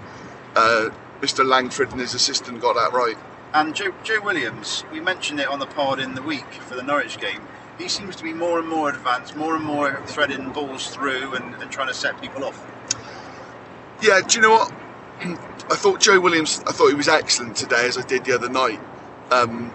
uh, 0.54 0.90
Mr. 1.20 1.46
Langford 1.46 1.90
and 1.90 2.00
his 2.00 2.14
assistant 2.14 2.60
got 2.60 2.74
that 2.74 2.92
right. 2.92 3.16
And 3.54 3.74
Joe, 3.74 3.94
Joe 4.04 4.20
Williams, 4.22 4.84
we 4.92 5.00
mentioned 5.00 5.40
it 5.40 5.48
on 5.48 5.58
the 5.58 5.66
pod 5.66 6.00
in 6.00 6.14
the 6.14 6.22
week 6.22 6.52
for 6.52 6.74
the 6.74 6.82
Norwich 6.82 7.18
game. 7.18 7.40
He 7.78 7.88
seems 7.88 8.16
to 8.16 8.24
be 8.24 8.34
more 8.34 8.58
and 8.58 8.68
more 8.68 8.90
advanced, 8.90 9.36
more 9.36 9.56
and 9.56 9.64
more 9.64 10.02
threading 10.06 10.50
balls 10.50 10.88
through 10.88 11.34
and, 11.34 11.54
and 11.62 11.70
trying 11.70 11.88
to 11.88 11.94
set 11.94 12.20
people 12.20 12.44
off. 12.44 12.60
Yeah, 14.02 14.20
do 14.20 14.36
you 14.36 14.42
know 14.42 14.50
what? 14.50 14.72
I 15.70 15.76
thought 15.76 16.00
Joe 16.00 16.20
Williams. 16.20 16.62
I 16.66 16.72
thought 16.72 16.88
he 16.88 16.94
was 16.94 17.08
excellent 17.08 17.56
today, 17.56 17.86
as 17.86 17.96
I 17.96 18.02
did 18.02 18.24
the 18.24 18.34
other 18.34 18.48
night. 18.48 18.80
Um, 19.30 19.72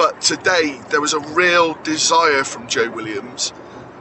but 0.00 0.22
today 0.22 0.80
there 0.88 1.02
was 1.02 1.12
a 1.12 1.20
real 1.20 1.74
desire 1.82 2.42
from 2.42 2.66
Joe 2.68 2.90
Williams. 2.90 3.52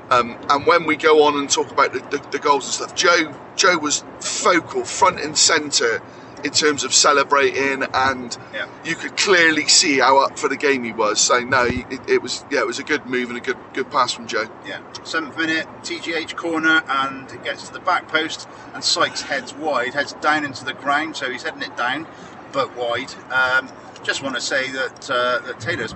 Um, 0.10 0.38
and 0.50 0.66
when 0.66 0.86
we 0.86 0.96
go 0.96 1.24
on 1.26 1.38
and 1.38 1.50
talk 1.50 1.72
about 1.72 1.92
the, 1.92 2.00
the, 2.00 2.26
the 2.32 2.40
goals 2.40 2.64
and 2.66 2.74
stuff, 2.74 2.96
Joe 2.96 3.36
Joe 3.58 3.78
was 3.80 4.06
focal, 4.22 4.86
front 4.86 5.20
and 5.20 5.38
centre 5.38 6.02
in 6.46 6.52
terms 6.52 6.86
of 6.86 6.94
celebrating, 6.94 7.84
and 7.94 8.38
Yeah. 8.54 8.68
you 8.86 8.96
could 8.96 9.18
clearly 9.18 9.68
see 9.68 10.00
how 10.00 10.24
up 10.24 10.40
for 10.40 10.48
the 10.48 10.56
game 10.56 10.86
he 10.86 10.94
was. 10.94 11.20
So 11.20 11.42
no, 11.42 11.66
it, 11.66 12.00
it 12.10 12.22
was 12.22 12.46
yeah, 12.50 12.62
it 12.62 12.68
was 12.68 12.80
a 12.80 12.86
good 12.86 13.06
move 13.06 13.28
and 13.28 13.38
a 13.38 13.42
good 13.42 13.58
good 13.74 13.92
pass 13.92 14.14
from 14.14 14.26
Joe. 14.26 14.48
Yeah. 14.66 14.80
Seventh 15.04 15.38
minute, 15.38 15.68
TGH 15.84 16.38
corner, 16.38 16.82
and 16.88 17.30
it 17.30 17.44
gets 17.44 17.68
to 17.68 17.74
the 17.74 17.82
back 17.82 18.08
post, 18.08 18.48
and 18.74 18.82
Sykes 18.86 19.24
heads 19.24 19.54
wide, 19.54 19.96
heads 19.96 20.14
down 20.14 20.46
into 20.46 20.64
the 20.64 20.74
ground, 20.74 21.18
so 21.18 21.30
he's 21.30 21.44
heading 21.44 21.62
it 21.62 21.76
down, 21.76 22.08
but 22.54 22.74
wide. 22.78 23.14
Um, 23.34 23.68
just 24.04 24.24
want 24.24 24.36
to 24.36 24.42
say 24.42 24.72
that 24.72 25.10
uh, 25.10 25.40
that 25.46 25.60
Taylor's 25.60 25.96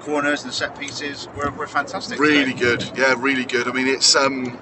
corners 0.00 0.44
and 0.44 0.52
set 0.52 0.78
pieces 0.78 1.28
were, 1.36 1.50
were 1.50 1.66
fantastic. 1.66 2.18
Really 2.18 2.52
today. 2.52 2.58
good, 2.58 2.98
yeah, 2.98 3.14
really 3.18 3.44
good. 3.44 3.68
I 3.68 3.72
mean, 3.72 3.86
it's 3.86 4.14
um, 4.16 4.58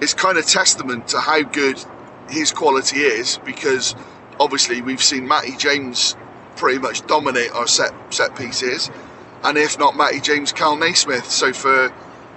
it's 0.00 0.14
kind 0.14 0.38
of 0.38 0.46
testament 0.46 1.08
to 1.08 1.20
how 1.20 1.42
good 1.42 1.82
his 2.28 2.52
quality 2.52 3.00
is 3.00 3.38
because 3.44 3.94
obviously 4.40 4.82
we've 4.82 5.02
seen 5.02 5.28
Matty 5.28 5.56
James 5.56 6.16
pretty 6.56 6.78
much 6.78 7.06
dominate 7.06 7.52
our 7.52 7.66
set 7.66 7.92
set 8.12 8.36
pieces, 8.36 8.90
and 9.44 9.58
if 9.58 9.78
not 9.78 9.96
Matty 9.96 10.20
James, 10.20 10.52
Kal 10.52 10.76
Naismith. 10.76 11.30
So 11.30 11.52
for 11.52 11.92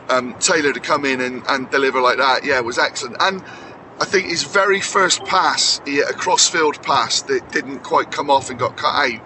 um, 0.10 0.36
Taylor 0.40 0.74
to 0.74 0.80
come 0.80 1.06
in 1.06 1.22
and, 1.22 1.44
and 1.48 1.70
deliver 1.70 2.02
like 2.02 2.18
that, 2.18 2.46
yeah, 2.46 2.60
was 2.60 2.78
excellent. 2.78 3.18
And 3.20 3.44
I 4.00 4.06
think 4.06 4.28
his 4.28 4.44
very 4.44 4.82
first 4.82 5.24
pass, 5.26 5.82
he 5.86 5.96
hit 5.96 6.10
a 6.10 6.14
crossfield 6.14 6.82
pass 6.84 7.22
that 7.24 7.52
didn't 7.52 7.80
quite 7.80 8.12
come 8.12 8.30
off 8.30 8.50
and 8.50 8.60
got 8.60 8.78
cut 8.78 8.94
out. 8.94 9.22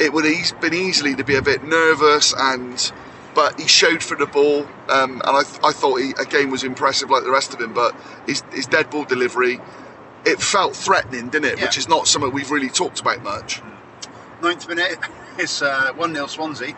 It 0.00 0.12
would 0.12 0.24
have 0.26 0.60
been 0.60 0.74
easily 0.74 1.16
to 1.16 1.24
be 1.24 1.36
a 1.36 1.42
bit 1.42 1.64
nervous 1.64 2.34
and. 2.36 2.92
But 3.34 3.60
he 3.60 3.68
showed 3.68 4.02
for 4.02 4.16
the 4.16 4.26
ball, 4.26 4.66
um, 4.90 5.22
and 5.26 5.36
I, 5.36 5.42
th- 5.44 5.60
I 5.64 5.72
thought 5.72 5.96
he 6.00 6.12
again 6.20 6.50
was 6.50 6.64
impressive 6.64 7.10
like 7.10 7.24
the 7.24 7.30
rest 7.32 7.54
of 7.54 7.60
him. 7.60 7.74
But 7.74 7.94
his, 8.26 8.42
his 8.52 8.66
dead 8.66 8.90
ball 8.90 9.04
delivery, 9.04 9.60
it 10.24 10.40
felt 10.40 10.76
threatening, 10.76 11.30
didn't 11.30 11.46
it? 11.46 11.58
Yeah. 11.58 11.66
Which 11.66 11.78
is 11.78 11.88
not 11.88 12.08
something 12.08 12.32
we've 12.32 12.50
really 12.50 12.70
talked 12.70 13.00
about 13.00 13.22
much. 13.22 13.62
Ninth 14.42 14.68
minute, 14.68 14.98
it's 15.38 15.62
uh, 15.62 15.92
1 15.96 16.14
0 16.14 16.26
Swansea, 16.28 16.74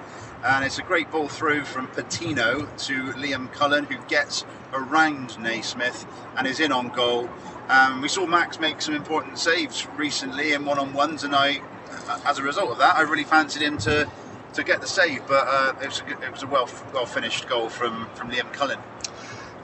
and 0.47 0.65
it's 0.65 0.79
a 0.79 0.83
great 0.83 1.11
ball 1.11 1.29
through 1.29 1.65
from 1.67 1.89
Patino 1.89 2.67
to 2.79 3.13
Liam 3.15 3.53
Cullen, 3.53 3.85
who 3.85 3.99
gets 4.09 4.47
around 4.73 5.39
Naismith 5.41 6.07
and 6.39 6.47
is 6.47 6.61
in 6.61 6.73
on 6.73 6.89
goal. 6.91 7.29
Um, 7.69 8.01
we 8.01 8.09
saw 8.09 8.27
Max 8.27 8.61
make 8.61 8.81
some 8.81 8.95
important 8.95 9.39
saves 9.41 9.89
recently 9.99 10.55
in 10.55 10.65
one 10.65 10.79
on 10.79 10.95
ones, 10.95 11.25
and 11.25 11.35
I, 11.37 11.59
uh, 11.59 11.76
as 12.25 12.39
a 12.39 12.43
result 12.43 12.71
of 12.71 12.79
that, 12.79 12.97
I 12.97 13.03
really 13.03 13.25
fancied 13.25 13.63
him 13.63 13.79
to. 13.79 14.09
To 14.55 14.65
get 14.65 14.81
the 14.81 14.87
save, 14.87 15.27
but 15.29 15.47
uh, 15.47 15.75
it 15.83 15.87
was 15.87 16.01
a, 16.01 16.09
it 16.25 16.33
was 16.33 16.43
a 16.43 16.47
well 16.47 16.67
well 16.95 17.05
finished 17.05 17.47
goal 17.47 17.69
from, 17.69 18.09
from 18.15 18.31
Liam 18.31 18.51
Cullen. 18.55 18.79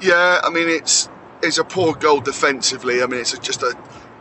Yeah, 0.03 0.39
I 0.45 0.51
mean 0.51 0.69
it's 0.69 1.09
it's 1.43 1.57
a 1.57 1.65
poor 1.65 1.95
goal 1.95 2.21
defensively. 2.21 3.03
I 3.03 3.07
mean 3.07 3.21
it's 3.21 3.39
just 3.39 3.63
a, 3.63 3.75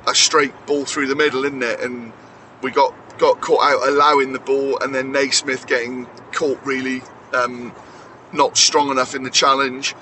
a 0.07 0.15
straight 0.15 0.53
ball 0.67 0.85
through 0.85 1.07
the 1.07 1.15
middle, 1.15 1.43
isn't 1.43 1.61
it? 1.61 1.81
And 1.81 2.13
we 2.61 2.71
got 2.71 2.93
got 3.17 3.41
caught 3.41 3.63
out 3.63 3.87
allowing 3.87 4.31
the 4.31 4.39
ball, 4.39 4.79
and 4.79 4.95
then 4.95 5.11
Naismith 5.11 5.67
getting 5.67 6.05
caught 6.31 6.65
really 6.65 7.01
um, 7.33 7.73
not 8.31 8.55
strong 8.55 8.91
enough 8.91 9.13
in 9.13 9.23
the 9.23 9.29
challenge. 9.29 9.93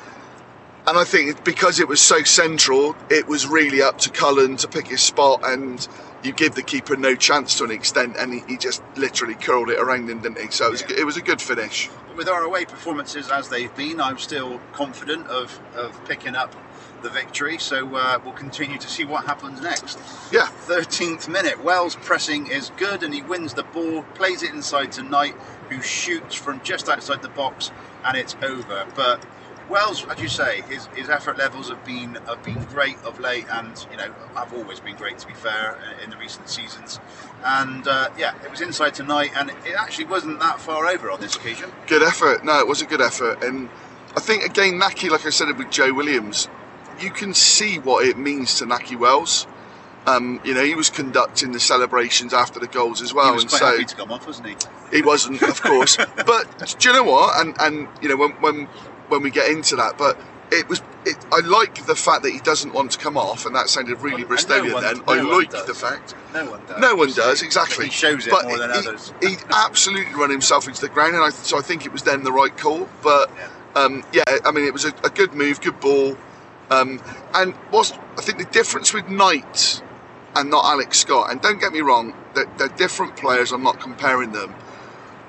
And 0.86 1.00
I 1.00 1.04
think 1.04 1.44
because 1.44 1.80
it 1.80 1.88
was 1.88 2.00
so 2.00 2.24
central, 2.24 2.96
it 3.10 3.28
was 3.28 3.48
really 3.48 3.82
up 3.82 3.98
to 4.00 4.12
Cullen 4.12 4.56
to 4.58 4.68
pick 4.68 4.88
his 4.88 5.02
spot, 5.02 5.42
and 5.44 5.88
you 6.24 6.34
give 6.34 6.56
the 6.56 6.64
keeper 6.64 6.98
no 6.98 7.16
chance 7.16 7.58
to 7.60 7.66
an 7.66 7.72
extent, 7.72 8.18
and 8.20 8.34
he, 8.34 8.42
he 8.48 8.58
just 8.58 8.84
literally 8.98 9.36
curled 9.36 9.70
it 9.70 9.80
around 9.80 10.10
him, 10.10 10.22
didn't 10.22 10.40
he? 10.40 10.52
So 10.52 10.68
it 10.68 10.72
was, 10.72 10.82
it 10.84 11.06
was 11.06 11.18
a 11.18 11.22
good 11.24 11.42
finish. 11.42 11.90
with 12.18 12.30
our 12.30 12.44
away 12.44 12.66
performances 12.66 13.30
as 13.30 13.50
they've 13.50 13.76
been, 13.76 14.02
I'm 14.02 14.18
still 14.20 14.60
confident 14.74 15.28
of, 15.28 15.60
of 15.76 16.04
picking 16.06 16.36
up 16.36 16.56
the 17.04 17.10
victory. 17.10 17.58
So 17.60 17.96
uh, 17.96 18.20
we'll 18.24 18.34
continue 18.34 18.78
to 18.80 18.90
see 18.90 19.06
what 19.06 19.26
happens 19.26 19.62
next. 19.62 20.00
Yeah. 20.34 20.50
13th 20.68 21.30
minute, 21.30 21.64
Wells 21.64 21.96
pressing 21.98 22.48
is 22.48 22.72
good 22.78 23.04
and 23.04 23.14
he 23.14 23.22
wins 23.24 23.56
the 23.56 23.64
ball, 23.64 24.04
plays 24.16 24.44
it 24.44 24.52
inside 24.54 24.92
to 24.94 25.04
Knight, 25.04 25.36
who 25.70 25.82
shoots 25.82 26.36
from 26.36 26.62
just 26.64 26.90
outside 26.90 27.22
the 27.24 27.30
box, 27.30 27.72
and 28.06 28.18
it's 28.18 28.36
over. 28.44 28.86
But 28.96 29.24
Wells, 29.70 30.06
as 30.08 30.20
you 30.20 30.28
say, 30.28 30.62
his, 30.62 30.88
his 30.96 31.10
effort 31.10 31.38
levels 31.38 31.70
have 31.70 31.84
been 31.86 32.16
have 32.26 32.44
been 32.44 32.64
great 32.66 32.98
of 33.04 33.20
late, 33.20 33.46
and 33.52 33.86
you 33.92 33.98
know 33.98 34.12
have 34.36 34.54
always 34.54 34.80
been 34.80 34.96
great 34.96 35.20
to 35.20 35.28
be 35.28 35.34
fair 35.34 35.78
uh, 35.78 36.04
in 36.04 36.10
the 36.10 36.18
recent 36.18 36.50
seasons. 36.50 37.00
And 37.44 37.88
uh, 37.88 38.10
yeah, 38.18 38.34
it 38.44 38.50
was 38.50 38.62
inside 38.62 38.96
to 38.96 39.04
Knight, 39.04 39.32
and 39.36 39.50
it 39.50 39.76
actually 39.78 40.06
wasn't 40.06 40.40
that 40.40 40.60
far 40.60 40.88
over 40.88 41.12
on 41.12 41.22
this 41.22 41.36
occasion. 41.36 41.72
Good 41.88 42.04
effort. 42.04 42.44
No, 42.44 42.60
it 42.60 42.68
was 42.68 42.82
a 42.82 42.86
good 42.86 43.02
effort. 43.02 43.44
And 43.44 43.70
I 44.16 44.20
think, 44.20 44.44
again, 44.44 44.80
Nahki, 44.80 45.10
like 45.10 45.26
I 45.26 45.30
said 45.30 45.56
with 45.56 45.70
Joe 45.70 45.94
Williams, 45.94 46.50
you 47.00 47.12
can 47.12 47.34
see 47.34 47.78
what 47.78 48.06
it 48.06 48.18
means 48.18 48.56
to 48.56 48.66
Nahki 48.66 48.98
Wells. 48.98 49.46
Um, 50.08 50.42
you 50.44 50.54
know, 50.54 50.64
he 50.64 50.76
was 50.76 50.90
conducting 50.90 51.52
the 51.52 51.60
celebrations 51.60 52.34
after 52.34 52.60
the 52.60 52.68
goals 52.68 53.02
as 53.02 53.14
well. 53.14 53.28
he 53.28 53.34
was 53.34 53.44
and 53.44 53.52
quite 53.52 53.60
so 53.60 53.66
happy 53.66 53.86
to 53.86 53.96
come 53.96 54.12
off, 54.12 54.26
wasn't 54.26 54.48
he? 54.48 54.56
he 54.92 55.02
wasn't, 55.02 55.42
of 55.44 55.62
course. 55.62 55.98
but 56.26 56.76
do 56.80 56.90
you 56.90 56.96
know 56.96 57.04
what? 57.04 57.40
And, 57.40 57.56
and 57.60 57.88
you 58.02 58.10
know, 58.10 58.18
when, 58.18 58.32
when, 58.42 58.68
when 59.10 59.22
we 59.24 59.32
get 59.32 59.50
into 59.50 59.76
that, 59.76 59.98
but 59.98 60.18
it 60.52 60.68
was, 60.70 60.82
it, 61.06 61.18
I 61.32 61.42
like 61.42 61.86
the 61.86 61.96
fact 61.96 62.24
that 62.24 62.32
he 62.32 62.40
doesn't 62.40 62.74
want 62.74 62.92
to 62.92 62.98
come 62.98 63.18
off, 63.18 63.46
and 63.46 63.56
that 63.56 63.70
sounded 63.70 64.02
really 64.02 64.24
no 64.24 64.30
Bristolian 64.30 64.74
one- 64.74 64.84
then. 64.84 64.98
no 64.98 65.04
I 65.14 65.22
like 65.22 65.52
the 65.52 65.74
fact. 65.74 66.16
No 66.34 66.50
one 66.50 66.66
does. 66.66 66.80
No 66.80 66.96
one 66.96 67.12
does, 67.12 67.42
exactly. 67.42 67.86
He 67.86 67.92
shows 67.92 68.26
it 68.28 68.32
but 68.32 68.46
more 68.46 68.58
than 68.58 68.72
he, 68.72 68.78
others. 68.80 69.14
He 69.22 69.36
absolutely 69.52 70.14
run 70.16 70.30
himself 70.30 70.68
into 70.68 70.82
the 70.82 70.90
ground, 70.90 71.16
and 71.16 71.24
I, 71.24 71.30
so 71.30 71.58
I 71.58 71.62
think 71.62 71.86
it 71.86 71.92
was 71.92 72.04
then 72.04 72.24
the 72.24 72.32
right 72.32 72.56
call. 72.56 72.88
But 73.04 73.30
Yeah. 73.36 73.50
um, 73.76 74.04
yeah, 74.14 74.24
I 74.46 74.52
mean, 74.52 74.66
it 74.66 74.74
was 74.74 74.86
a, 74.86 74.94
a 75.04 75.10
good 75.10 75.34
move, 75.34 75.62
good 75.62 75.80
ball. 75.80 76.18
Um, 76.72 77.02
and 77.34 77.54
what's 77.72 77.92
I 78.18 78.22
think 78.22 78.38
the 78.38 78.46
difference 78.46 78.94
with 78.94 79.08
Knight 79.10 79.82
and 80.36 80.50
not 80.52 80.66
Alex 80.66 81.00
Scott, 81.00 81.32
and 81.32 81.42
don't 81.42 81.60
get 81.60 81.74
me 81.74 81.82
wrong, 81.82 82.14
they're, 82.36 82.46
they're 82.58 82.68
different 82.70 83.16
players. 83.18 83.52
I'm 83.52 83.64
not 83.64 83.80
comparing 83.80 84.32
them, 84.32 84.54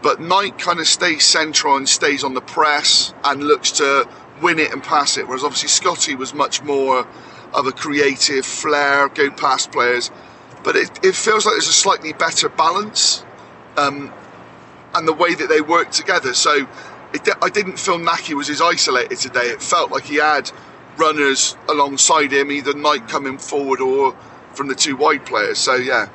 but 0.02 0.20
Knight 0.20 0.58
kind 0.58 0.80
of 0.80 0.86
stays 0.86 1.24
central 1.24 1.76
and 1.76 1.88
stays 1.88 2.24
on 2.24 2.34
the 2.34 2.40
press 2.40 3.12
and 3.24 3.42
looks 3.42 3.72
to 3.72 4.08
win 4.42 4.58
it 4.58 4.72
and 4.72 4.82
pass 4.82 5.16
it, 5.18 5.26
whereas 5.26 5.44
obviously 5.44 5.68
Scotty 5.68 6.14
was 6.14 6.32
much 6.32 6.62
more 6.62 7.06
of 7.52 7.66
a 7.66 7.72
creative 7.72 8.46
flair, 8.46 9.08
go 9.08 9.30
past 9.30 9.72
players. 9.72 10.10
But 10.62 10.76
it, 10.76 11.04
it 11.04 11.14
feels 11.14 11.44
like 11.46 11.54
there's 11.54 11.68
a 11.68 11.72
slightly 11.72 12.12
better 12.12 12.48
balance 12.48 13.24
um, 13.76 14.12
and 14.94 15.06
the 15.08 15.12
way 15.12 15.34
that 15.34 15.48
they 15.48 15.60
work 15.60 15.90
together. 15.90 16.34
So 16.34 16.66
it, 17.12 17.28
I 17.42 17.48
didn't 17.48 17.78
feel 17.78 17.98
Nahki 17.98 18.34
was 18.34 18.50
as 18.50 18.60
isolated 18.60 19.18
today. 19.18 19.46
It 19.46 19.62
felt 19.62 19.90
like 19.90 20.04
he 20.04 20.16
had 20.16 20.50
runners 20.96 21.56
alongside 21.68 22.32
him, 22.32 22.52
either 22.52 22.74
Knight 22.74 23.08
coming 23.08 23.38
forward 23.38 23.80
or 23.80 24.16
from 24.54 24.68
the 24.68 24.74
two 24.74 24.96
wide 24.96 25.24
players. 25.26 25.58
So 25.58 25.74
yeah, 25.74 26.08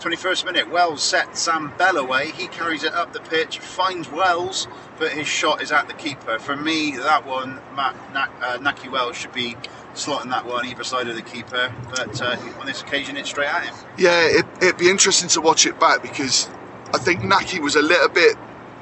21st 0.00 0.44
minute, 0.44 0.70
Wells 0.70 1.02
sets 1.02 1.40
Sam 1.40 1.72
Bell 1.78 1.96
away. 1.96 2.30
He 2.30 2.48
carries 2.48 2.84
it 2.84 2.92
up 2.92 3.12
the 3.12 3.20
pitch, 3.20 3.58
finds 3.58 4.10
Wells, 4.10 4.68
but 4.98 5.12
his 5.12 5.26
shot 5.26 5.62
is 5.62 5.72
at 5.72 5.88
the 5.88 5.94
keeper. 5.94 6.38
For 6.38 6.56
me, 6.56 6.96
that 6.98 7.26
one, 7.26 7.60
Matt, 7.74 7.96
uh, 8.14 8.58
Nahki 8.58 8.90
Wells 8.90 9.16
should 9.16 9.32
be 9.32 9.56
slotting 9.94 10.30
that 10.30 10.44
one 10.44 10.66
either 10.66 10.84
side 10.84 11.08
of 11.08 11.16
the 11.16 11.22
keeper, 11.22 11.72
but 11.90 12.20
uh, 12.20 12.36
on 12.60 12.66
this 12.66 12.82
occasion, 12.82 13.16
it's 13.16 13.30
straight 13.30 13.48
at 13.48 13.64
him. 13.64 13.74
yeah, 13.96 14.26
it, 14.26 14.44
it'd 14.60 14.78
be 14.78 14.90
interesting 14.90 15.28
to 15.30 15.40
watch 15.40 15.64
it 15.66 15.80
back 15.80 16.02
because 16.02 16.48
I 16.92 16.98
think 16.98 17.20
Nahki 17.22 17.60
was 17.60 17.76
a 17.76 17.82
little 17.82 18.08
bit 18.10 18.36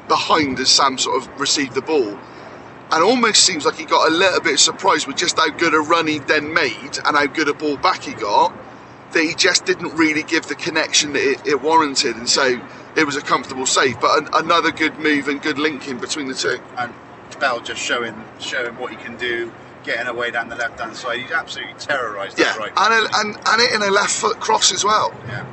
behind 0.09 0.59
as 0.59 0.70
Sam 0.70 0.98
sort 0.98 1.22
of 1.22 1.40
received 1.40 1.74
the 1.74 1.83
ball. 1.83 2.18
And 2.90 3.03
almost 3.03 3.44
seems 3.44 3.64
like 3.64 3.77
he 3.77 3.85
got 3.87 4.09
a 4.11 4.14
little 4.14 4.40
bit 4.40 4.59
surprised 4.59 5.07
with 5.07 5.16
just 5.16 5.37
how 5.38 5.48
good 5.50 5.74
a 5.74 5.79
run 5.81 6.07
he 6.07 6.18
then 6.18 6.53
made 6.53 6.98
and 7.05 7.16
how 7.16 7.27
good 7.27 7.48
a 7.48 7.55
ball 7.55 7.77
back 7.77 8.03
he 8.03 8.12
got. 8.12 8.53
That 9.14 9.24
he 9.24 9.35
just 9.35 9.64
didn't 9.64 9.94
really 9.96 10.22
give 10.24 10.46
the 10.46 10.55
connection 10.57 11.12
that 11.14 11.22
it, 11.22 11.46
it 11.46 11.62
warranted, 11.62 12.16
and 12.16 12.29
so 12.29 12.61
it 12.96 13.05
was 13.07 13.16
a 13.16 13.22
comfortable 13.22 13.66
save. 13.66 14.00
But 14.00 14.18
an, 14.18 14.29
another 14.35 14.72
good 14.72 14.98
move 14.98 15.29
and 15.29 15.40
good 15.40 15.59
linking 15.59 15.98
between 15.98 16.29
the 16.29 16.35
two. 16.35 16.59
And 16.77 16.92
Bell 17.40 17.61
just 17.61 17.81
showing 17.81 18.14
showing 18.40 18.77
what 18.77 18.90
he 18.90 18.96
can 18.96 19.16
do, 19.16 19.53
getting 19.85 20.07
away 20.09 20.31
down 20.33 20.48
the 20.48 20.57
left 20.57 20.81
hand 20.81 20.96
side. 20.96 21.20
He's 21.20 21.31
absolutely 21.33 21.74
terrorised 21.74 22.38
Yeah, 22.38 22.53
that 22.53 22.59
right. 22.59 22.72
and, 22.77 22.94
a, 22.94 23.18
and 23.18 23.48
and 23.48 23.62
it 23.62 23.72
in 23.74 23.83
a 23.83 23.90
left 23.90 24.12
foot 24.12 24.40
cross 24.40 24.72
as 24.72 24.85
well. 24.85 25.12
Yeah. 25.29 25.46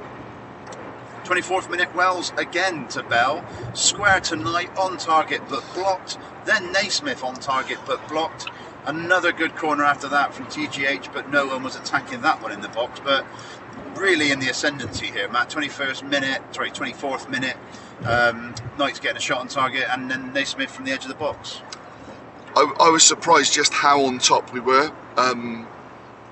24th 1.24 1.69
minute, 1.69 1.93
Wells 1.95 2.34
again 2.38 2.88
to 2.89 3.04
Bell. 3.04 3.45
Square 3.74 4.21
to 4.21 4.36
Knight 4.36 4.76
on 4.78 4.97
target 4.97 5.41
but 5.50 5.63
blocked. 5.74 6.17
Then 6.45 6.71
Naismith 6.74 7.24
on 7.24 7.36
target 7.36 7.78
but 7.86 8.06
blocked. 8.10 8.47
Another 8.86 9.32
good 9.32 9.56
corner 9.56 9.84
after 9.84 10.08
that 10.10 10.34
from 10.34 10.46
TGH, 10.48 11.13
but 11.13 11.30
no 11.30 11.48
one 11.48 11.63
was 11.63 11.76
attacking 11.76 12.22
that 12.22 12.41
one 12.41 12.52
in 12.52 12.62
the 12.62 12.70
box. 12.70 13.00
But 13.04 13.26
really 13.96 14.32
in 14.32 14.39
the 14.39 14.50
ascendancy 14.50 15.08
here, 15.08 15.30
Matt. 15.30 15.50
21st 15.50 16.10
minute, 16.10 16.41
sorry, 16.52 16.72
24th 16.72 17.30
minute. 17.30 17.58
Um, 18.06 18.56
Knight's 18.78 19.00
getting 19.00 19.17
a 19.17 19.22
shot 19.22 19.39
on 19.39 19.48
target, 19.48 19.86
and 19.89 20.10
then 20.10 20.34
Naismith 20.34 20.72
from 20.72 20.86
the 20.86 20.91
edge 20.91 21.04
of 21.04 21.10
the 21.10 21.15
box. 21.15 21.62
I, 22.56 22.74
I 22.80 22.89
was 22.89 23.04
surprised 23.04 23.54
just 23.54 23.74
how 23.74 24.06
on 24.06 24.20
top 24.20 24.52
we 24.52 24.60
were. 24.60 24.91
Um, 25.17 25.67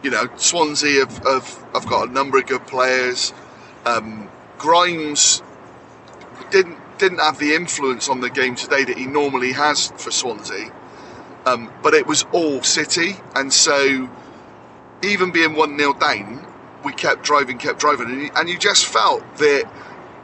you 0.02 0.10
know, 0.10 0.28
Swansea 0.38 1.06
have, 1.06 1.18
have, 1.20 1.66
have 1.74 1.88
got 1.88 2.10
a 2.10 2.12
number 2.12 2.38
of 2.38 2.48
good 2.48 2.66
players. 2.66 3.34
Um, 3.86 4.30
Grimes 4.58 5.42
didn't 6.52 6.78
didn't 6.98 7.20
have 7.20 7.40
the 7.40 7.56
influence 7.56 8.10
on 8.10 8.20
the 8.20 8.30
game 8.30 8.56
today 8.56 8.84
that 8.84 8.98
he 8.98 9.06
normally 9.06 9.54
has 9.54 9.88
for 9.98 10.12
Swansea, 10.12 10.70
um, 11.50 11.72
but 11.82 11.94
it 11.94 12.06
was 12.06 12.24
all 12.32 12.62
City, 12.64 13.16
and 13.36 13.52
so 13.52 14.10
even 15.04 15.32
being 15.32 15.56
one 15.56 15.78
0 15.78 15.94
down, 15.94 16.46
we 16.84 16.94
kept 16.94 17.24
driving, 17.24 17.58
kept 17.58 17.80
driving, 17.80 18.10
and 18.10 18.22
you, 18.24 18.32
and 18.36 18.50
you 18.50 18.58
just 18.58 18.86
felt 18.86 19.24
that 19.38 19.70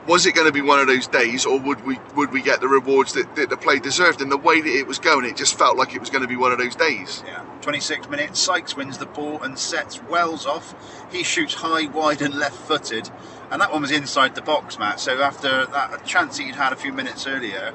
was 0.07 0.27
it 0.27 0.35
going 0.35 0.45
to 0.45 0.53
be 0.53 0.61
one 0.61 0.79
of 0.79 0.87
those 0.87 1.07
days, 1.07 1.45
or 1.45 1.59
would 1.59 1.83
we 1.85 1.97
would 2.15 2.31
we 2.31 2.41
get 2.41 2.61
the 2.61 2.67
rewards 2.67 3.13
that, 3.13 3.35
that 3.35 3.49
the 3.49 3.57
play 3.57 3.79
deserved? 3.79 4.21
And 4.21 4.31
the 4.31 4.37
way 4.37 4.61
that 4.61 4.69
it 4.69 4.85
was 4.85 4.99
going, 4.99 5.25
it 5.25 5.35
just 5.35 5.57
felt 5.57 5.77
like 5.77 5.95
it 5.95 5.99
was 5.99 6.09
going 6.09 6.21
to 6.21 6.27
be 6.27 6.35
one 6.35 6.51
of 6.51 6.59
those 6.59 6.75
days. 6.75 7.23
Yeah. 7.25 7.43
26 7.61 8.09
minutes, 8.09 8.39
Sykes 8.39 8.77
wins 8.77 8.99
the 8.99 9.07
ball 9.07 9.41
and 9.41 9.57
sets 9.57 10.03
Wells 10.03 10.45
off. 10.45 10.75
He 11.11 11.23
shoots 11.23 11.55
high, 11.55 11.87
wide, 11.87 12.21
and 12.21 12.35
left 12.35 12.55
footed. 12.55 13.09
And 13.49 13.59
that 13.61 13.71
one 13.71 13.81
was 13.81 13.91
inside 13.91 14.35
the 14.35 14.43
box, 14.43 14.77
Matt. 14.77 14.99
So 14.99 15.19
after 15.21 15.65
that 15.65 16.05
chance 16.05 16.37
he'd 16.37 16.53
had 16.53 16.73
a 16.73 16.75
few 16.75 16.93
minutes 16.93 17.25
earlier 17.25 17.73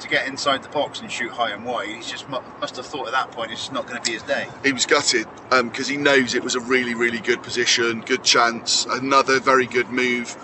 to 0.00 0.08
get 0.08 0.26
inside 0.26 0.62
the 0.62 0.68
box 0.68 1.00
and 1.00 1.10
shoot 1.10 1.30
high 1.30 1.50
and 1.50 1.64
wide, 1.64 1.88
he's 1.88 2.10
just 2.10 2.28
must 2.28 2.76
have 2.76 2.86
thought 2.86 3.06
at 3.06 3.12
that 3.12 3.30
point 3.30 3.52
it's 3.52 3.70
not 3.72 3.86
going 3.86 3.96
to 3.96 4.02
be 4.02 4.12
his 4.12 4.22
day. 4.22 4.46
He 4.64 4.72
was 4.72 4.86
gutted 4.86 5.26
because 5.50 5.88
he 5.88 5.96
knows 5.96 6.34
it 6.34 6.42
was 6.42 6.54
a 6.54 6.60
really, 6.60 6.94
really 6.94 7.20
good 7.20 7.42
position, 7.42 8.00
good 8.00 8.22
chance, 8.24 8.86
another 8.86 9.40
very 9.40 9.66
good 9.66 9.88
move. 9.90 10.36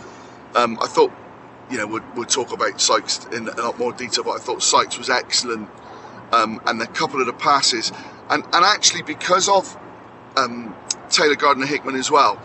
Um, 0.55 0.79
I 0.81 0.87
thought, 0.87 1.13
you 1.71 1.79
know, 1.79 1.87
we'll, 1.87 2.05
we'll 2.17 2.25
talk 2.25 2.53
about 2.53 2.81
Sykes 2.81 3.27
in 3.33 3.49
a 3.49 3.63
lot 3.63 3.79
more 3.79 3.93
detail, 3.93 4.25
but 4.25 4.33
I 4.33 4.39
thought 4.39 4.63
Sykes 4.63 4.99
was 4.99 5.11
excellent, 5.11 5.69
um, 6.33 6.61
and 6.67 6.81
a 6.83 6.87
couple 6.87 7.21
of 7.21 7.27
the 7.27 7.33
passes, 7.33 7.93
and 8.29 8.45
and 8.45 8.65
actually 8.65 9.03
because 9.03 9.49
of 9.49 9.77
um, 10.37 10.75
Taylor 11.11 11.37
Gardner 11.37 11.67
Hickman 11.67 11.97
as 11.97 12.11
well. 12.11 12.41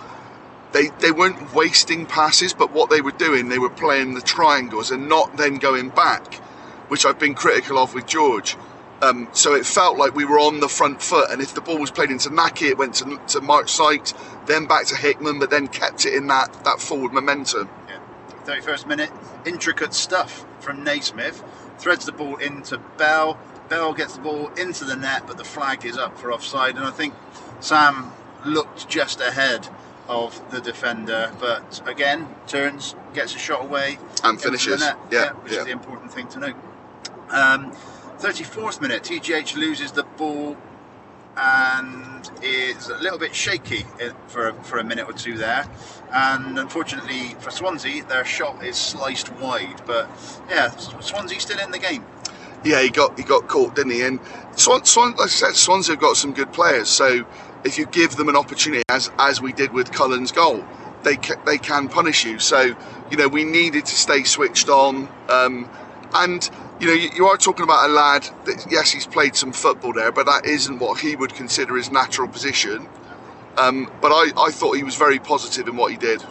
They 0.74 0.90
they 1.00 1.12
weren't 1.12 1.54
wasting 1.54 2.06
passes, 2.06 2.54
but 2.54 2.72
what 2.74 2.90
they 2.90 3.00
were 3.00 3.12
doing, 3.12 3.48
they 3.48 3.60
were 3.60 3.70
playing 3.70 4.14
the 4.14 4.22
triangles 4.22 4.92
and 4.92 5.08
not 5.08 5.38
then 5.38 5.56
going 5.56 5.90
back, 5.90 6.42
which 6.88 7.06
I've 7.06 7.20
been 7.20 7.34
critical 7.36 7.78
of 7.78 7.94
with 7.94 8.06
George. 8.06 8.56
Um, 9.02 9.28
so 9.34 9.54
it 9.54 9.66
felt 9.66 9.98
like 9.98 10.16
we 10.16 10.26
were 10.26 10.40
on 10.40 10.62
the 10.62 10.70
front 10.70 11.02
foot, 11.02 11.30
and 11.30 11.42
if 11.42 11.54
the 11.54 11.62
ball 11.62 11.78
was 11.78 11.92
played 11.92 12.10
into 12.12 12.30
Nahki, 12.30 12.70
it 12.70 12.78
went 12.78 12.96
to, 12.96 13.20
to 13.28 13.42
Mark 13.42 13.68
Sykes, 13.68 14.14
then 14.46 14.68
back 14.68 14.86
to 14.88 14.96
Hickman, 14.96 15.38
but 15.40 15.50
then 15.50 15.68
kept 15.68 16.06
it 16.06 16.14
in 16.14 16.28
that, 16.28 16.64
that 16.64 16.80
forward 16.80 17.12
momentum. 17.14 17.70
Yeah. 17.88 18.00
31st 18.46 18.88
minute, 18.88 19.12
intricate 19.46 19.94
stuff 19.94 20.46
from 20.60 20.84
Naismith. 20.84 21.44
Threads 21.78 22.06
the 22.06 22.14
ball 22.14 22.38
into 22.38 22.78
Bell. 22.98 23.38
Bell 23.68 23.94
gets 23.94 24.16
the 24.16 24.22
ball 24.22 24.48
into 24.54 24.86
the 24.86 24.96
net, 24.96 25.24
but 25.28 25.38
the 25.38 25.44
flag 25.44 25.84
is 25.86 25.98
up 25.98 26.18
for 26.18 26.32
offside. 26.32 26.76
And 26.76 26.86
I 26.86 26.92
think 26.92 27.14
Sam 27.60 28.12
looked 28.46 28.88
just 28.88 29.20
ahead 29.20 29.68
of 30.08 30.40
the 30.52 30.62
defender, 30.62 31.34
but 31.40 31.82
again, 31.88 32.28
turns, 32.48 32.96
gets 33.14 33.36
a 33.36 33.40
shot 33.40 33.64
away, 33.64 33.98
And 34.24 34.40
finishes. 34.40 34.80
net. 34.80 34.98
Yeah, 35.12 35.32
which 35.34 35.52
yeah. 35.54 35.60
is 35.60 35.66
the 35.66 35.72
important 35.72 36.14
thing 36.14 36.28
to 36.30 36.40
note. 36.40 36.56
Um, 37.30 37.72
34th 38.20 38.82
minute, 38.82 39.04
TGH 39.04 39.56
loses 39.56 39.92
the 39.92 40.04
ball 40.04 40.58
and 41.38 42.30
is 42.42 42.90
a 42.90 42.98
little 43.00 43.20
bit 43.20 43.36
shaky 43.36 43.86
i- 44.00 44.12
for, 44.28 44.54
for 44.64 44.78
a 44.78 44.84
minute 44.84 45.06
or 45.08 45.14
two 45.14 45.38
there. 45.38 45.68
And 46.14 46.58
unfortunately 46.58 47.36
for 47.40 47.52
Swansea, 47.52 48.04
their 48.06 48.24
shot 48.26 48.64
is 48.64 48.78
sliced 48.78 49.34
wide. 49.34 49.82
But 49.86 50.10
yeah, 50.50 50.76
Swansea 50.78 51.40
still 51.40 51.60
in 51.60 51.72
the 51.72 51.80
game. 51.80 52.06
Yeah, 52.64 52.82
he 52.82 52.90
got 52.90 53.18
he 53.18 53.24
got 53.24 53.48
caught, 53.48 53.76
didn't 53.76 53.92
he? 53.92 54.02
And 54.02 54.20
Swan, 54.56 54.86
Swan, 54.86 55.12
like 55.12 55.22
I 55.22 55.28
said, 55.28 55.56
Swansea 55.56 55.94
have 55.94 56.02
got 56.02 56.16
some 56.18 56.34
good 56.34 56.52
players. 56.54 56.90
So 56.90 57.26
if 57.64 57.78
you 57.78 57.86
give 57.88 58.16
them 58.16 58.30
an 58.30 58.36
opportunity, 58.36 58.84
as 58.90 59.12
as 59.20 59.42
we 59.42 59.52
did 59.54 59.72
with 59.74 59.92
Cullen's 59.92 60.32
goal, 60.32 60.64
they 61.04 61.18
ca- 61.18 61.42
they 61.46 61.58
can 61.58 61.90
punish 61.90 62.26
you. 62.26 62.40
So 62.40 62.76
you 63.12 63.18
know 63.18 63.28
we 63.28 63.44
needed 63.44 63.86
to 63.86 63.96
stay 63.96 64.24
switched 64.24 64.70
on. 64.70 65.10
Um, 65.30 65.70
and 66.16 66.50
you 66.80 66.88
know 66.88 66.94
you, 66.94 67.10
you 67.16 67.26
are 67.28 67.38
talking 67.38 67.64
about 67.64 67.90
a 67.90 67.94
lad 67.94 68.28
that 68.46 68.66
yes 68.70 68.92
he's 68.92 69.08
played 69.08 69.36
some 69.36 69.54
football 69.54 69.94
there, 69.94 70.12
but 70.12 70.26
that 70.26 70.46
isn't 70.46 70.80
what 70.80 71.00
he 71.00 71.16
would 71.16 71.34
consider 71.34 71.76
his 71.76 71.92
natural 71.92 72.28
position. 72.28 72.88
Um, 73.58 73.92
but 74.02 74.10
I, 74.12 74.32
I 74.38 74.52
thought 74.52 74.74
he 74.76 74.84
was 74.84 74.96
very 74.96 75.20
positive 75.20 75.68
in 75.68 75.78
what 75.78 75.92
he 75.92 75.98
did. 75.98 76.22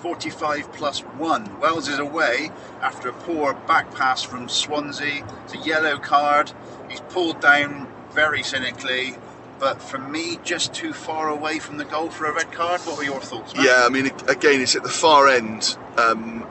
45 0.00 0.72
plus 0.72 1.00
1. 1.00 1.60
Wells 1.60 1.88
is 1.88 1.98
away 1.98 2.50
after 2.80 3.08
a 3.08 3.12
poor 3.12 3.54
back 3.54 3.92
pass 3.92 4.22
from 4.22 4.48
Swansea. 4.48 5.26
It's 5.44 5.54
a 5.54 5.58
yellow 5.58 5.98
card. 5.98 6.52
He's 6.88 7.00
pulled 7.00 7.40
down 7.40 7.88
very 8.12 8.44
cynically. 8.44 9.16
But 9.58 9.82
for 9.82 9.98
me, 9.98 10.38
just 10.44 10.74
too 10.74 10.92
far 10.92 11.28
away 11.28 11.58
from 11.58 11.78
the 11.78 11.84
goal 11.84 12.10
for 12.10 12.26
a 12.26 12.32
red 12.32 12.52
card. 12.52 12.80
What 12.82 12.98
were 12.98 13.04
your 13.04 13.20
thoughts? 13.20 13.54
Matt? 13.54 13.64
Yeah, 13.64 13.84
I 13.84 13.88
mean, 13.88 14.06
again, 14.28 14.60
it's 14.60 14.76
at 14.76 14.84
the 14.84 14.88
far 14.88 15.28
end. 15.28 15.76
Um, 15.96 16.46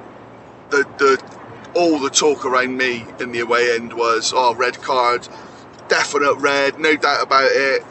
the 0.72 0.84
the 0.98 1.24
all 1.76 2.00
the 2.00 2.10
talk 2.10 2.46
around 2.46 2.78
me 2.78 3.06
in 3.20 3.32
the 3.32 3.42
away 3.42 3.76
end 3.76 3.94
was, 3.94 4.34
oh, 4.36 4.56
red 4.56 4.82
card, 4.82 5.28
definite 5.90 6.36
red, 6.36 6.80
no 6.80 6.96
doubt 6.96 7.24
about 7.24 7.50
it. 7.52 7.84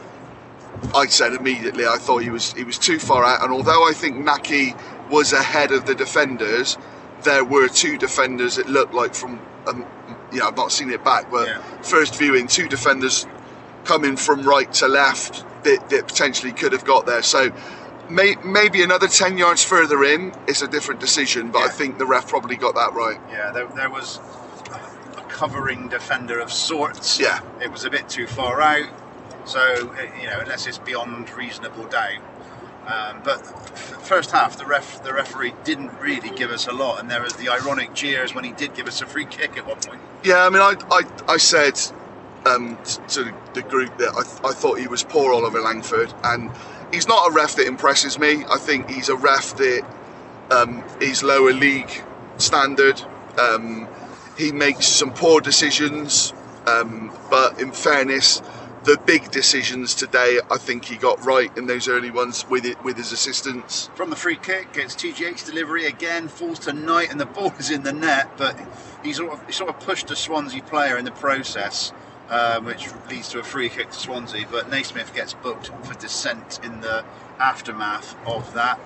I 0.95 1.07
said 1.07 1.35
immediately, 1.35 1.87
I 1.87 1.99
thought 1.99 2.23
he 2.23 2.31
was 2.31 2.53
he 2.53 2.65
was 2.65 2.79
too 2.79 2.99
far 2.99 3.25
out, 3.25 3.43
and 3.43 3.53
although 3.53 3.89
I 3.89 3.93
think 3.93 4.17
Nahki 4.17 4.79
was 5.11 5.33
ahead 5.33 5.73
of 5.73 5.87
the 5.87 5.95
defenders, 5.95 6.77
there 7.23 7.45
were 7.45 7.69
two 7.69 7.99
defenders. 7.99 8.59
It 8.59 8.69
looked 8.69 8.95
like 8.95 9.15
from, 9.15 9.41
um, 9.67 9.87
yeah, 10.33 10.47
I've 10.47 10.57
not 10.57 10.73
seen 10.73 10.91
it 10.91 11.05
back, 11.05 11.31
but 11.31 11.49
Yeah. 11.49 11.59
first 11.83 12.17
viewing, 12.17 12.49
two 12.49 12.69
defenders 12.69 13.27
coming 13.85 14.17
from 14.17 14.43
right 14.43 14.73
to 14.75 14.89
left 14.89 15.45
that, 15.65 15.89
that 15.91 16.09
potentially 16.09 16.53
could 16.53 16.73
have 16.73 16.85
got 16.85 17.07
there. 17.07 17.23
So 17.23 17.51
may, 18.11 18.37
maybe 18.45 18.83
another 18.83 19.09
10 19.09 19.39
yards 19.39 19.65
further 19.65 20.05
in, 20.05 20.33
it's 20.47 20.63
a 20.63 20.69
different 20.69 21.01
decision, 21.01 21.51
but 21.51 21.63
I 21.63 21.69
think 21.69 21.99
the 21.99 22.07
ref 22.07 22.29
probably 22.29 22.57
got 22.57 22.75
that 22.75 22.93
right. 22.93 23.21
Yeah, 23.31 23.51
there, 23.53 23.67
there 23.69 23.91
was 23.91 24.19
a 25.17 25.23
covering 25.29 25.89
defender 25.89 26.39
of 26.41 26.53
sorts. 26.53 27.19
Yeah. 27.19 27.41
It 27.63 27.71
was 27.71 27.85
a 27.85 27.91
bit 27.91 28.09
too 28.09 28.27
far 28.27 28.61
out. 28.61 28.89
So, 29.47 29.95
you 30.21 30.29
know, 30.29 30.41
unless 30.41 30.67
it's 30.67 30.79
beyond 30.79 31.31
reasonable 31.37 31.85
doubt. 31.85 32.21
Um, 32.87 33.23
but 33.25 33.39
first 34.03 34.31
half, 34.31 34.59
the 34.59 34.67
ref, 34.67 35.03
the 35.03 35.13
referee 35.13 35.55
didn't 35.65 35.99
really 36.01 36.31
give 36.31 36.51
us 36.51 36.67
a 36.67 36.73
lot, 36.73 37.01
and 37.01 37.11
there 37.11 37.23
was 37.23 37.35
the 37.35 37.49
ironic 37.49 37.95
cheers 37.95 38.35
when 38.35 38.45
he 38.45 38.53
did 38.53 38.75
give 38.75 38.87
us 38.87 39.01
a 39.01 39.07
free 39.07 39.25
kick 39.25 39.57
at 39.57 39.67
one 39.67 39.81
point. 39.81 40.01
Yeah, 40.23 40.45
I 40.45 40.51
mean, 40.51 40.61
I, 40.61 40.75
I, 40.91 41.03
I 41.33 41.37
said 41.39 41.81
um, 42.45 42.79
to 43.09 43.35
the 43.55 43.63
group 43.63 43.97
that 43.99 44.11
I, 44.13 44.49
I 44.49 44.53
thought 44.53 44.79
he 44.79 44.87
was 44.87 45.03
poor 45.03 45.33
Oliver 45.33 45.61
Langford, 45.61 46.13
and 46.25 46.51
he's 46.95 47.09
not 47.09 47.29
a 47.29 47.33
ref 47.33 47.57
that 47.57 47.67
impresses 47.67 48.19
me. 48.19 48.45
I 48.49 48.59
think 48.59 48.89
he's 48.89 49.09
a 49.09 49.17
ref 49.17 49.57
that 49.57 49.85
um, 50.51 50.85
is 51.01 51.23
lower 51.23 51.53
league 51.53 51.91
standard. 52.39 53.01
Um, 53.39 53.89
he 54.39 54.53
makes 54.53 54.87
some 54.87 55.13
poor 55.13 55.41
decisions, 55.41 56.33
um, 56.67 57.17
but 57.31 57.61
in 57.61 57.73
fairness, 57.73 58.41
the 58.85 58.99
big 59.07 59.31
decisions 59.31 59.95
today, 59.95 60.41
I 60.51 60.59
think 60.59 60.85
he 60.85 60.97
got 60.97 61.25
right 61.25 61.57
in 61.57 61.67
those 61.67 61.89
early 61.89 62.11
ones 62.11 62.45
with 62.49 62.65
it 62.65 62.83
with 62.85 62.97
his 62.97 63.13
assistants. 63.13 63.89
From 63.95 64.11
the 64.11 64.17
free 64.17 64.37
kick, 64.37 64.73
gets 64.75 64.95
TGH 64.95 65.47
delivery 65.47 65.87
again, 65.87 66.29
falls 66.29 66.59
to 66.61 66.73
Knight, 66.73 67.11
and 67.11 67.19
the 67.19 67.27
ball 67.27 67.53
is 67.59 67.71
in 67.71 67.83
the 67.83 67.93
net. 67.93 68.37
But 68.37 68.61
he 69.03 69.13
sort 69.13 69.33
of, 69.33 69.47
he 69.47 69.53
sort 69.53 69.71
of 69.71 69.81
pushed 69.81 70.11
a 70.11 70.17
Swansea 70.17 70.63
player 70.63 70.99
in 70.99 71.05
the 71.05 71.13
process, 71.13 71.93
um, 72.31 72.65
which 72.65 72.89
leads 73.11 73.29
to 73.31 73.41
a 73.41 73.45
free 73.45 73.69
kick 73.69 73.91
to 73.91 73.99
Swansea. 73.99 74.47
But 74.51 74.71
Naismith 74.71 75.15
gets 75.15 75.35
booked 75.35 75.69
for 75.85 75.95
dissent 75.95 76.61
in 76.65 76.81
the 76.81 77.05
aftermath 77.41 78.17
of 78.27 78.53
that, 78.55 78.79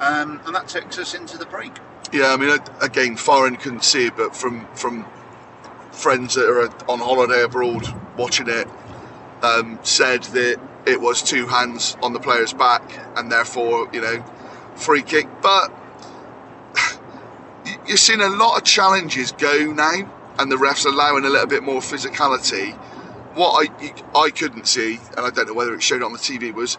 um, 0.00 0.40
and 0.46 0.54
that 0.54 0.68
takes 0.68 0.98
us 0.98 1.14
into 1.14 1.38
the 1.38 1.46
break. 1.46 1.72
Yeah, 2.12 2.34
I 2.34 2.36
mean, 2.36 2.58
again, 2.80 3.16
foreign 3.16 3.56
couldn't 3.56 3.84
see 3.84 4.06
it, 4.06 4.16
but 4.16 4.36
from 4.36 4.66
from 4.74 5.06
friends 5.92 6.34
that 6.34 6.48
are 6.48 6.68
on 6.90 6.98
holiday 6.98 7.42
abroad 7.42 7.86
watching 8.16 8.48
it, 8.48 8.68
um, 9.42 9.78
said 9.82 10.22
that 10.24 10.58
it 10.86 11.00
was 11.00 11.22
two 11.22 11.46
hands 11.46 11.96
on 12.02 12.12
the 12.12 12.20
player's 12.20 12.52
back 12.52 12.82
and 13.16 13.30
therefore, 13.30 13.88
you 13.92 14.00
know, 14.00 14.24
free 14.74 15.02
kick. 15.02 15.28
But 15.42 15.72
you're 17.86 17.96
seeing 17.96 18.20
a 18.20 18.28
lot 18.28 18.58
of 18.58 18.64
challenges 18.64 19.32
go 19.32 19.72
now, 19.72 20.10
and 20.38 20.50
the 20.50 20.56
refs 20.56 20.84
allowing 20.86 21.24
a 21.24 21.28
little 21.28 21.46
bit 21.46 21.62
more 21.62 21.80
physicality. 21.80 22.74
What 23.34 23.66
I 23.66 23.94
I 24.14 24.30
couldn't 24.30 24.66
see, 24.68 24.98
and 25.16 25.24
I 25.24 25.30
don't 25.30 25.46
know 25.48 25.54
whether 25.54 25.74
it 25.74 25.82
showed 25.82 26.02
on 26.02 26.12
the 26.12 26.18
TV, 26.18 26.52
was, 26.52 26.76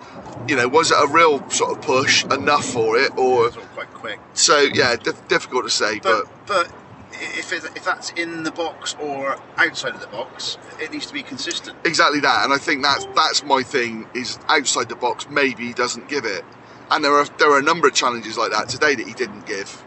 you 0.48 0.56
know, 0.56 0.68
was 0.68 0.92
it 0.92 0.98
a 1.02 1.08
real 1.08 1.48
sort 1.50 1.76
of 1.78 1.84
push 1.84 2.24
enough 2.26 2.66
for 2.66 2.96
it, 2.98 3.12
or 3.18 3.46
all 3.46 3.50
quite 3.74 3.92
quick. 3.94 4.20
so 4.34 4.60
yeah, 4.60 4.96
dif- 4.96 5.28
difficult 5.28 5.64
to 5.66 5.72
say, 5.72 6.00
but, 6.00 6.26
But 6.46 6.68
but 6.70 6.72
if 7.12 7.52
it, 7.52 7.64
if 7.76 7.84
that's 7.84 8.12
in 8.12 8.44
the 8.44 8.52
box 8.52 8.96
or 9.00 9.38
outside 9.58 9.96
of 9.96 10.02
the 10.02 10.08
box, 10.08 10.58
it 10.80 10.92
needs 10.92 11.08
to 11.08 11.14
be 11.14 11.24
consistent. 11.24 11.76
exactly 11.86 12.20
that. 12.20 12.44
And 12.44 12.54
I 12.54 12.58
think 12.58 12.84
that's 12.84 13.06
that's 13.16 13.44
my 13.44 13.64
thing. 13.64 14.08
Is 14.14 14.38
outside 14.48 14.90
the 14.90 14.96
box, 14.96 15.28
maybe 15.30 15.66
he 15.66 15.74
doesn't 15.74 16.08
give 16.08 16.26
it. 16.26 16.44
And 16.92 17.04
there 17.04 17.14
are 17.14 17.26
there 17.40 17.50
are 17.52 17.58
a 17.60 17.64
number 17.64 17.88
of 17.88 17.96
challenges 17.96 18.38
like 18.38 18.52
that 18.52 18.70
today 18.70 18.94
that 18.94 19.08
he 19.08 19.14
didn't 19.14 19.48
give. 19.48 19.84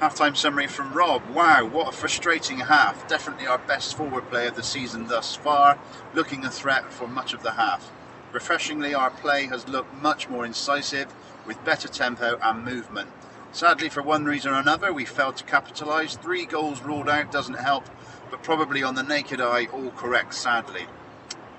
Halftime 0.00 0.34
summary 0.34 0.66
from 0.66 0.94
Rob. 0.94 1.20
Wow, 1.28 1.66
what 1.66 1.92
a 1.92 1.92
frustrating 1.94 2.60
half. 2.60 3.06
Definitely 3.06 3.46
our 3.46 3.58
best 3.58 3.94
forward 3.94 4.30
play 4.30 4.46
of 4.46 4.56
the 4.56 4.62
season 4.62 5.08
thus 5.08 5.36
far, 5.36 5.78
looking 6.14 6.42
a 6.42 6.50
threat 6.50 6.90
for 6.90 7.06
much 7.06 7.34
of 7.34 7.42
the 7.42 7.50
half. 7.50 7.90
Refreshingly, 8.32 8.94
our 8.94 9.10
play 9.10 9.44
has 9.48 9.68
looked 9.68 9.92
much 10.00 10.26
more 10.30 10.46
incisive, 10.46 11.12
with 11.46 11.62
better 11.66 11.86
tempo 11.86 12.38
and 12.42 12.64
movement. 12.64 13.10
Sadly, 13.52 13.90
for 13.90 14.02
one 14.02 14.24
reason 14.24 14.52
or 14.52 14.58
another, 14.58 14.90
we 14.90 15.04
failed 15.04 15.36
to 15.36 15.44
capitalise. 15.44 16.16
Three 16.16 16.46
goals 16.46 16.80
ruled 16.80 17.10
out 17.10 17.30
doesn't 17.30 17.58
help, 17.58 17.84
but 18.30 18.42
probably 18.42 18.82
on 18.82 18.94
the 18.94 19.02
naked 19.02 19.38
eye, 19.38 19.66
all 19.66 19.90
correct, 19.90 20.32
sadly. 20.32 20.86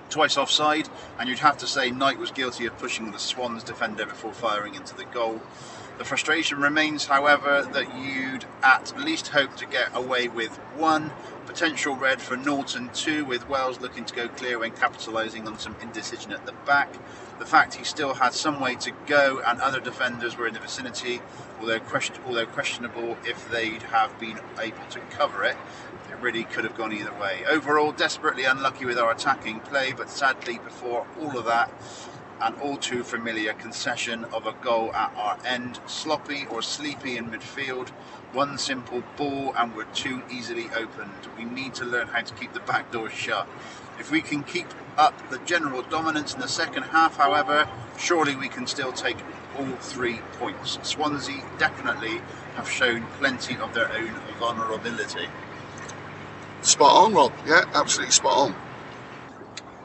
Twice 0.10 0.36
offside, 0.36 0.90
and 1.20 1.30
you'd 1.30 1.40
have 1.40 1.60
to 1.60 1.68
say 1.68 1.92
Knight 1.92 2.18
was 2.18 2.32
guilty 2.32 2.66
of 2.66 2.76
pushing 2.80 3.12
the 3.12 3.20
Swans 3.20 3.64
defender 3.64 4.08
before 4.08 4.34
firing 4.34 4.74
into 4.74 4.96
the 4.96 5.06
goal. 5.06 5.42
The 6.02 6.08
frustration 6.08 6.60
remains, 6.60 7.06
however, 7.06 7.62
that 7.74 7.96
you'd 7.96 8.46
at 8.64 9.00
least 9.00 9.28
hope 9.28 9.56
to 9.58 9.68
get 9.68 9.96
away 9.96 10.28
with 10.28 10.50
one 10.76 11.12
potential 11.46 11.96
red 11.96 12.20
for 12.20 12.36
Norton, 12.36 12.90
two 12.92 13.24
with 13.24 13.48
Wells 13.48 13.80
looking 13.80 14.06
to 14.06 14.16
go 14.16 14.28
clear 14.28 14.58
when 14.58 14.72
capitalising 14.72 15.46
on 15.46 15.60
some 15.60 15.76
indecision 15.80 16.32
at 16.32 16.48
the 16.48 16.54
back. 16.66 16.92
The 17.38 17.46
fact 17.46 17.76
he 17.76 17.84
still 17.84 18.16
had 18.16 18.34
some 18.34 18.60
way 18.60 18.74
to 18.78 18.92
go 19.06 19.44
and 19.46 19.62
other 19.62 19.80
defenders 19.80 20.36
were 20.36 20.48
in 20.48 20.56
the 20.56 20.60
vicinity, 20.60 21.22
although, 21.60 21.80
question, 21.80 22.16
although 22.26 22.48
questionable 22.48 23.16
if 23.24 23.48
they'd 23.52 23.84
have 23.84 24.20
been 24.20 24.40
able 24.60 24.84
to 24.90 25.00
cover 25.12 25.44
it. 25.44 25.56
It 26.10 26.18
really 26.20 26.46
could 26.46 26.64
have 26.64 26.76
gone 26.76 26.94
either 26.94 27.14
way. 27.14 27.44
Overall, 27.48 27.92
desperately 27.92 28.46
unlucky 28.46 28.86
with 28.86 28.98
our 28.98 29.12
attacking 29.12 29.60
play, 29.60 29.94
but 29.96 30.10
sadly, 30.10 30.58
before 30.58 31.06
all 31.22 31.38
of 31.38 31.46
that, 31.46 31.72
an 32.42 32.56
all 32.62 32.78
too 32.78 33.04
familiar 33.04 33.54
concession 33.54 34.26
of 34.34 34.46
a 34.46 34.54
goal 34.64 34.94
at 34.94 35.14
our 35.16 35.38
end, 35.46 35.80
sloppy 35.88 36.46
or 36.50 36.62
sleepy 36.62 37.18
in 37.18 37.30
midfield, 37.30 37.90
one 38.34 38.58
simple 38.58 39.04
ball, 39.18 39.54
and 39.58 39.76
we're 39.76 39.84
too 39.86 40.24
easily 40.32 40.70
opened. 40.76 41.12
We 41.38 41.46
need 41.46 41.76
to 41.76 41.86
learn 41.86 42.08
how 42.08 42.22
to 42.22 42.34
keep 42.34 42.54
the 42.54 42.60
back 42.62 42.92
door 42.92 43.10
shut. 43.10 43.48
If 44.00 44.12
we 44.12 44.22
can 44.22 44.44
keep 44.44 44.68
up 44.98 45.30
the 45.30 45.40
general 45.40 45.84
dominance 45.84 46.34
in 46.34 46.40
the 46.42 46.48
second 46.48 46.84
half, 46.84 47.18
however, 47.18 47.70
surely 47.98 48.36
we 48.36 48.50
can 48.50 48.68
still 48.68 48.92
take 48.92 49.18
all 49.58 49.66
three 49.78 50.20
points. 50.40 50.80
Swansea 50.84 51.44
definitely 51.58 52.20
have 52.56 52.70
shown 52.70 53.04
plenty 53.20 53.58
of 53.58 53.74
their 53.74 53.92
own 53.92 54.12
vulnerability. 54.40 55.28
Spot 56.62 57.06
on, 57.06 57.14
Rob. 57.14 57.34
Yeah, 57.46 57.64
absolutely 57.74 58.12
spot 58.12 58.38
on. 58.38 58.71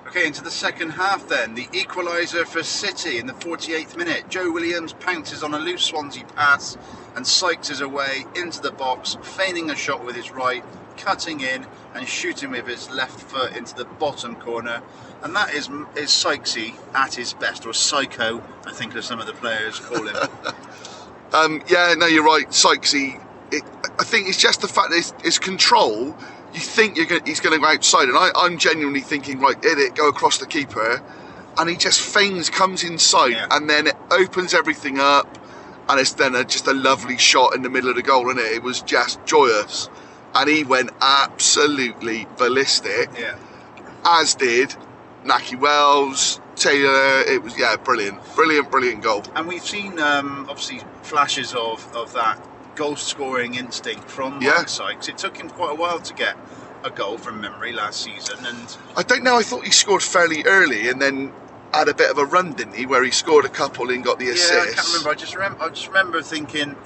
Okay, 0.06 0.24
into 0.26 0.42
the 0.42 0.52
second 0.52 0.90
half 0.90 1.28
then. 1.28 1.54
The 1.54 1.66
equaliser 1.66 2.46
for 2.46 2.62
City 2.62 3.18
in 3.18 3.26
the 3.26 3.32
48th 3.32 3.96
minute. 3.96 4.28
Joe 4.28 4.52
Williams 4.52 4.92
pounces 4.92 5.42
on 5.42 5.52
a 5.52 5.58
loose 5.58 5.82
Swansea 5.82 6.24
pass 6.24 6.78
and 7.16 7.26
Sykes 7.26 7.70
is 7.70 7.80
away 7.80 8.24
into 8.36 8.60
the 8.60 8.70
box, 8.70 9.16
feigning 9.22 9.68
a 9.70 9.74
shot 9.74 10.04
with 10.04 10.14
his 10.14 10.30
right, 10.30 10.62
cutting 10.96 11.40
in 11.40 11.66
and 11.94 12.06
shooting 12.06 12.52
with 12.52 12.68
his 12.68 12.88
left 12.90 13.18
foot 13.20 13.56
into 13.56 13.74
the 13.74 13.84
bottom 13.84 14.36
corner. 14.36 14.80
And 15.24 15.34
that 15.34 15.52
is 15.52 15.68
is 15.96 16.10
Sykesy 16.10 16.74
at 16.94 17.14
his 17.14 17.34
best, 17.34 17.66
or 17.66 17.72
Psycho, 17.72 18.44
I 18.64 18.72
think 18.72 18.94
as 18.94 19.06
some 19.06 19.18
of 19.18 19.26
the 19.26 19.32
players 19.32 19.80
call 19.80 20.06
him. 20.06 20.16
Um, 21.32 21.60
yeah, 21.68 21.92
no, 21.98 22.06
you're 22.06 22.24
right. 22.24 22.48
Sykesy, 22.48 23.20
it, 23.50 23.62
I 23.98 24.04
think 24.04 24.28
it's 24.28 24.40
just 24.40 24.60
the 24.60 24.68
fact 24.68 24.90
that 24.90 25.12
his 25.24 25.40
control, 25.40 26.16
you 26.54 26.60
think 26.60 26.96
you're 26.96 27.06
gonna, 27.06 27.22
he's 27.24 27.40
going 27.40 27.54
to 27.54 27.60
go 27.60 27.66
outside. 27.70 28.08
And 28.08 28.16
I, 28.16 28.30
I'm 28.34 28.58
genuinely 28.58 29.00
thinking, 29.00 29.40
right, 29.40 29.62
hit 29.62 29.78
it, 29.78 29.94
go 29.94 30.08
across 30.08 30.38
the 30.38 30.46
keeper. 30.46 31.02
And 31.58 31.70
he 31.70 31.76
just 31.76 32.00
feigns, 32.00 32.50
comes 32.50 32.84
inside, 32.84 33.32
Yeah. 33.32 33.46
and 33.50 33.68
then 33.68 33.86
it 33.86 33.96
opens 34.10 34.52
everything 34.54 34.98
up. 35.00 35.38
And 35.88 36.00
it's 36.00 36.14
then 36.14 36.34
a, 36.34 36.44
just 36.44 36.66
a 36.66 36.72
lovely 36.74 37.16
shot 37.16 37.54
in 37.54 37.62
the 37.62 37.70
middle 37.70 37.88
of 37.90 37.96
the 37.96 38.02
goal, 38.02 38.28
is 38.30 38.36
it? 38.36 38.52
It 38.56 38.62
was 38.62 38.82
just 38.82 39.24
joyous. 39.24 39.88
And 40.34 40.50
he 40.50 40.64
went 40.64 40.90
absolutely 41.00 42.26
ballistic, 42.36 43.08
yeah. 43.18 43.36
as 44.04 44.34
did 44.34 44.74
Nahki 45.24 45.58
Wells, 45.58 46.40
Taylor. 46.56 47.20
It 47.22 47.42
was, 47.42 47.58
yeah, 47.58 47.76
brilliant. 47.76 48.18
Brilliant, 48.34 48.70
brilliant 48.70 49.02
goal. 49.02 49.22
And 49.34 49.46
we've 49.46 49.64
seen 49.64 49.98
um, 49.98 50.46
obviously 50.50 50.80
flashes 51.02 51.54
of, 51.54 51.94
of 51.96 52.12
that 52.14 52.38
goal 52.76 52.94
scoring 52.96 53.54
instinct 53.54 54.08
from 54.08 54.40
Yeah. 54.40 54.50
Mark 54.54 54.68
Sykes. 54.68 55.08
It 55.08 55.18
took 55.18 55.36
him 55.36 55.48
quite 55.50 55.72
a 55.72 55.74
while 55.74 55.98
to 55.98 56.14
get 56.14 56.36
a 56.84 56.90
goal 56.90 57.18
from 57.18 57.40
memory 57.40 57.72
last 57.72 58.02
season, 58.02 58.44
and 58.46 58.76
I 58.96 59.02
don't 59.02 59.24
know. 59.24 59.36
I 59.36 59.42
thought 59.42 59.64
he 59.64 59.72
scored 59.72 60.02
fairly 60.02 60.44
early 60.44 60.88
and 60.88 61.02
then 61.02 61.32
had 61.74 61.88
a 61.88 61.94
bit 61.94 62.10
of 62.10 62.18
a 62.18 62.24
run, 62.24 62.52
didn't 62.52 62.74
he? 62.74 62.86
Where 62.86 63.02
he 63.02 63.10
scored 63.10 63.44
a 63.44 63.48
couple 63.48 63.90
and 63.90 64.04
got 64.04 64.18
the 64.20 64.28
assist. 64.30 64.52
yeah, 64.52 64.60
I 64.60 64.74
can't 64.74 64.86
remember. 64.88 65.10
I 65.10 65.14
just 65.14 65.34
remember. 65.34 65.62
I 65.64 65.68
just 65.70 65.88
remember 65.88 66.22
thinking. 66.22 66.76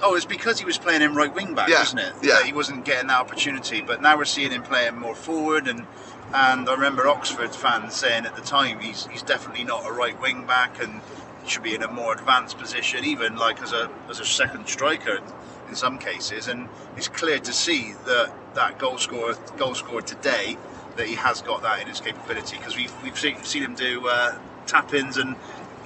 Oh, 0.00 0.14
it's 0.14 0.24
because 0.24 0.60
he 0.60 0.64
was 0.64 0.78
playing 0.78 1.02
in 1.02 1.16
right 1.16 1.34
wing 1.34 1.54
back, 1.56 1.68
Yeah, 1.68 1.82
isn't 1.82 1.98
it? 1.98 2.14
yeah. 2.22 2.34
That 2.34 2.44
he 2.44 2.52
wasn't 2.52 2.84
getting 2.84 3.08
that 3.08 3.20
opportunity. 3.20 3.80
But 3.80 4.00
now 4.00 4.16
we're 4.16 4.24
seeing 4.26 4.52
him 4.52 4.62
playing 4.62 4.96
more 4.96 5.14
forward, 5.16 5.66
and 5.66 5.86
and 6.32 6.68
I 6.68 6.72
remember 6.72 7.08
Oxford 7.08 7.52
fans 7.54 7.94
saying 7.94 8.24
at 8.24 8.36
the 8.36 8.42
time 8.42 8.78
he's 8.78 9.06
he's 9.08 9.22
definitely 9.22 9.64
not 9.64 9.84
a 9.84 9.92
right 9.92 10.18
wing 10.20 10.46
back, 10.46 10.80
and 10.80 11.00
should 11.46 11.62
be 11.62 11.74
in 11.74 11.82
a 11.82 11.90
more 11.90 12.12
advanced 12.12 12.58
position, 12.58 13.04
even 13.04 13.36
like 13.36 13.62
as 13.62 13.72
a 13.72 13.90
as 14.08 14.20
a 14.20 14.24
second 14.24 14.68
striker 14.68 15.20
in 15.68 15.74
some 15.74 15.98
cases. 15.98 16.48
And 16.48 16.68
it's 16.96 17.08
clear 17.08 17.38
to 17.38 17.52
see 17.52 17.94
that 18.06 18.32
that 18.54 18.78
goal 18.78 18.98
scorer 18.98 19.36
goal 19.56 19.74
scorer 19.74 20.02
today 20.02 20.56
that 20.96 21.06
he 21.06 21.14
has 21.14 21.40
got 21.42 21.62
that 21.62 21.80
in 21.80 21.88
his 21.88 22.00
capability 22.00 22.56
because 22.58 22.76
we've 22.76 23.02
we've 23.02 23.18
seen, 23.18 23.42
seen 23.44 23.62
him 23.62 23.74
do 23.74 24.08
uh, 24.08 24.38
tap 24.66 24.92
ins 24.94 25.16
and. 25.16 25.36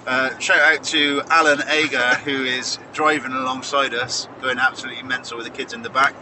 Uh, 0.08 0.38
shout 0.38 0.60
out 0.60 0.84
to 0.84 1.20
Alan 1.30 1.68
Ager, 1.68 2.14
who 2.24 2.44
is 2.44 2.78
driving 2.92 3.32
alongside 3.32 3.92
us, 3.92 4.28
going 4.40 4.56
absolutely 4.56 5.02
mental 5.02 5.36
with 5.36 5.46
the 5.46 5.52
kids 5.52 5.72
in 5.72 5.82
the 5.82 5.90
back. 5.90 6.14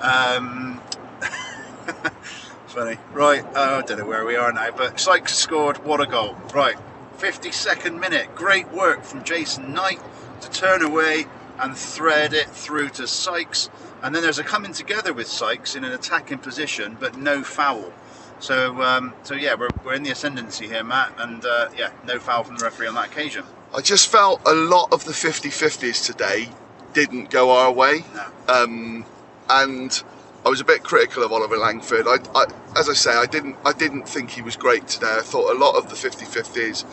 Um, 0.00 0.80
funny. 2.70 2.96
Right, 3.12 3.44
uh, 3.44 3.82
I 3.82 3.86
don't 3.86 3.98
know 3.98 4.06
where 4.06 4.24
we 4.24 4.36
are 4.36 4.52
now, 4.52 4.70
but 4.70 4.98
Sykes 4.98 5.36
scored. 5.36 5.84
What 5.84 6.00
a 6.00 6.06
goal. 6.06 6.36
Right, 6.54 6.76
52nd 7.20 8.00
minute. 8.00 8.34
Great 8.34 8.72
work 8.72 9.04
from 9.04 9.22
Jason 9.24 9.74
Knight 9.74 10.00
to 10.40 10.50
turn 10.50 10.82
away 10.82 11.26
and 11.58 11.76
thread 11.76 12.32
it 12.32 12.48
through 12.48 12.88
to 12.88 13.06
Sykes. 13.06 13.68
And 14.02 14.14
then 14.14 14.22
there's 14.22 14.38
a 14.38 14.42
coming 14.42 14.72
together 14.72 15.12
with 15.12 15.26
Sykes 15.26 15.76
in 15.76 15.84
an 15.84 15.92
attacking 15.92 16.38
position, 16.38 16.96
but 16.98 17.18
no 17.18 17.42
foul. 17.44 17.92
So, 18.38 18.80
um, 18.80 19.12
so 19.22 19.34
yeah, 19.34 19.52
we're, 19.52 19.68
we're 19.84 19.92
in 19.92 20.02
the 20.02 20.10
ascendancy 20.10 20.66
here, 20.66 20.82
Matt, 20.82 21.12
and 21.18 21.44
uh, 21.44 21.68
yeah, 21.76 21.90
no 22.06 22.18
foul 22.18 22.42
from 22.42 22.56
the 22.56 22.64
referee 22.64 22.86
on 22.86 22.94
that 22.94 23.10
occasion. 23.10 23.44
I 23.74 23.82
just 23.82 24.08
felt 24.08 24.40
a 24.46 24.54
lot 24.54 24.90
of 24.90 25.04
the 25.04 25.12
50-50s 25.12 26.06
today 26.06 26.48
didn't 26.94 27.28
go 27.28 27.50
our 27.50 27.70
way. 27.70 28.02
No. 28.14 28.26
Um, 28.48 29.04
and 29.50 30.02
I 30.44 30.48
was 30.48 30.60
a 30.60 30.64
bit 30.64 30.82
critical 30.82 31.22
of 31.22 31.32
Oliver 31.32 31.58
Langford. 31.58 32.06
I, 32.06 32.16
I, 32.34 32.46
as 32.76 32.88
I 32.88 32.94
say, 32.94 33.10
I 33.10 33.26
didn't, 33.26 33.56
I 33.64 33.72
didn't 33.72 34.08
think 34.08 34.30
he 34.30 34.42
was 34.42 34.56
great 34.56 34.88
today. 34.88 35.16
I 35.18 35.22
thought 35.22 35.54
a 35.54 35.58
lot 35.58 35.76
of 35.76 35.90
the 35.90 35.96
50-50s 35.96 36.84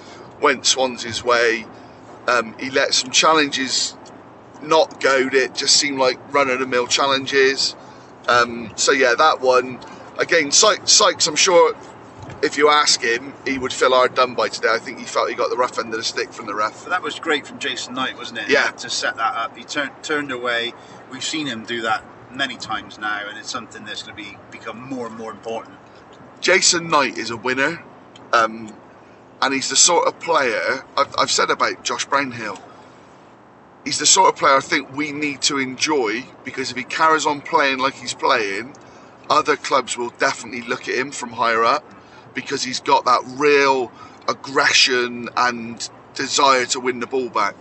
went 0.42 0.66
Swansea's 0.66 1.24
way. 1.24 1.66
Um, 2.28 2.56
he 2.60 2.70
let 2.70 2.94
some 2.94 3.10
challenges 3.10 3.96
not 4.62 5.00
go. 5.00 5.30
It 5.32 5.56
just 5.56 5.78
seemed 5.78 5.98
like 5.98 6.20
run-of-the-mill 6.34 6.88
challenges. 6.88 7.76
Um, 8.28 8.74
so 8.76 8.92
yeah, 8.92 9.16
that 9.18 9.40
one 9.40 9.80
again. 10.20 10.52
Sykes, 10.52 10.92
Sykes, 10.92 11.28
I'm 11.28 11.38
sure 11.38 11.74
if 12.44 12.58
you 12.58 12.70
ask 12.70 13.02
him, 13.02 13.34
he 13.46 13.58
would 13.58 13.72
feel 13.72 13.92
hard 13.92 14.14
done 14.14 14.36
by 14.36 14.50
today. 14.50 14.70
I 14.72 14.80
think 14.80 15.00
he 15.00 15.06
felt 15.06 15.30
he 15.30 15.36
got 15.36 15.50
the 15.50 15.56
rough 15.56 15.80
end 15.80 15.94
of 15.94 15.98
the 15.98 16.04
stick 16.04 16.34
from 16.34 16.46
the 16.46 16.54
ref. 16.54 16.84
But 16.84 16.90
that 16.90 17.02
was 17.02 17.20
great 17.20 17.48
from 17.48 17.60
Jason 17.60 17.94
Knight, 17.94 18.18
wasn't 18.18 18.40
it? 18.40 18.50
Yeah. 18.50 18.72
To 18.72 18.90
set 18.90 19.16
that 19.16 19.36
up, 19.36 19.56
he 19.56 19.64
turned 19.64 19.92
turned 20.04 20.32
away. 20.34 20.74
We've 21.10 21.24
seen 21.24 21.48
him 21.48 21.64
do 21.64 21.82
that 21.82 22.04
many 22.32 22.58
times 22.58 22.98
now, 23.00 23.28
and 23.28 23.38
it's 23.38 23.50
something 23.50 23.86
that's 23.86 24.04
going 24.04 24.16
to 24.16 24.24
be 24.24 24.38
become 24.52 24.82
more 24.82 25.08
and 25.08 25.18
more 25.18 25.32
important. 25.32 25.78
Jason 26.42 26.90
Knight 26.90 27.18
is 27.18 27.30
a 27.30 27.38
winner, 27.38 27.84
um, 28.34 28.74
and 29.42 29.54
he's 29.54 29.70
the 29.70 29.76
sort 29.76 30.08
of 30.08 30.20
player 30.20 30.84
I've, 30.96 31.14
I've 31.18 31.32
said 31.32 31.50
about 31.50 31.84
Josh 31.84 32.06
Brownhill. 32.06 32.60
He's 33.86 34.00
the 34.00 34.06
sort 34.06 34.30
of 34.30 34.36
player 34.36 34.58
I 34.58 34.60
think 34.60 34.96
we 34.96 35.12
need 35.12 35.42
to 35.44 35.58
enjoy 35.60 36.26
because 36.44 36.72
if 36.72 36.78
he 36.78 36.84
carries 36.84 37.26
on 37.26 37.42
playing 37.42 37.80
like 37.80 37.94
he's 37.94 38.14
playing, 38.14 38.76
other 39.30 39.56
clubs 39.56 39.98
will 39.98 40.10
definitely 40.10 40.62
look 40.62 40.88
at 40.90 40.96
him 40.96 41.12
from 41.12 41.30
higher 41.30 41.64
up 41.64 41.84
because 42.34 42.64
he's 42.64 42.82
got 42.82 43.06
that 43.06 43.22
real 43.38 43.92
aggression 44.28 45.30
and 45.38 45.90
desire 46.14 46.66
to 46.66 46.80
win 46.80 47.00
the 47.00 47.08
ball 47.08 47.30
back. 47.30 47.56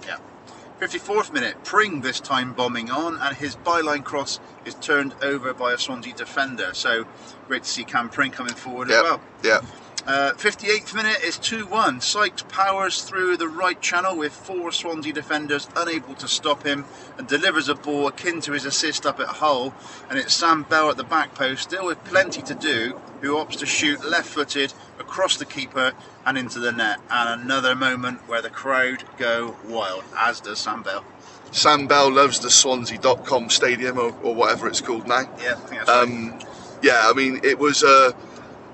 54th 0.80 1.32
minute, 1.32 1.56
Pring 1.64 2.02
this 2.02 2.20
time 2.20 2.52
bombing 2.52 2.90
on, 2.90 3.16
and 3.16 3.36
his 3.36 3.56
byline 3.56 4.04
cross 4.04 4.38
is 4.66 4.74
turned 4.74 5.14
over 5.22 5.54
by 5.54 5.72
a 5.72 5.78
Swansea 5.78 6.12
defender. 6.14 6.70
So 6.74 7.06
great 7.48 7.62
to 7.62 7.68
see 7.68 7.84
Cam 7.84 8.10
Pring 8.10 8.30
coming 8.30 8.54
forward 8.54 8.90
Yep. 8.90 8.98
as 8.98 9.02
well. 9.02 9.20
Yeah, 9.42 9.60
Uh, 10.06 10.32
58th 10.36 10.94
minute 10.94 11.20
is 11.24 11.36
2 11.36 11.66
1. 11.66 12.00
Sykes 12.00 12.42
powers 12.42 13.02
through 13.02 13.36
the 13.38 13.48
right 13.48 13.80
channel 13.80 14.14
with 14.16 14.32
four 14.32 14.70
Swansea 14.70 15.12
defenders 15.12 15.66
unable 15.74 16.14
to 16.14 16.28
stop 16.28 16.62
him 16.64 16.84
and 17.18 17.26
delivers 17.26 17.68
a 17.68 17.74
ball 17.74 18.06
akin 18.06 18.40
to 18.42 18.52
his 18.52 18.64
assist 18.64 19.04
up 19.04 19.18
at 19.18 19.26
Hull. 19.26 19.74
And 20.08 20.16
it's 20.16 20.32
Sam 20.32 20.62
Bell 20.62 20.90
at 20.90 20.96
the 20.96 21.02
back 21.02 21.34
post, 21.34 21.64
still 21.64 21.86
with 21.86 22.04
plenty 22.04 22.40
to 22.42 22.54
do, 22.54 23.00
who 23.20 23.34
opts 23.34 23.58
to 23.58 23.66
shoot 23.66 24.04
left 24.04 24.28
footed 24.28 24.72
across 25.00 25.38
the 25.38 25.44
keeper 25.44 25.92
and 26.26 26.36
into 26.36 26.58
the 26.58 26.72
net. 26.72 26.98
And 27.10 27.42
another 27.42 27.74
moment 27.74 28.28
where 28.28 28.42
the 28.42 28.50
crowd 28.50 29.04
go 29.16 29.56
wild, 29.64 30.04
as 30.18 30.40
does 30.40 30.58
Sam 30.58 30.82
Bell. 30.82 31.04
Sam 31.52 31.86
Bell 31.86 32.12
loves 32.12 32.40
the 32.40 32.50
Swansea.com 32.50 33.48
stadium 33.48 33.98
or, 33.98 34.12
or 34.22 34.34
whatever 34.34 34.66
it's 34.66 34.80
called 34.80 35.06
now. 35.06 35.22
Yeah, 35.40 35.52
I 35.52 35.54
think 35.54 35.86
that's 35.86 35.88
right. 35.88 36.02
Um, 36.02 36.38
yeah, 36.82 37.02
I 37.04 37.14
mean, 37.14 37.40
it 37.44 37.58
was 37.58 37.82
a, 37.82 38.14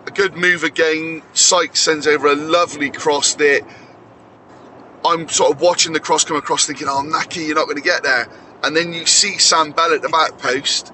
a 0.06 0.10
good 0.10 0.34
move 0.34 0.64
again. 0.64 1.22
Sykes 1.34 1.78
sends 1.78 2.06
over 2.06 2.26
a 2.28 2.34
lovely 2.34 2.90
cross 2.90 3.34
there. 3.34 3.60
I'm 5.04 5.28
sort 5.28 5.52
of 5.52 5.60
watching 5.60 5.92
the 5.92 6.00
cross 6.00 6.24
come 6.24 6.36
across, 6.36 6.66
thinking, 6.66 6.88
"Oh, 6.88 7.02
Nahki, 7.04 7.46
you're 7.46 7.56
not 7.56 7.64
going 7.64 7.76
to 7.76 7.82
get 7.82 8.02
there." 8.02 8.28
And 8.62 8.76
then 8.76 8.92
you 8.92 9.06
see 9.06 9.38
Sam 9.38 9.72
Bell 9.72 9.92
at 9.92 10.02
the 10.02 10.08
back 10.08 10.38
post, 10.38 10.92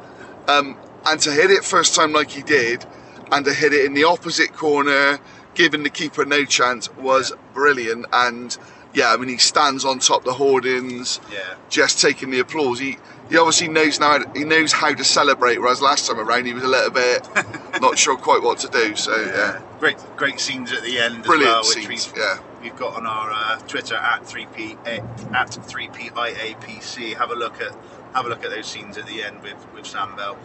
um, 0.48 0.76
and 1.06 1.20
to 1.20 1.30
hit 1.30 1.50
it 1.50 1.64
first 1.64 1.94
time 1.94 2.12
like 2.12 2.30
he 2.30 2.42
did, 2.42 2.84
and 3.30 3.44
to 3.44 3.52
hit 3.52 3.72
it 3.72 3.84
in 3.84 3.94
the 3.94 4.04
opposite 4.04 4.54
corner, 4.54 5.18
giving 5.58 5.82
the 5.82 5.90
keeper 5.90 6.24
no 6.24 6.44
chance, 6.44 6.88
was 6.96 7.32
brilliant. 7.52 8.06
And 8.12 8.56
yeah, 8.94 9.12
I 9.12 9.16
mean, 9.18 9.28
he 9.28 9.36
stands 9.38 9.84
on 9.84 9.98
top 9.98 10.20
of 10.20 10.24
the 10.24 10.32
hoardings 10.34 11.20
Yeah. 11.30 11.56
just 11.68 12.00
taking 12.00 12.30
the 12.30 12.38
applause. 12.38 12.78
He 12.78 12.96
he 13.28 13.36
obviously 13.36 13.68
knows 13.68 14.00
now. 14.00 14.20
He 14.34 14.44
knows 14.44 14.72
how 14.72 14.94
to 14.94 15.04
celebrate. 15.04 15.58
Whereas 15.58 15.82
last 15.82 16.06
time 16.06 16.18
around, 16.18 16.46
he 16.46 16.54
was 16.54 16.64
a 16.64 16.68
little 16.68 16.90
bit 16.90 17.28
not 17.82 17.98
sure 17.98 18.16
quite 18.16 18.40
what 18.42 18.58
to 18.60 18.68
do. 18.68 18.96
So 18.96 19.14
yeah, 19.14 19.60
Great, 19.80 19.98
great 20.16 20.40
scenes 20.40 20.72
at 20.72 20.82
the 20.82 20.98
end 20.98 21.24
brilliant 21.24 21.50
as 21.50 21.52
well, 21.52 21.76
which 21.76 21.86
scenes. 21.86 22.12
we've 22.14 22.22
Yeah, 22.22 22.38
we've 22.62 22.76
got 22.76 22.94
on 22.94 23.04
our 23.06 23.30
uh, 23.30 23.58
Twitter 23.66 23.96
at 23.96 24.22
3p 24.22 24.78
at 24.86 25.48
3piapc. 25.50 27.16
Have 27.18 27.30
a 27.30 27.34
look 27.34 27.60
at 27.60 27.72
have 28.14 28.24
a 28.24 28.28
look 28.30 28.44
at 28.44 28.50
those 28.50 28.66
scenes 28.66 28.96
at 28.96 29.06
the 29.06 29.22
end 29.22 29.42
with 29.42 29.56
with 29.74 29.86
Sam 29.86 30.16
Bell. 30.16 30.38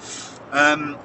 Um, 0.51 0.97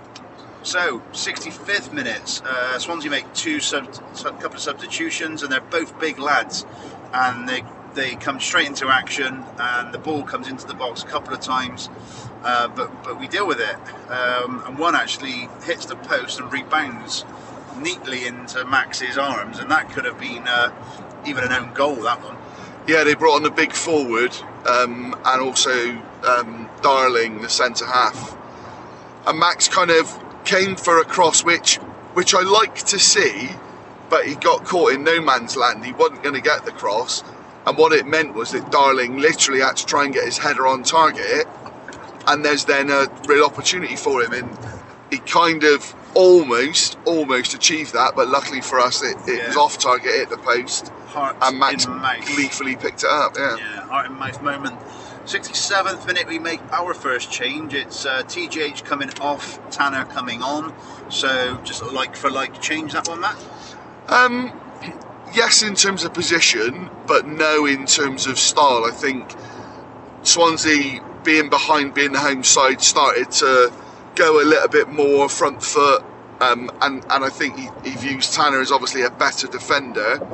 So, 0.62 1.00
65th 1.12 1.92
minutes, 1.92 2.42
uh, 2.42 2.78
Swansea 2.78 3.10
make 3.10 3.32
two 3.32 3.60
sub, 3.60 3.94
sub, 4.14 4.40
couple 4.40 4.56
of 4.56 4.62
substitutions, 4.62 5.42
and 5.42 5.52
they're 5.52 5.60
both 5.60 5.98
big 6.00 6.18
lads, 6.18 6.66
and 7.12 7.48
they 7.48 7.64
they 7.94 8.16
come 8.16 8.38
straight 8.38 8.66
into 8.66 8.88
action, 8.88 9.44
and 9.58 9.94
the 9.94 9.98
ball 9.98 10.22
comes 10.22 10.48
into 10.48 10.66
the 10.66 10.74
box 10.74 11.02
a 11.02 11.06
couple 11.06 11.32
of 11.32 11.40
times, 11.40 11.88
uh, 12.42 12.68
but 12.68 13.04
but 13.04 13.18
we 13.18 13.28
deal 13.28 13.46
with 13.46 13.60
it, 13.60 13.76
um, 14.10 14.62
and 14.66 14.78
one 14.78 14.94
actually 14.94 15.48
hits 15.62 15.86
the 15.86 15.96
post 15.96 16.40
and 16.40 16.52
rebounds 16.52 17.24
neatly 17.80 18.26
into 18.26 18.64
Max's 18.64 19.16
arms, 19.16 19.58
and 19.58 19.70
that 19.70 19.90
could 19.90 20.04
have 20.04 20.18
been 20.18 20.46
uh, 20.46 20.72
even 21.24 21.44
an 21.44 21.52
own 21.52 21.72
goal. 21.72 21.94
That 21.96 22.22
one. 22.22 22.36
Yeah, 22.88 23.04
they 23.04 23.14
brought 23.14 23.36
on 23.36 23.42
the 23.42 23.50
big 23.50 23.72
forward 23.72 24.34
um, 24.66 25.14
and 25.24 25.42
also 25.42 25.90
um, 26.26 26.68
Darling, 26.82 27.42
the 27.42 27.48
centre 27.48 27.86
half. 27.86 28.36
And 29.26 29.38
Max 29.38 29.68
kind 29.68 29.90
of 29.90 30.27
came 30.48 30.76
for 30.76 30.98
a 30.98 31.04
cross, 31.04 31.44
which 31.44 31.76
which 32.14 32.34
I 32.34 32.42
like 32.42 32.76
to 32.86 32.98
see, 32.98 33.50
but 34.08 34.26
he 34.26 34.34
got 34.34 34.64
caught 34.64 34.92
in 34.92 35.04
no 35.04 35.20
man's 35.20 35.56
land. 35.56 35.84
He 35.84 35.92
wasn't 35.92 36.22
going 36.22 36.34
to 36.34 36.40
get 36.40 36.64
the 36.64 36.72
cross, 36.72 37.22
and 37.66 37.76
what 37.76 37.92
it 37.92 38.06
meant 38.06 38.34
was 38.34 38.52
that 38.52 38.72
Darling 38.72 39.18
literally 39.18 39.60
had 39.60 39.76
to 39.76 39.86
try 39.86 40.04
and 40.04 40.14
get 40.14 40.24
his 40.24 40.38
header 40.38 40.66
on 40.66 40.82
target, 40.82 41.46
and 42.26 42.44
there's 42.44 42.64
then 42.64 42.90
a 42.90 43.06
real 43.26 43.44
opportunity 43.44 43.94
for 43.94 44.22
him, 44.22 44.32
and 44.32 44.58
he 45.10 45.18
kind 45.18 45.64
of 45.64 45.94
almost 46.14 46.96
almost 47.04 47.52
achieved 47.52 47.92
that, 47.92 48.16
but 48.16 48.28
luckily 48.28 48.62
for 48.62 48.80
us, 48.80 49.02
it, 49.02 49.16
it 49.28 49.46
was 49.46 49.56
off 49.56 49.78
target, 49.78 50.12
hit 50.12 50.30
the 50.30 50.38
post, 50.38 50.88
Heart 51.08 51.36
and 51.42 51.58
Max 51.58 51.86
gleefully 52.34 52.76
picked 52.76 53.02
it 53.02 53.10
up. 53.10 53.34
Yeah. 53.36 53.56
Yeah, 53.56 53.80
heart 53.86 54.06
in 54.06 54.14
mouth 54.14 54.42
moment. 54.42 54.78
67th 55.28 56.06
minute, 56.06 56.26
we 56.26 56.38
make 56.38 56.60
our 56.72 56.94
first 56.94 57.30
change. 57.30 57.74
It's 57.74 58.06
uh, 58.06 58.22
TGH 58.22 58.84
coming 58.86 59.10
off, 59.20 59.60
Tanner 59.70 60.06
coming 60.06 60.42
on. 60.42 60.74
So 61.10 61.60
just 61.64 61.82
like 61.92 62.16
for 62.16 62.30
like 62.30 62.62
change 62.62 62.94
that 62.94 63.08
one, 63.08 63.20
Matt. 63.20 63.36
Um, 64.08 64.58
yes, 65.34 65.62
in 65.62 65.74
terms 65.74 66.04
of 66.04 66.14
position, 66.14 66.88
but 67.06 67.26
no 67.26 67.66
in 67.66 67.84
terms 67.84 68.26
of 68.26 68.38
style. 68.38 68.86
I 68.86 68.90
think 68.90 69.30
Swansea, 70.22 71.04
being 71.24 71.50
behind, 71.50 71.92
being 71.92 72.12
the 72.12 72.20
home 72.20 72.42
side, 72.42 72.80
started 72.80 73.30
to 73.32 73.70
go 74.14 74.40
a 74.42 74.46
little 74.46 74.68
bit 74.68 74.88
more 74.88 75.28
front 75.28 75.62
foot, 75.62 76.02
um, 76.40 76.70
and 76.80 77.04
and 77.10 77.22
I 77.22 77.28
think 77.28 77.58
he, 77.58 77.68
he 77.84 77.96
views 77.96 78.34
Tanner 78.34 78.62
as 78.62 78.72
obviously 78.72 79.02
a 79.02 79.10
better 79.10 79.46
defender. 79.46 80.26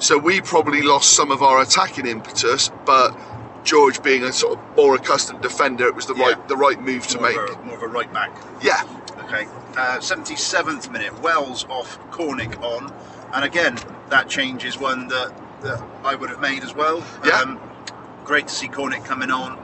So 0.00 0.18
we 0.18 0.40
probably 0.40 0.82
lost 0.82 1.12
some 1.12 1.30
of 1.30 1.42
our 1.44 1.62
attacking 1.62 2.06
impetus, 2.08 2.72
but 2.84 3.16
George, 3.64 4.02
being 4.02 4.24
a 4.24 4.32
sort 4.32 4.58
of 4.58 4.76
more 4.76 4.94
accustomed 4.96 5.42
defender, 5.42 5.86
it 5.86 5.94
was 5.94 6.06
the 6.06 6.14
Yeah. 6.14 6.28
right 6.30 6.48
the 6.48 6.56
right 6.56 6.80
move 6.80 7.06
to 7.08 7.18
more 7.18 7.28
make. 7.28 7.38
Of 7.38 7.60
a, 7.60 7.62
more 7.64 7.76
of 7.76 7.82
a 7.82 7.88
right 7.88 8.12
back. 8.12 8.36
Yeah, 8.62 8.82
Okay. 9.24 9.46
Uh, 9.76 9.98
77th 10.00 10.90
minute, 10.92 11.20
Wells 11.22 11.64
off, 11.70 11.98
Cornick 12.10 12.60
on. 12.62 12.92
And 13.32 13.44
again, 13.44 13.78
that 14.10 14.28
change 14.28 14.64
is 14.64 14.78
one 14.78 15.08
that, 15.08 15.32
that 15.62 15.82
I 16.04 16.14
would 16.14 16.30
have 16.30 16.40
made 16.40 16.62
as 16.64 16.74
well. 16.74 17.02
Yeah. 17.24 17.40
Um, 17.40 17.60
great 18.24 18.48
to 18.48 18.54
see 18.54 18.68
Cornick 18.68 19.04
coming 19.06 19.30
on 19.30 19.58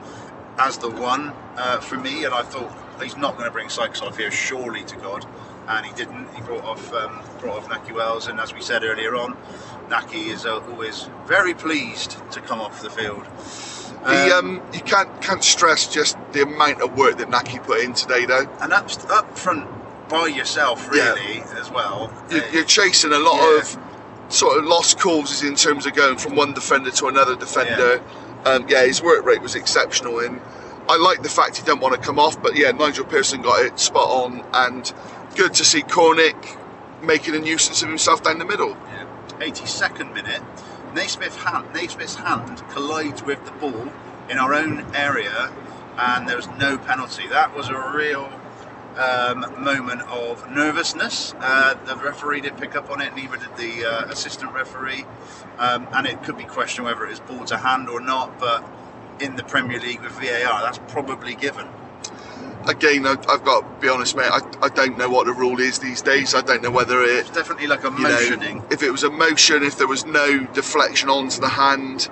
as 0.57 0.77
the 0.79 0.89
one 0.89 1.33
uh, 1.57 1.79
for 1.79 1.97
me. 1.97 2.25
And 2.25 2.33
I 2.33 2.43
thought 2.43 2.71
he's 3.01 3.17
not 3.17 3.33
going 3.33 3.45
to 3.45 3.51
bring 3.51 3.69
Sykes 3.69 4.01
off 4.01 4.17
here, 4.17 4.31
surely 4.31 4.83
to 4.85 4.95
God. 4.97 5.25
And 5.67 5.85
he 5.85 5.93
didn't. 5.93 6.27
He 6.35 6.41
brought 6.41 6.63
off 6.63 6.91
um, 6.93 7.19
brought 7.39 7.57
off 7.57 7.69
Nahki 7.69 7.93
Wells. 7.93 8.27
And 8.27 8.39
as 8.39 8.53
we 8.55 8.61
said 8.61 8.83
earlier 8.83 9.15
on, 9.15 9.37
Nahki 9.89 10.29
is 10.29 10.45
uh, 10.47 10.59
always 10.71 11.09
very 11.27 11.53
pleased 11.53 12.17
to 12.31 12.41
come 12.41 12.59
off 12.59 12.81
the 12.81 12.89
field. 12.89 13.27
He 14.07 14.31
um, 14.31 14.61
you 14.73 14.79
can't 14.81 15.21
can't 15.21 15.43
stress 15.43 15.87
just 15.87 16.17
the 16.31 16.43
amount 16.43 16.81
of 16.81 16.97
work 16.97 17.17
that 17.17 17.29
Nahki 17.29 17.61
put 17.63 17.81
in 17.81 17.93
today, 17.93 18.25
though. 18.25 18.47
and 18.61 18.71
up, 18.73 18.89
up 19.11 19.37
front 19.37 19.67
by 20.09 20.27
yourself, 20.27 20.89
Yeah. 20.93 21.13
really, 21.13 21.41
as 21.59 21.69
well. 21.69 22.11
you're, 22.31 22.43
Uh, 22.43 22.47
you're 22.51 22.63
chasing 22.63 23.11
a 23.11 23.19
lot 23.19 23.41
Yeah. 23.41 23.57
of 23.59 23.77
sort 24.29 24.57
of 24.57 24.65
lost 24.65 24.99
causes 24.99 25.43
in 25.43 25.55
terms 25.55 25.85
of 25.85 25.93
going 25.93 26.17
from 26.17 26.35
one 26.35 26.53
defender 26.53 26.91
to 26.91 27.07
another 27.07 27.35
defender. 27.35 28.01
Yeah, 28.45 28.51
um, 28.51 28.65
yeah 28.69 28.85
his 28.85 29.01
work 29.01 29.25
rate 29.25 29.41
was 29.41 29.55
exceptional, 29.55 30.19
and 30.19 30.39
I 30.87 30.95
like 30.97 31.21
the 31.21 31.29
fact 31.29 31.57
he 31.57 31.63
didn't 31.65 31.81
want 31.81 31.93
to 31.95 32.01
come 32.01 32.17
off. 32.19 32.41
But 32.41 32.55
yeah, 32.55 32.71
Nigel 32.71 33.05
Pearson 33.05 33.41
got 33.41 33.61
it 33.65 33.79
spot 33.79 34.09
on, 34.09 34.43
and 34.53 34.91
good 35.35 35.53
to 35.55 35.65
see 35.65 35.81
Cornick 35.81 36.57
making 37.01 37.35
a 37.35 37.39
nuisance 37.39 37.81
of 37.83 37.89
himself 37.89 38.23
down 38.23 38.39
the 38.39 38.45
middle. 38.45 38.75
82nd 39.39 40.13
minute, 40.13 40.41
Naismith 40.93 41.35
hand, 41.35 41.73
Naismith's 41.73 42.15
hand 42.15 42.61
collides 42.69 43.23
with 43.23 43.43
the 43.45 43.51
ball 43.51 43.91
in 44.29 44.37
our 44.37 44.53
own 44.53 44.85
area, 44.95 45.51
and 45.97 46.27
there 46.27 46.35
was 46.35 46.47
no 46.59 46.77
penalty. 46.77 47.27
That 47.27 47.55
was 47.55 47.69
a 47.69 47.91
real 47.95 48.31
um, 48.97 49.63
moment 49.63 50.01
of 50.03 50.49
nervousness. 50.49 51.33
Uh, 51.39 51.75
the 51.85 51.95
referee 51.95 52.41
didn't 52.41 52.59
pick 52.59 52.75
up 52.75 52.89
on 52.89 53.01
it, 53.01 53.15
neither 53.15 53.37
did 53.37 53.55
the 53.57 53.85
uh, 53.85 54.05
assistant 54.05 54.53
referee, 54.53 55.05
um, 55.57 55.87
and 55.93 56.07
it 56.07 56.23
could 56.23 56.37
be 56.37 56.43
questioned 56.43 56.85
whether 56.85 57.05
it 57.05 57.09
was 57.09 57.19
ball 57.19 57.45
to 57.45 57.57
hand 57.57 57.89
or 57.89 58.01
not. 58.01 58.39
But 58.39 58.63
in 59.19 59.35
the 59.35 59.43
Premier 59.43 59.79
League 59.79 60.01
with 60.01 60.13
VAR, 60.13 60.61
that's 60.61 60.79
probably 60.87 61.35
given. 61.35 61.67
Again, 62.67 63.05
I, 63.07 63.11
I've 63.29 63.43
got 63.43 63.61
to 63.61 63.81
be 63.81 63.89
honest, 63.89 64.15
mate. 64.15 64.29
I, 64.31 64.41
I 64.61 64.69
don't 64.69 64.97
know 64.97 65.09
what 65.09 65.25
the 65.25 65.33
rule 65.33 65.59
is 65.59 65.79
these 65.79 66.01
days. 66.01 66.35
I 66.35 66.41
don't 66.41 66.61
know 66.61 66.71
whether 66.71 67.01
it 67.01 67.19
It's 67.19 67.29
definitely 67.31 67.67
like 67.67 67.83
a 67.83 67.87
you 67.91 68.03
know, 68.03 68.09
motioning. 68.09 68.63
if 68.69 68.83
it 68.83 68.91
was 68.91 69.03
a 69.03 69.09
motion, 69.09 69.63
if 69.63 69.77
there 69.77 69.87
was 69.87 70.05
no 70.05 70.45
deflection 70.53 71.09
onto 71.09 71.39
the 71.39 71.49
hand, 71.49 72.09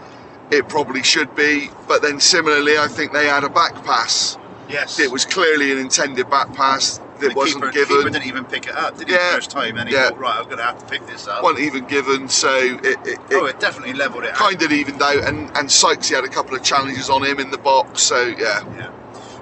it 0.49 0.67
probably 0.69 1.03
should 1.03 1.35
be. 1.35 1.69
But 1.87 2.01
then 2.01 2.19
similarly, 2.19 2.77
I 2.77 2.87
think 2.87 3.11
they 3.11 3.27
had 3.27 3.43
a 3.43 3.49
back 3.49 3.83
pass. 3.83 4.37
yes, 4.69 4.99
It 4.99 5.11
was 5.11 5.25
clearly 5.25 5.71
an 5.73 5.77
intended 5.77 6.29
back 6.29 6.53
pass 6.53 6.99
that 7.19 7.29
The 7.29 7.33
wasn't 7.35 7.63
keeper, 7.63 7.71
given, 7.71 7.97
keeper 7.97 8.09
didn't 8.11 8.27
even 8.27 8.45
pick 8.45 8.67
it 8.67 8.75
up, 8.75 8.97
did 8.97 9.07
he? 9.09 9.13
Yeah. 9.15 9.33
First 9.33 9.51
time, 9.51 9.77
and 9.77 9.89
he 9.89 9.95
Yeah. 9.95 10.09
thought, 10.09 10.19
right, 10.19 10.37
I'm 10.37 10.45
going 10.45 10.57
to 10.57 10.63
have 10.63 10.77
to 10.79 10.85
pick 10.85 11.05
this 11.07 11.27
up. 11.27 11.43
wasn't 11.43 11.61
even 11.65 11.85
given. 11.85 12.29
So 12.29 12.55
it, 12.57 12.85
it, 12.85 12.97
it 13.05 13.19
oh, 13.33 13.45
it 13.47 13.59
definitely 13.59 13.93
levelled 13.93 14.23
it 14.23 14.29
out. 14.31 14.35
kind 14.37 14.61
of 14.61 14.71
evened 14.71 15.01
out. 15.01 15.23
And 15.25 15.51
and 15.57 15.69
Sykes 15.71 16.07
he 16.09 16.15
had 16.15 16.23
a 16.23 16.29
couple 16.29 16.55
of 16.55 16.63
challenges 16.63 17.09
on 17.09 17.23
him 17.23 17.39
in 17.39 17.49
the 17.51 17.57
box. 17.57 18.03
So 18.03 18.27
yeah, 18.27 18.61
Yeah. 18.77 18.91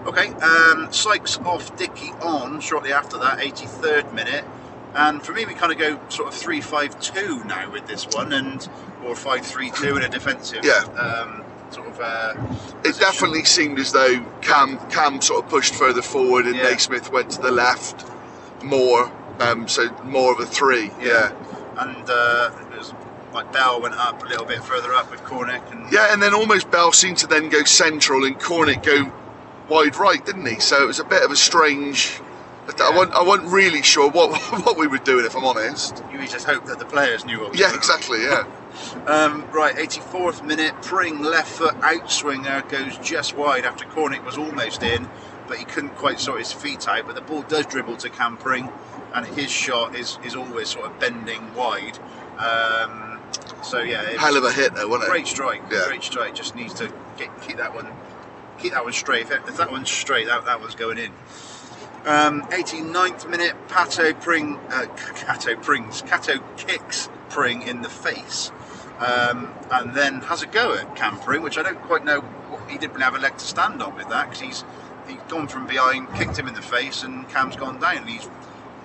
Okay, 0.05 0.27
um, 0.35 0.91
Sykes 0.91 1.37
off, 1.39 1.75
Dickie 1.77 2.11
on 2.21 2.59
shortly 2.61 2.93
after 2.93 3.17
that, 3.17 3.39
83rd 3.39 4.13
minute. 4.13 4.45
And 4.93 5.21
for 5.21 5.33
me, 5.33 5.45
we 5.45 5.53
kind 5.55 5.71
of 5.71 5.77
go 5.77 5.99
sort 6.09 6.27
of 6.27 6.33
3 6.35 6.61
5 6.61 6.99
2 6.99 7.43
now 7.45 7.69
with 7.71 7.85
this 7.87 8.05
one, 8.13 8.31
and 8.31 8.67
or 9.03 9.15
5 9.15 9.45
3 9.45 9.71
2 9.71 9.97
in 9.97 10.03
a 10.03 10.09
defensive 10.09 10.63
Yeah. 10.63 10.83
um, 10.99 11.43
sort 11.71 11.87
of. 11.87 11.99
Uh, 11.99 12.33
it 12.83 12.97
definitely 12.99 13.43
seemed 13.45 13.79
as 13.79 13.91
though 13.91 14.23
Cam 14.41 14.77
Cam 14.89 15.21
sort 15.21 15.43
of 15.43 15.49
pushed 15.49 15.73
further 15.75 16.01
forward 16.03 16.45
and 16.45 16.55
Yeah. 16.55 16.63
Naismith 16.69 17.11
went 17.11 17.31
to 17.31 17.41
the 17.41 17.51
left 17.51 18.05
more. 18.63 19.11
Um, 19.39 19.67
so 19.67 19.89
more 20.05 20.31
of 20.31 20.39
a 20.39 20.45
three. 20.45 20.91
Yeah. 21.01 21.31
And 21.77 22.09
uh, 22.09 22.51
it 22.71 22.77
was 22.77 22.93
like 23.33 23.51
Bell 23.51 23.81
went 23.81 23.95
up 23.95 24.23
a 24.23 24.27
little 24.27 24.45
bit 24.45 24.63
further 24.63 24.93
up 24.93 25.11
with 25.11 25.21
Cornick. 25.23 25.69
And 25.73 25.91
Yeah, 25.91 26.13
and 26.13 26.21
then 26.23 26.33
almost 26.33 26.71
Bell 26.71 26.93
seemed 26.93 27.17
to 27.17 27.27
then 27.27 27.49
go 27.49 27.63
central 27.65 28.23
and 28.23 28.39
Cornick 28.39 28.81
go 28.83 29.11
wide 29.69 29.95
right, 29.97 30.23
didn't 30.25 30.45
he? 30.45 30.59
So 30.59 30.81
it 30.83 30.87
was 30.87 30.99
a 30.99 31.03
bit 31.05 31.23
of 31.23 31.31
a 31.31 31.35
strange. 31.35 32.19
I, 32.67 32.89
wasn't, 32.95 33.15
I 33.15 33.21
wasn't 33.21 33.49
really 33.51 33.83
sure 33.83 34.09
what 34.09 34.41
what 34.65 34.77
we 34.77 34.87
were 34.87 34.97
doing, 34.97 35.25
if 35.25 35.35
I'm 35.35 35.45
honest. 35.45 36.03
you 36.11 36.19
just 36.27 36.45
hope 36.45 36.65
that 36.65 36.79
the 36.79 36.85
players 36.85 37.23
knew 37.23 37.39
what 37.41 37.51
was 37.51 37.59
Yeah, 37.59 37.75
exactly. 37.75 38.23
Yeah, 38.23 38.43
Um, 39.07 39.49
right, 39.51 39.75
84th 39.75 40.43
minute, 40.43 40.73
Pring 40.81 41.21
left 41.21 41.49
foot 41.49 41.75
outswinger 41.75 42.67
goes 42.69 42.97
just 42.97 43.35
wide 43.35 43.65
after 43.65 43.85
Cornick 43.85 44.25
was 44.25 44.37
almost 44.37 44.83
in, 44.83 45.07
but 45.47 45.57
he 45.57 45.65
couldn't 45.65 45.95
quite 45.95 46.19
sort 46.19 46.39
his 46.39 46.51
feet 46.51 46.87
out. 46.87 47.05
But 47.05 47.15
the 47.15 47.21
ball 47.21 47.43
does 47.43 47.65
dribble 47.67 47.97
to 47.97 48.09
Cam 48.09 48.37
Pring, 48.37 48.69
and 49.13 49.25
his 49.25 49.51
shot 49.51 49.95
is, 49.95 50.17
is 50.23 50.35
always 50.35 50.69
sort 50.69 50.85
of 50.87 50.99
bending 50.99 51.53
wide. 51.53 51.97
Um, 52.37 53.19
so 53.63 53.79
yeah, 53.79 54.01
hell 54.19 54.37
of 54.37 54.43
a 54.43 54.51
hit 54.51 54.73
though, 54.73 54.87
wasn't 54.87 55.09
it? 55.09 55.11
great 55.11 55.27
strike. 55.27 55.61
Yeah. 55.71 55.85
Great 55.87 56.03
strike. 56.03 56.35
Just 56.35 56.55
needs 56.55 56.73
to 56.75 56.91
get, 57.17 57.29
keep 57.41 57.57
that 57.57 57.73
one, 57.73 57.87
keep 58.65 58.73
that 58.73 58.83
one 58.83 58.93
straight. 58.93 59.27
If, 59.29 59.47
if 59.47 59.57
that 59.57 59.71
one's 59.71 59.91
straight, 59.91 60.25
that, 60.25 60.45
that 60.45 60.59
one's 60.59 60.75
going 60.75 60.97
in. 60.97 61.11
Um, 62.05 62.41
89th 62.43 63.29
minute, 63.29 63.53
Pato 63.67 64.19
Pring, 64.19 64.57
uh, 64.69 64.85
Cato 65.15 65.55
Prings, 65.55 66.01
Cato 66.01 66.39
kicks 66.57 67.09
Pring 67.29 67.63
in 67.63 67.81
the 67.81 67.89
face, 67.89 68.51
um, 68.99 69.53
and 69.71 69.93
then 69.93 70.21
has 70.21 70.41
a 70.41 70.47
go 70.47 70.75
at 70.75 70.95
Cam 70.95 71.19
Pring, 71.19 71.41
which 71.41 71.57
I 71.57 71.63
don't 71.63 71.81
quite 71.81 72.05
know. 72.05 72.21
What, 72.21 72.69
he 72.69 72.77
didn't 72.77 72.93
really 72.93 73.03
have 73.03 73.15
a 73.15 73.19
leg 73.19 73.37
to 73.37 73.45
stand 73.45 73.81
on 73.81 73.95
with 73.95 74.09
that 74.09 74.29
because 74.29 74.41
he's 74.41 74.63
he's 75.07 75.21
gone 75.27 75.47
from 75.47 75.67
behind, 75.67 76.13
kicked 76.15 76.37
him 76.37 76.47
in 76.47 76.53
the 76.53 76.61
face, 76.61 77.03
and 77.03 77.27
Cam's 77.29 77.55
gone 77.55 77.79
down. 77.79 77.97
And 77.97 78.09
he's 78.09 78.29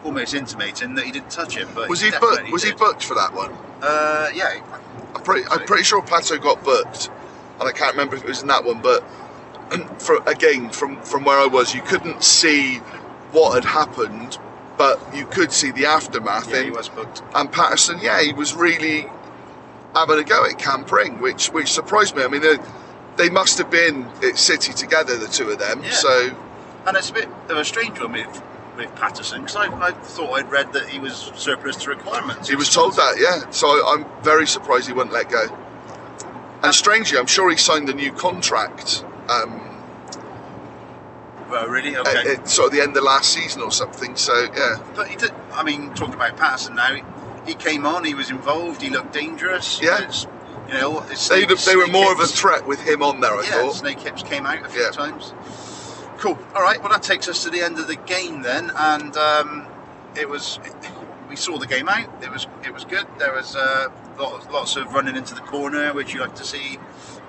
almost 0.03 0.35
intimating 0.35 0.95
that 0.95 1.05
he 1.05 1.13
didn't 1.13 1.31
touch 1.31 1.57
him, 1.57 1.69
but 1.75 1.89
Was 1.89 2.01
he 2.01 2.11
definitely 2.11 2.39
booked? 2.39 2.53
Was 2.53 2.63
he 2.65 2.73
booked 2.73 3.05
for 3.05 3.15
that 3.15 3.35
one? 3.35 3.53
Uh, 3.83 4.31
yeah, 4.35 4.63
I'm 5.15 5.23
pretty. 5.23 5.47
I'm 5.51 5.65
pretty 5.67 5.85
sure 5.85 6.03
Pato 6.03 6.41
got 6.41 6.65
booked, 6.65 7.11
and 7.61 7.69
I 7.69 7.73
can't 7.73 7.93
remember 7.93 8.17
if 8.17 8.23
it 8.23 8.29
was 8.29 8.41
in 8.43 8.49
that 8.49 8.65
one. 8.65 8.81
But 8.81 9.05
for, 9.99 10.23
again, 10.27 10.71
from 10.71 11.01
from 11.03 11.25
where 11.25 11.39
I 11.39 11.47
was, 11.47 11.75
you 11.75 11.83
couldn't 11.83 12.23
see 12.23 12.77
what 13.33 13.55
had 13.55 13.65
happened, 13.65 14.39
but 14.77 14.99
you 15.15 15.27
could 15.27 15.53
see 15.53 15.71
the 15.71 15.87
aftermath. 15.87 16.51
yeah, 16.51 16.61
he 16.61 16.67
and, 16.67 16.77
was 16.77 16.89
booked. 16.89 17.23
and 17.35 17.51
Paterson, 17.51 17.99
yeah, 18.03 18.21
he 18.23 18.33
was 18.33 18.55
really 18.55 19.07
having 19.95 20.19
a 20.19 20.25
go 20.25 20.45
at 20.45 20.59
Cam 20.59 20.85
Pring, 20.85 21.21
which 21.21 21.49
which 21.49 21.73
surprised 21.73 22.17
me. 22.17 22.23
I 22.23 22.29
mean, 22.29 22.43
they, 22.43 22.57
they 23.17 23.31
must 23.31 23.59
have 23.59 23.71
been 23.71 24.05
at 24.25 24.39
City 24.39 24.73
together, 24.73 25.17
the 25.17 25.29
two 25.29 25.51
of 25.51 25.59
them. 25.59 25.83
Yeah. 25.83 25.91
So 25.91 26.37
And 26.87 26.97
it's 26.97 27.11
a 27.11 27.15
bit 27.15 27.29
of 27.49 27.57
a 27.57 27.65
strange 27.65 28.01
one 28.01 28.13
with 28.13 28.43
with 28.77 28.95
Paterson? 28.97 29.43
Because 29.43 29.57
I, 29.57 29.89
I 29.89 29.93
thought 29.93 30.33
I'd 30.33 30.51
read 30.51 30.73
that 30.73 30.89
he 30.89 30.99
was 30.99 31.31
surplus 31.37 31.77
to 31.77 31.91
requirements. 31.91 32.49
He 32.49 32.57
was 32.57 32.73
told 32.73 32.97
that, 32.97 33.17
yeah. 33.19 33.51
So 33.51 33.69
I, 33.69 33.95
I'm 33.95 34.23
very 34.23 34.47
surprised 34.47 34.87
he 34.87 34.93
wouldn't 34.93 35.13
let 35.13 35.31
go. 35.31 35.45
And 36.63 36.67
uh, 36.67 36.73
strangely, 36.73 37.19
I'm 37.19 37.27
sure 37.27 37.51
he 37.51 37.57
signed 37.57 37.89
a 37.89 37.95
new 37.95 38.13
contract 38.13 39.05
um, 39.31 39.61
Well, 41.51 41.67
really? 41.69 41.95
at, 41.97 42.07
Okay. 42.07 42.35
at 42.35 42.49
sort 42.49 42.67
of 42.69 42.73
the 42.73 42.81
end 42.83 42.97
of 42.97 43.03
last 43.03 43.33
season 43.33 43.63
or 43.63 43.73
something. 43.73 44.17
So 44.17 44.35
yeah, 44.57 44.77
but 44.95 45.09
he 45.09 45.17
did. 45.17 45.33
I 45.53 45.63
mean, 45.65 45.93
talking 45.95 46.15
about 46.15 46.37
Paterson 46.37 46.75
now, 46.77 46.95
he, 46.95 47.03
he 47.47 47.55
came 47.55 47.87
on. 47.87 48.05
He 48.05 48.15
was 48.15 48.31
involved. 48.31 48.83
He 48.83 48.91
looked 48.91 49.13
dangerous. 49.13 49.81
Yeah. 49.83 50.11
You 50.69 50.75
know, 50.75 51.01
it's 51.11 51.29
they, 51.29 51.45
snake- 51.45 51.49
they 51.65 51.77
were 51.77 51.83
snake 51.87 51.93
more 51.93 52.13
of 52.13 52.21
a 52.21 52.27
threat 52.27 52.67
with 52.67 52.81
him 52.81 53.03
on 53.03 53.21
there. 53.21 53.33
I 53.35 53.43
yeah, 53.43 53.51
thought. 53.63 53.75
snake 53.75 53.99
hips 54.01 54.23
came 54.23 54.47
out 54.47 54.65
a 54.65 54.69
few 54.69 54.83
Yeah. 54.83 54.91
times. 54.91 55.33
Cool. 56.19 56.39
All 56.55 56.63
right. 56.63 56.79
Well, 56.81 56.91
that 56.91 57.03
takes 57.03 57.29
us 57.29 57.43
to 57.45 57.51
the 57.51 57.63
end 57.63 57.79
of 57.79 57.89
the 57.89 57.97
game 57.97 58.43
then, 58.43 58.71
and 58.77 59.17
um, 59.17 59.67
it 60.17 60.29
was. 60.29 60.61
We 61.29 61.37
saw 61.37 61.59
the 61.59 61.67
game 61.67 61.89
out. 61.89 62.09
It 62.23 62.31
was 62.31 62.47
it 62.65 62.73
was 62.75 62.85
good. 62.85 63.07
There 63.19 63.33
was 63.33 63.57
uh, 63.57 63.89
lots, 64.19 64.47
lots 64.51 64.77
of 64.77 64.93
running 64.93 65.17
into 65.17 65.35
the 65.35 65.41
corner, 65.41 65.93
which 65.95 66.13
you 66.15 66.21
like 66.21 66.35
to 66.37 66.45
see 66.45 66.79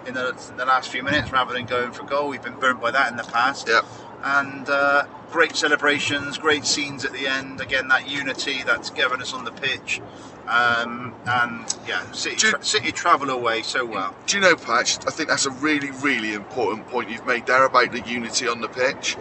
in 0.07 0.13
the, 0.13 0.29
in 0.49 0.57
the 0.57 0.65
last 0.65 0.89
few 0.89 1.03
minutes 1.03 1.31
rather 1.31 1.53
than 1.53 1.65
going 1.65 1.91
for 1.91 2.03
goal. 2.03 2.29
We've 2.29 2.41
been 2.41 2.59
burnt 2.59 2.81
by 2.81 2.91
that 2.91 3.11
in 3.11 3.17
the 3.17 3.23
past. 3.23 3.67
Yeah. 3.67 3.81
And 4.23 4.69
uh, 4.69 5.05
great 5.31 5.55
celebrations, 5.55 6.37
great 6.37 6.65
scenes 6.65 7.05
at 7.05 7.13
the 7.13 7.27
end. 7.27 7.61
Again, 7.61 7.87
that 7.87 8.07
unity, 8.09 8.63
that 8.63 8.83
togetherness 8.83 9.33
on 9.33 9.45
the 9.45 9.51
pitch. 9.51 10.01
Um, 10.47 11.13
and 11.25 11.75
yeah, 11.87 12.09
City, 12.11 12.35
you- 12.35 12.51
tra- 12.51 12.63
City 12.63 12.91
travel 12.91 13.29
away 13.29 13.61
so 13.61 13.85
well. 13.85 14.15
Do 14.27 14.37
you 14.37 14.41
know, 14.41 14.55
Patch? 14.55 14.97
I 15.07 15.11
think 15.11 15.29
that's 15.29 15.45
a 15.45 15.51
really, 15.51 15.91
really 15.91 16.33
important 16.33 16.87
point 16.87 17.09
you've 17.09 17.25
made 17.25 17.45
there 17.47 17.65
about 17.65 17.91
the 17.91 18.01
unity 18.01 18.47
on 18.47 18.61
the 18.61 18.67
pitch. 18.67 19.17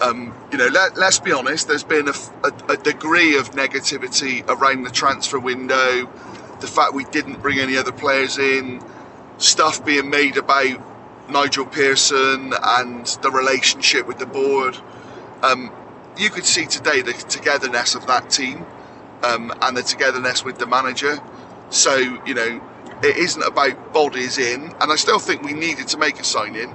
Um, 0.00 0.34
you 0.50 0.58
know, 0.58 0.66
let, 0.68 0.96
let's 0.96 1.18
be 1.18 1.32
honest. 1.32 1.68
There's 1.68 1.84
been 1.84 2.08
a 2.68 2.76
degree 2.76 3.36
of 3.38 3.52
negativity 3.52 4.46
around 4.48 4.82
the 4.82 4.90
transfer 4.90 5.38
window, 5.38 6.10
the 6.60 6.66
fact 6.66 6.94
we 6.94 7.04
didn't 7.04 7.40
bring 7.42 7.58
any 7.60 7.76
other 7.76 7.92
players 7.92 8.38
in, 8.38 8.82
stuff 9.42 9.84
being 9.84 10.10
made 10.10 10.36
about 10.36 10.80
Nigel 11.30 11.66
Pearson 11.66 12.52
and 12.62 13.06
the 13.22 13.30
relationship 13.30 14.06
with 14.06 14.18
the 14.18 14.26
board. 14.26 14.76
Um, 15.42 15.72
you 16.16 16.30
could 16.30 16.44
see 16.44 16.66
today 16.66 17.02
the 17.02 17.12
togetherness 17.12 17.94
of 17.94 18.06
that 18.06 18.30
team 18.30 18.64
um, 19.22 19.52
and 19.62 19.76
the 19.76 19.82
togetherness 19.82 20.44
with 20.44 20.58
the 20.58 20.66
manager. 20.66 21.18
So, 21.70 21.96
you 21.96 22.34
know, 22.34 22.60
it 23.02 23.16
isn't 23.16 23.42
about 23.42 23.92
bodies 23.92 24.38
in, 24.38 24.72
and 24.80 24.92
I 24.92 24.96
still 24.96 25.18
think 25.18 25.42
we 25.42 25.52
needed 25.52 25.88
to 25.88 25.98
make 25.98 26.20
a 26.20 26.24
sign 26.24 26.54
in, 26.54 26.72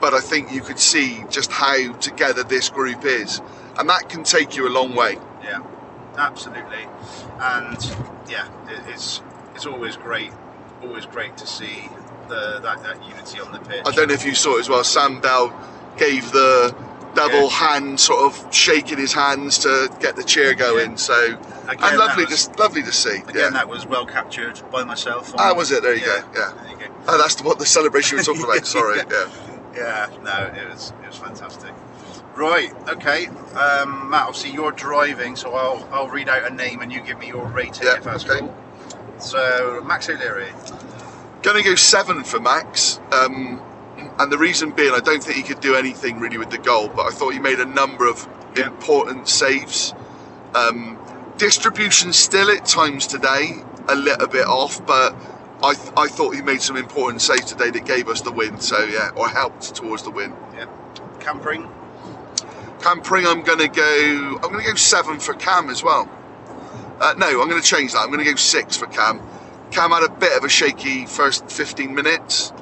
but 0.00 0.12
I 0.12 0.20
think 0.20 0.52
you 0.52 0.60
could 0.60 0.78
see 0.78 1.24
just 1.30 1.50
how 1.50 1.92
together 1.94 2.42
this 2.42 2.68
group 2.68 3.04
is, 3.04 3.40
and 3.78 3.88
that 3.88 4.08
can 4.08 4.24
take 4.24 4.56
you 4.56 4.68
a 4.68 4.72
long 4.72 4.94
way. 4.94 5.16
Yeah, 5.42 5.62
absolutely. 6.16 6.86
And 7.40 7.78
yeah, 8.28 8.48
it's 8.88 9.22
it's 9.54 9.66
always 9.66 9.96
great, 9.96 10.32
always 10.86 11.06
great 11.06 11.36
to 11.38 11.46
see 11.46 11.88
the 12.28 12.60
that, 12.62 12.82
that 12.82 13.02
unity 13.08 13.40
on 13.40 13.52
the 13.52 13.58
pitch. 13.60 13.82
I 13.86 13.90
don't 13.92 14.08
know 14.08 14.14
if 14.14 14.24
you 14.24 14.34
saw 14.34 14.56
it 14.56 14.60
as 14.60 14.68
well. 14.68 14.84
Sam 14.84 15.20
Bell 15.20 15.52
gave 15.96 16.30
the 16.32 16.74
double 17.14 17.42
Yeah. 17.44 17.48
hand, 17.50 18.00
sort 18.00 18.20
of 18.20 18.54
shaking 18.54 18.98
his 18.98 19.12
hands 19.12 19.58
to 19.60 19.88
get 20.00 20.16
the 20.16 20.24
cheer 20.24 20.54
going. 20.54 20.96
So, 20.96 21.38
Again, 21.68 21.78
and 21.90 21.98
lovely, 21.98 22.24
was- 22.24 22.48
to, 22.48 22.58
lovely 22.60 22.82
to 22.82 22.92
see. 22.92 23.18
Again, 23.18 23.34
yeah. 23.36 23.50
that 23.50 23.68
was 23.68 23.86
well 23.86 24.04
captured 24.04 24.60
by 24.72 24.82
myself. 24.84 25.32
Ah, 25.38 25.54
was 25.54 25.70
it? 25.70 25.82
There 25.82 25.94
you 25.94 26.00
yeah, 26.00 26.22
go. 26.32 26.40
Yeah. 26.40 26.52
There 26.62 26.70
you 26.72 26.78
go. 26.88 26.94
Oh, 27.08 27.18
that's 27.18 27.40
what 27.42 27.58
the 27.58 27.66
celebration 27.66 28.16
we 28.16 28.20
were 28.20 28.24
talking 28.24 28.44
about. 28.44 28.66
Sorry. 28.78 28.98
Yeah. 28.98 29.30
Yeah, 29.76 30.08
no, 30.22 30.52
it 30.60 30.68
was 30.70 30.92
it 31.02 31.06
was 31.08 31.16
fantastic. 31.16 31.72
Right, 32.36 32.72
okay, 32.88 33.26
um, 33.56 34.08
Matt. 34.10 34.26
Obviously, 34.28 34.50
you're 34.52 34.70
driving, 34.72 35.36
so 35.36 35.52
I'll 35.54 35.88
I'll 35.92 36.08
read 36.08 36.28
out 36.28 36.50
a 36.50 36.54
name 36.54 36.80
and 36.80 36.92
you 36.92 37.00
give 37.00 37.18
me 37.18 37.28
your 37.28 37.44
rating 37.46 37.86
Yeah, 37.86 37.96
if 37.98 38.04
that's 38.04 38.24
okay. 38.24 38.38
cool. 38.40 38.54
So 39.18 39.82
Max 39.86 40.08
O'Leary. 40.08 40.48
Going 41.44 41.62
to 41.62 41.70
go 41.70 41.76
seven 41.76 42.24
for 42.24 42.40
Max. 42.40 43.00
Um, 43.12 43.62
and 44.20 44.32
the 44.32 44.38
reason 44.38 44.72
being, 44.72 44.94
I 44.94 45.00
don't 45.00 45.24
think 45.24 45.38
he 45.38 45.44
could 45.44 45.60
do 45.60 45.76
anything 45.76 46.20
really 46.20 46.38
with 46.38 46.50
the 46.50 46.58
goal, 46.58 46.88
but 46.88 47.06
I 47.06 47.10
thought 47.12 47.34
he 47.34 47.40
made 47.40 47.60
a 47.60 47.66
number 47.66 48.08
of 48.08 48.28
Yeah. 48.56 48.66
important 48.68 49.28
saves. 49.28 49.94
Um, 50.54 50.98
distribution 51.38 52.12
still 52.14 52.50
at 52.50 52.66
times 52.66 53.06
today 53.08 53.62
a 53.88 53.96
little 53.96 54.28
bit 54.28 54.46
off, 54.46 54.84
but 54.86 55.16
I, 55.64 55.74
th- 55.74 55.92
I 55.96 56.08
thought 56.08 56.36
he 56.36 56.42
made 56.42 56.62
some 56.62 56.76
important 56.78 57.22
saves 57.22 57.46
today 57.46 57.70
that 57.70 57.86
gave 57.86 58.08
us 58.08 58.22
the 58.22 58.32
win. 58.32 58.60
So 58.60 58.84
yeah, 58.84 59.10
or 59.16 59.28
helped 59.28 59.74
towards 59.76 60.04
the 60.04 60.10
win. 60.12 60.34
Cam 61.20 61.40
Pring. 61.40 61.68
Campering, 62.82 63.26
I'm 63.26 63.42
going 63.42 63.60
to 63.60 63.68
go. 63.68 64.36
I'm 64.42 64.52
going 64.52 64.64
to 64.64 64.70
go 64.70 64.76
seven 64.76 65.20
for 65.20 65.34
Cam 65.34 65.70
as 65.70 65.84
well. 65.84 66.08
Uh, 67.00 67.14
no, 67.18 67.42
I'm 67.42 67.48
going 67.50 67.60
to 67.62 67.68
change 67.68 67.92
that. 67.94 68.00
I'm 68.00 68.08
going 68.12 68.24
to 68.24 68.30
go 68.30 68.36
six 68.36 68.76
for 68.76 68.86
Cam. 68.86 69.20
Cam 69.74 69.90
had 69.90 70.04
a 70.04 70.08
bit 70.08 70.36
of 70.36 70.44
a 70.44 70.48
shaky 70.48 71.04
first 71.04 71.50
15 71.50 71.92
minutes, 71.96 72.52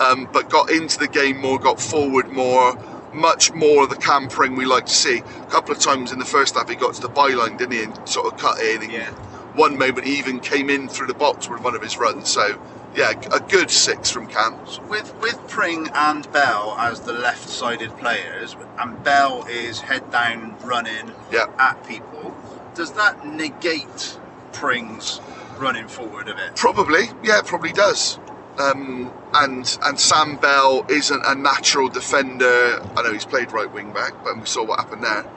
um, 0.00 0.28
but 0.32 0.50
got 0.50 0.68
into 0.68 0.98
the 0.98 1.06
game 1.06 1.38
more, 1.40 1.60
got 1.60 1.80
forward 1.80 2.28
more, 2.30 2.74
much 3.14 3.52
more 3.52 3.84
of 3.84 3.90
the 3.90 3.96
Cam 3.96 4.26
Pring 4.28 4.56
we 4.56 4.64
like 4.64 4.86
to 4.86 4.92
see. 4.92 5.18
A 5.18 5.46
couple 5.46 5.72
of 5.72 5.78
times 5.78 6.10
in 6.10 6.18
the 6.18 6.24
first 6.24 6.56
half, 6.56 6.68
he 6.68 6.74
got 6.74 6.94
to 6.94 7.00
the 7.02 7.08
byline, 7.08 7.56
didn't 7.56 7.72
he, 7.72 7.84
and 7.84 8.08
sort 8.08 8.32
of 8.32 8.40
cut 8.40 8.60
in. 8.60 8.82
And 8.82 8.92
Yeah. 8.92 9.10
One 9.54 9.78
moment, 9.78 10.04
he 10.06 10.18
even 10.18 10.40
came 10.40 10.68
in 10.68 10.88
through 10.88 11.06
the 11.06 11.14
box 11.14 11.48
with 11.48 11.62
one 11.62 11.76
of 11.76 11.82
his 11.82 11.96
runs. 11.98 12.28
So, 12.28 12.58
yeah, 12.96 13.12
a 13.32 13.38
good 13.38 13.70
six 13.70 14.10
from 14.10 14.26
Cam. 14.26 14.56
With 14.88 15.14
with 15.20 15.38
Pring 15.48 15.88
and 15.94 16.30
Bell 16.32 16.74
as 16.80 17.00
the 17.00 17.12
left-sided 17.12 17.96
players, 17.96 18.56
and 18.80 19.00
Bell 19.04 19.46
is 19.48 19.80
head 19.82 20.10
down 20.10 20.56
running 20.64 21.12
Yeah. 21.30 21.46
at 21.60 21.86
people. 21.86 22.36
Does 22.74 22.90
that 22.92 23.24
negate 23.24 24.18
Pring's 24.52 25.20
running 25.58 25.88
forward 25.88 26.28
a 26.28 26.34
bit? 26.34 26.56
Probably, 26.56 27.04
yeah, 27.22 27.42
probably 27.44 27.72
does. 27.72 28.18
Um, 28.58 29.12
and 29.34 29.78
and 29.82 30.00
Sam 30.00 30.36
Bell 30.36 30.86
isn't 30.88 31.22
a 31.26 31.34
natural 31.34 31.88
defender. 31.88 32.80
I 32.96 33.02
know 33.02 33.12
he's 33.12 33.26
played 33.26 33.52
right 33.52 33.70
wing 33.72 33.92
back, 33.92 34.12
but 34.24 34.36
we 34.38 34.46
saw 34.46 34.64
what 34.64 34.80
happened 34.80 35.04
there. 35.04 35.26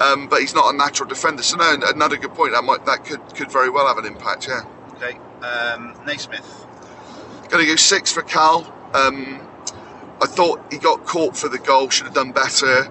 Um, 0.00 0.28
but 0.28 0.40
he's 0.40 0.54
not 0.54 0.74
a 0.74 0.76
natural 0.76 1.08
defender. 1.08 1.42
So 1.44 1.56
no, 1.56 1.76
another 1.86 2.16
good 2.16 2.34
point. 2.34 2.52
That 2.52 2.64
might 2.64 2.84
that 2.86 3.04
could 3.04 3.20
could 3.36 3.52
very 3.52 3.70
well 3.70 3.86
have 3.86 3.98
an 3.98 4.06
impact. 4.06 4.48
Yeah, 4.48 4.62
Okay, 4.96 5.18
um, 5.46 5.94
Naismith. 6.04 6.66
going 7.48 7.64
to 7.64 7.70
go 7.70 7.76
six 7.76 8.12
for 8.12 8.22
Kal. 8.22 8.66
Um, 8.92 9.40
I 10.20 10.26
thought 10.26 10.60
he 10.72 10.78
got 10.78 11.06
caught 11.06 11.36
for 11.36 11.48
the 11.48 11.58
goal. 11.58 11.90
Should 11.90 12.06
have 12.06 12.14
done 12.14 12.32
better. 12.32 12.88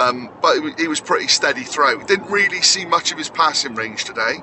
Um, 0.00 0.30
but 0.40 0.56
he 0.78 0.88
was 0.88 1.00
pretty 1.00 1.28
steady 1.28 1.64
throughout. 1.64 2.06
Didn't 2.08 2.30
really 2.30 2.62
see 2.62 2.86
much 2.86 3.12
of 3.12 3.18
his 3.18 3.28
passing 3.28 3.74
range 3.74 4.04
today. 4.04 4.36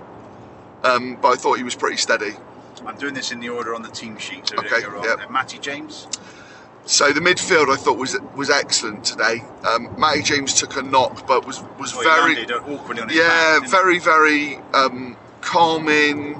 Um, 0.86 1.18
but 1.22 1.30
I 1.30 1.36
thought 1.36 1.58
he 1.58 1.64
was 1.64 1.76
pretty 1.76 1.98
steady. 1.98 2.34
I'm 2.86 2.98
doing 2.98 3.14
this 3.14 3.32
in 3.32 3.40
the 3.40 3.50
order 3.50 3.74
on 3.74 3.82
the 3.82 3.90
team 3.90 4.18
sheet, 4.18 4.48
so 4.48 4.58
Okay, 4.60 4.82
yep. 4.82 5.20
Uh, 5.20 5.32
Matty 5.32 5.58
James. 5.58 6.08
So 6.86 7.12
the 7.12 7.20
midfield 7.20 7.74
I 7.74 7.78
thought 7.78 7.98
was 7.98 8.16
was 8.36 8.52
excellent 8.52 9.04
today. 9.04 9.42
Um, 9.68 10.00
Matty 10.00 10.22
James 10.22 10.54
took 10.54 10.76
a 10.78 10.84
knock, 10.84 11.26
but 11.28 11.48
was 11.48 11.64
was 11.80 11.96
Oh, 11.96 12.02
very 12.04 12.36
landed 12.36 12.52
awkwardly 12.52 13.02
on 13.02 13.10
his 13.10 13.18
yeah 13.18 13.60
back, 13.60 13.70
very 13.70 13.98
very 13.98 14.58
um, 14.74 15.18
calming. 15.42 16.36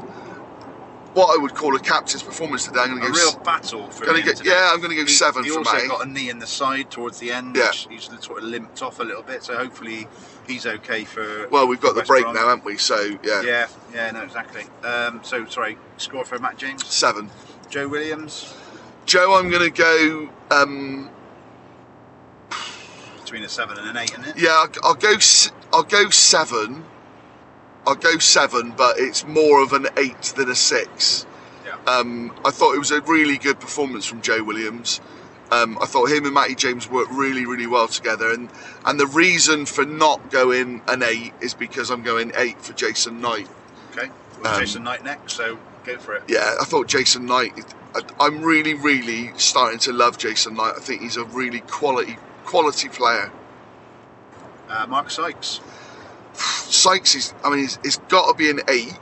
What 1.16 1.36
I 1.38 1.42
would 1.42 1.56
call 1.56 1.76
a 1.76 1.80
captain's 1.80 2.22
performance 2.24 2.66
today. 2.66 2.82
I'm 2.82 2.90
going 3.00 3.04
a 3.04 3.06
to 3.08 3.12
go. 3.14 3.18
real 3.18 3.28
s- 3.30 3.36
battle 3.36 3.90
for 3.90 4.06
him 4.06 4.24
get- 4.26 4.44
yeah, 4.46 4.70
I'm 4.74 4.82
gonna 4.82 4.96
go 4.96 5.02
He- 5.06 5.08
seven 5.08 5.46
He 5.46 5.50
for 5.50 5.60
also 5.60 5.88
got 5.88 6.06
a 6.06 6.10
knee 6.10 6.30
in 6.30 6.40
the 6.40 6.46
side 6.48 6.92
towards 6.92 7.20
the 7.20 7.32
end, 7.32 7.56
Yeah. 7.56 7.72
he's 7.72 8.10
sort 8.20 8.40
of 8.40 8.44
limped 8.44 8.82
off 8.82 9.00
a 9.00 9.04
little 9.04 9.24
bit. 9.24 9.42
So 9.42 9.56
hopefully 9.58 10.08
he's 10.46 10.66
okay 10.68 11.06
for. 11.06 11.48
well, 11.48 11.68
we've 11.68 11.80
got 11.80 11.94
the 11.94 12.02
West 12.02 12.10
break 12.10 12.24
Brom. 12.24 12.36
now, 12.36 12.50
haven't 12.50 12.66
we? 12.66 12.78
So 12.78 13.18
yeah, 13.24 13.42
Yeah, 13.44 13.68
yeah, 13.94 14.12
no, 14.12 14.22
exactly. 14.24 14.66
Um, 14.84 15.22
so 15.24 15.46
sorry, 15.46 15.78
score 15.98 16.26
for 16.26 16.38
Matt 16.38 16.58
James, 16.58 16.86
seven. 16.86 17.30
Joe 17.70 17.88
Williams 17.88 18.54
Joe, 19.06 19.36
I'm 19.40 19.50
going 19.50 19.62
to 19.64 19.70
go. 19.70 20.30
Um, 20.52 21.10
between 23.24 23.44
a 23.44 23.50
seven 23.50 23.78
and 23.78 23.88
an 23.90 23.98
eight, 23.98 24.12
isn't 24.12 24.26
it? 24.28 24.38
yeah, 24.38 24.50
I'll, 24.52 24.70
I'll 24.84 24.94
go. 24.96 25.16
I'll 25.72 25.84
go 25.84 26.10
seven. 26.10 26.84
I'll 27.88 27.96
go 27.96 28.18
seven, 28.18 28.74
but 28.76 28.98
it's 29.00 29.26
more 29.26 29.62
of 29.62 29.74
an 29.74 29.88
eight 29.98 30.22
than 30.36 30.50
a 30.50 30.56
six. 30.56 31.26
Yeah. 31.66 31.76
Um, 31.86 32.34
I 32.44 32.52
thought 32.52 32.76
it 32.76 32.80
was 32.80 32.92
a 32.92 33.02
really 33.02 33.38
good 33.38 33.60
performance 33.60 34.06
from 34.06 34.22
Joe 34.22 34.44
Williams. 34.44 35.02
Um, 35.52 35.78
I 35.80 35.86
thought 35.86 36.10
him 36.10 36.26
and 36.26 36.34
Matty 36.34 36.56
James 36.56 36.90
worked 36.90 37.12
really, 37.12 37.46
really 37.46 37.68
well 37.68 37.88
together, 37.88 38.32
and 38.32 38.50
and 38.86 39.00
the 39.00 39.06
reason 39.06 39.68
for 39.68 39.86
not 39.86 40.32
going 40.32 40.82
an 40.88 41.04
eight 41.04 41.34
is 41.40 41.54
because 41.54 41.92
I'm 41.92 42.02
going 42.02 42.32
eight 42.36 42.60
for 42.60 42.74
Jason 42.74 43.22
Knight. 43.22 43.48
Okay, 43.92 44.10
well, 44.42 44.56
Um, 44.56 44.60
Jason 44.60 44.84
Knight 44.84 45.04
next, 45.04 45.34
so 45.34 45.60
go 45.84 45.98
for 46.00 46.16
it. 46.16 46.24
Yeah, 46.28 46.56
I 46.60 46.66
thought 46.66 46.88
Jason 46.88 47.28
Knight. 47.28 47.54
I, 47.94 48.02
I'm 48.20 48.42
really, 48.42 48.74
really 48.74 49.32
starting 49.38 49.78
to 49.80 49.94
love 49.94 50.18
Jason 50.18 50.56
Knight. 50.56 50.74
I 50.78 50.80
think 50.80 51.02
he's 51.02 51.16
a 51.18 51.24
really 51.26 51.60
quality, 51.62 52.18
quality 52.44 52.90
player. 52.90 53.32
Uh, 54.68 54.88
Mark 54.88 55.12
Sykes, 55.12 55.62
Sykes 56.40 57.16
is, 57.16 57.34
I 57.44 57.50
mean, 57.50 57.60
he's, 57.60 57.80
it's 57.84 57.98
got 58.10 58.28
to 58.30 58.34
be 58.36 58.50
an 58.50 58.62
eight, 58.68 58.98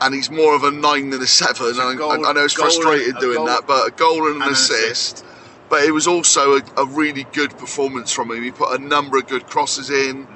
and 0.00 0.14
he's 0.14 0.30
more 0.30 0.54
of 0.54 0.64
a 0.64 0.70
nine 0.70 1.10
than 1.10 1.22
a 1.22 1.26
seven. 1.26 1.66
A 1.66 1.88
and 1.88 2.00
I- 2.02 2.30
I, 2.30 2.32
know 2.32 2.44
it's 2.44 2.56
goal 2.56 2.66
and- 2.66 2.74
frustrated 2.74 3.16
doing 3.18 3.36
goal 3.36 3.46
that, 3.46 3.66
but 3.66 3.88
a 3.88 3.90
goal 3.90 4.26
and 4.26 4.36
an 4.36 4.42
and 4.42 4.42
an 4.44 4.52
assist. 4.52 5.24
But 5.68 5.82
it 5.82 5.90
was 5.90 6.06
also 6.06 6.58
a, 6.58 6.62
a 6.76 6.86
really 6.86 7.24
good 7.32 7.56
performance 7.58 8.12
from 8.12 8.30
him. 8.30 8.42
He 8.42 8.52
put 8.52 8.78
a 8.78 8.82
number 8.82 9.18
of 9.18 9.26
good 9.26 9.46
crosses 9.48 9.90
in. 9.90 10.28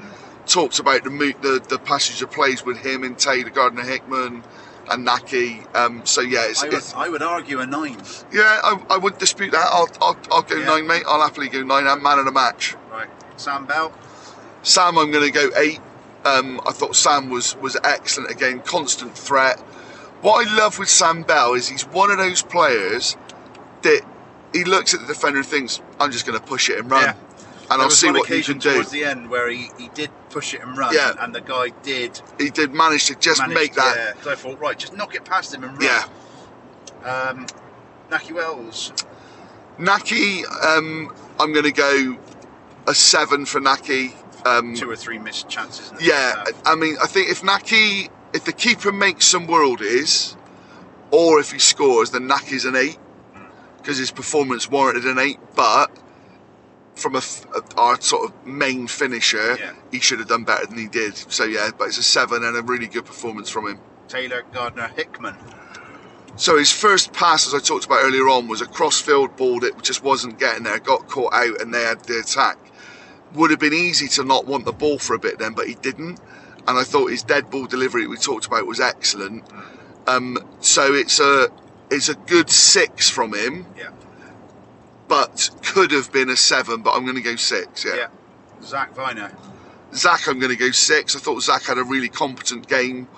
talked 0.46 0.80
about 0.80 1.04
the 1.04 1.10
the, 1.40 1.64
the 1.68 1.78
passage 1.78 2.20
of 2.22 2.30
plays 2.32 2.64
with 2.64 2.78
him 2.78 3.04
and 3.04 3.16
Taylor 3.16 3.50
Gardner 3.50 3.84
Hickman 3.84 4.42
and 4.90 5.06
Nahki. 5.06 5.72
Um, 5.76 6.04
so 6.04 6.20
yeah, 6.20 6.46
it's, 6.48 6.62
I 6.64 6.66
would, 6.66 6.74
it's 6.74 6.94
I 6.94 7.08
would 7.08 7.22
argue 7.22 7.60
a 7.60 7.66
nine. 7.66 7.96
yeah, 8.32 8.58
I, 8.64 8.82
I 8.90 8.96
wouldn't 8.96 9.20
dispute 9.20 9.52
that. 9.52 9.68
I'll 9.70 9.88
I'll, 10.00 10.18
I'll 10.32 10.42
go 10.42 10.56
Yeah. 10.56 10.64
nine, 10.66 10.86
mate. 10.88 11.04
I'll 11.06 11.20
happily 11.22 11.48
go 11.48 11.62
nine. 11.62 11.86
I'm 11.86 12.02
man 12.02 12.18
of 12.18 12.24
the 12.24 12.32
match. 12.32 12.74
Right. 12.90 13.08
Sam 13.36 13.66
Bell. 13.66 13.92
Sam, 14.62 14.98
I'm 14.98 15.10
going 15.10 15.24
to 15.24 15.30
go 15.30 15.50
eight. 15.56 15.80
Um, 16.24 16.60
I 16.66 16.72
thought 16.72 16.94
Sam 16.96 17.30
was 17.30 17.56
was 17.56 17.76
excellent 17.82 18.30
again, 18.30 18.60
constant 18.60 19.16
threat. 19.16 19.58
What 20.20 20.46
I 20.46 20.54
love 20.54 20.78
with 20.78 20.90
Sam 20.90 21.22
Bell 21.22 21.54
is 21.54 21.66
he's 21.68 21.86
one 21.86 22.10
of 22.10 22.18
those 22.18 22.42
players 22.42 23.16
that 23.82 24.02
he 24.52 24.64
looks 24.64 24.92
at 24.92 25.00
the 25.00 25.06
defender 25.06 25.38
and 25.38 25.46
thinks, 25.46 25.80
"I'm 25.98 26.10
just 26.12 26.26
going 26.26 26.38
to 26.38 26.44
push 26.44 26.68
it 26.68 26.78
and 26.78 26.90
run, 26.90 27.02
Yeah. 27.04 27.10
and 27.12 27.70
There 27.70 27.78
I'll 27.80 27.90
see 27.90 28.08
what 28.08 28.16
you 28.16 28.22
occasion 28.24 28.60
can 28.60 28.70
do." 28.70 28.74
towards 28.74 28.90
the 28.90 29.04
end 29.04 29.30
where 29.30 29.48
he, 29.48 29.70
he 29.78 29.88
did 29.94 30.10
push 30.28 30.52
it 30.52 30.60
and 30.60 30.76
run, 30.76 30.92
Yeah. 30.92 31.14
and 31.20 31.34
the 31.34 31.40
guy 31.40 31.68
did 31.82 32.20
He 32.38 32.50
did 32.50 32.74
manage 32.74 33.06
to 33.06 33.14
just 33.14 33.40
manage. 33.40 33.54
make 33.54 33.74
that. 33.76 33.96
Yeah, 33.96 34.12
'cause 34.12 34.26
I 34.26 34.34
thought, 34.34 34.60
right, 34.60 34.78
just 34.78 34.92
knock 34.92 35.14
it 35.14 35.24
past 35.24 35.54
him 35.54 35.64
and 35.64 35.72
run. 35.72 35.82
Yeah, 35.82 36.04
Um, 37.10 37.46
Nahki 38.10 38.32
Wells. 38.32 38.92
Nahki. 39.78 40.44
Um, 40.62 41.14
I'm 41.38 41.52
going 41.54 41.64
to 41.64 41.72
go 41.72 42.18
a 42.86 42.94
seven 42.94 43.46
for 43.46 43.58
Nahki. 43.58 44.12
Um, 44.44 44.74
Two 44.74 44.90
or 44.90 44.96
three 44.96 45.18
missed 45.18 45.48
chances. 45.48 45.92
Yeah. 46.00 46.44
I 46.64 46.74
mean, 46.74 46.96
I 47.02 47.06
think 47.06 47.30
if 47.30 47.42
Nahki, 47.42 48.08
if 48.34 48.44
the 48.44 48.52
keeper 48.52 48.92
makes 48.92 49.26
some 49.26 49.46
worldies, 49.46 50.36
or 51.10 51.40
if 51.40 51.52
he 51.52 51.58
scores, 51.58 52.10
then 52.10 52.28
Nahki's 52.28 52.64
an 52.64 52.76
eight 52.76 52.98
because 53.78 53.98
his 53.98 54.10
performance 54.10 54.70
warranted 54.70 55.04
an 55.06 55.18
eight. 55.18 55.38
But 55.56 55.90
from 56.94 57.16
a, 57.16 57.22
a- 57.54 57.78
our 57.80 58.00
sort 58.00 58.24
of 58.30 58.46
main 58.46 58.86
finisher, 58.86 59.56
Yeah. 59.58 59.72
he 59.90 60.00
should 60.00 60.18
have 60.20 60.28
done 60.28 60.44
better 60.44 60.66
than 60.66 60.78
he 60.78 60.86
did. 60.88 61.16
So 61.16 61.44
yeah, 61.44 61.70
but 61.76 61.88
it's 61.88 61.98
a 61.98 62.02
seven 62.02 62.44
and 62.44 62.56
a 62.56 62.62
really 62.62 62.86
good 62.86 63.04
performance 63.06 63.48
from 63.50 63.66
him. 63.68 63.80
Taylor 64.08 64.42
Gardner 64.52 64.88
Hickman. 64.88 65.36
So 66.36 66.56
his 66.58 66.72
first 66.72 67.12
pass, 67.12 67.46
as 67.46 67.54
I 67.54 67.58
talked 67.58 67.84
about 67.84 68.02
earlier 68.02 68.28
on, 68.28 68.48
was 68.48 68.60
a 68.62 68.66
cross-field 68.66 69.36
ball 69.36 69.60
that 69.60 69.82
just 69.82 70.02
wasn't 70.02 70.38
getting 70.38 70.62
there. 70.62 70.78
Got 70.78 71.06
caught 71.08 71.34
out, 71.34 71.60
and 71.60 71.74
they 71.74 71.82
had 71.82 72.00
the 72.04 72.20
attack. 72.20 72.56
Would 73.34 73.50
have 73.50 73.60
been 73.60 73.72
easy 73.72 74.08
to 74.08 74.24
not 74.24 74.46
want 74.46 74.64
the 74.64 74.72
ball 74.72 74.98
for 74.98 75.14
a 75.14 75.18
bit 75.18 75.38
then, 75.38 75.52
but 75.54 75.68
he 75.68 75.74
didn't. 75.76 76.20
And 76.66 76.78
I 76.78 76.82
thought 76.84 77.06
his 77.10 77.22
dead 77.22 77.50
ball 77.50 77.66
delivery 77.66 78.06
we 78.06 78.16
talked 78.16 78.46
about 78.46 78.66
was 78.66 78.80
excellent. 78.80 79.44
Um, 80.06 80.38
so 80.60 80.94
it's 80.94 81.20
a 81.20 81.48
it's 81.90 82.08
a 82.08 82.14
good 82.14 82.50
six 82.50 83.08
from 83.10 83.34
him, 83.34 83.66
Yeah. 83.76 83.90
but 85.08 85.50
could 85.64 85.90
have 85.92 86.12
been 86.12 86.28
a 86.30 86.36
seven. 86.36 86.82
But 86.82 86.92
I'm 86.94 87.04
going 87.04 87.16
to 87.16 87.22
go 87.22 87.36
six. 87.36 87.84
Yeah. 87.84 87.94
Yeah. 87.96 88.06
Zach 88.62 88.94
Vyner. 88.94 89.34
Zach, 89.94 90.28
I'm 90.28 90.38
going 90.38 90.52
to 90.52 90.56
go 90.58 90.70
six. 90.70 91.16
I 91.16 91.18
thought 91.18 91.42
Zach 91.42 91.62
had 91.64 91.78
a 91.78 91.82
really 91.84 92.08
competent 92.08 92.68
game. 92.68 93.08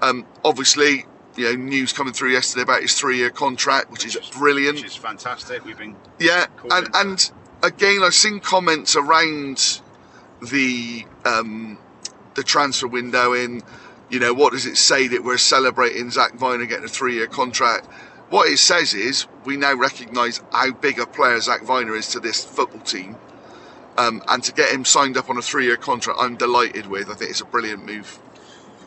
Um, 0.00 0.24
obviously, 0.44 1.04
you 1.36 1.44
know, 1.44 1.54
news 1.54 1.92
coming 1.92 2.12
through 2.14 2.30
yesterday 2.30 2.62
about 2.62 2.82
his 2.82 2.94
three-year 2.94 3.30
contract, 3.30 3.90
which 3.90 4.06
is 4.06 4.16
brilliant. 4.32 4.76
Which 4.76 4.84
is 4.86 4.96
fantastic. 4.96 5.64
We've 5.64 5.76
been 5.76 5.96
Yeah, 6.18 6.46
and 6.70 6.88
and 6.94 7.30
again, 7.64 8.02
I've 8.02 8.14
seen 8.14 8.40
comments 8.40 8.96
around 8.96 9.80
the 10.42 11.04
um, 11.24 11.78
the 12.34 12.42
transfer 12.42 12.86
window. 12.86 13.32
In 13.32 13.62
you 14.10 14.20
know, 14.20 14.34
what 14.34 14.52
does 14.52 14.66
it 14.66 14.76
say 14.76 15.08
that 15.08 15.24
we're 15.24 15.38
celebrating 15.38 16.10
Zach 16.10 16.32
Vyner 16.36 16.68
getting 16.68 16.84
a 16.84 16.88
three-year 16.88 17.26
contract? 17.26 17.86
What 18.30 18.48
it 18.48 18.58
says 18.58 18.94
is 18.94 19.26
we 19.44 19.56
now 19.56 19.74
recognise 19.74 20.42
how 20.52 20.72
big 20.72 20.98
a 20.98 21.06
player 21.06 21.40
Zach 21.40 21.62
Vyner 21.62 21.96
is 21.96 22.08
to 22.08 22.20
this 22.20 22.44
football 22.44 22.80
team, 22.80 23.16
um, 23.96 24.22
and 24.28 24.42
to 24.44 24.52
get 24.52 24.70
him 24.72 24.84
signed 24.84 25.16
up 25.16 25.30
on 25.30 25.38
a 25.38 25.42
three-year 25.42 25.76
contract, 25.76 26.18
I'm 26.20 26.36
delighted 26.36 26.86
with. 26.86 27.10
I 27.10 27.14
think 27.14 27.30
it's 27.30 27.40
a 27.40 27.46
brilliant 27.46 27.86
move. 27.86 28.18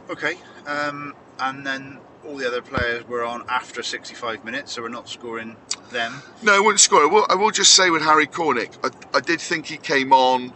okay. 0.10 0.38
Um, 0.66 1.14
and 1.40 1.66
then 1.66 2.00
all 2.28 2.36
the 2.36 2.46
other 2.48 2.62
players 2.62 3.08
were 3.08 3.24
on 3.24 3.44
after 3.50 3.82
65 3.82 4.44
minutes, 4.44 4.74
so 4.74 4.82
we're 4.82 4.90
not 4.90 5.08
scoring 5.10 5.56
them. 5.92 6.22
No, 6.44 6.56
I 6.56 6.60
wouldn't 6.60 6.80
score. 6.80 7.02
I 7.02 7.06
will, 7.06 7.26
I 7.30 7.36
will 7.36 7.52
just 7.52 7.74
say 7.74 7.90
with 7.90 8.02
Harry 8.04 8.28
Cornick, 8.28 8.72
I, 8.84 9.18
I 9.18 9.22
did 9.22 9.40
think 9.40 9.68
he 9.68 9.78
came 9.78 10.12
on 10.12 10.54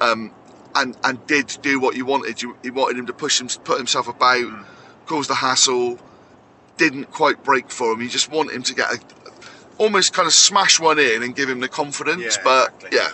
um, 0.00 0.30
and 0.74 0.96
and 1.04 1.26
did 1.26 1.56
do 1.62 1.80
what 1.80 1.96
you 1.96 2.04
wanted. 2.04 2.42
You, 2.42 2.56
you 2.62 2.72
wanted 2.72 2.98
him 2.98 3.06
to 3.06 3.12
push 3.14 3.40
him, 3.40 3.48
put 3.64 3.78
himself 3.78 4.08
about, 4.08 4.36
Mm. 4.44 4.64
cause 5.06 5.26
the 5.26 5.34
hassle. 5.36 5.98
Didn't 6.76 7.10
quite 7.10 7.42
break 7.42 7.70
for 7.70 7.92
him. 7.94 8.02
You 8.02 8.08
just 8.10 8.30
want 8.30 8.50
him 8.52 8.62
to 8.64 8.74
get 8.74 8.92
a, 8.92 8.98
almost 9.78 10.12
kind 10.12 10.26
of 10.26 10.34
smash 10.34 10.78
one 10.78 10.98
in 10.98 11.22
and 11.22 11.34
give 11.34 11.48
him 11.48 11.60
the 11.60 11.68
confidence. 11.68 12.36
Yeah, 12.36 12.42
but 12.44 12.66
exactly. 12.84 12.98
yeah, 12.98 13.08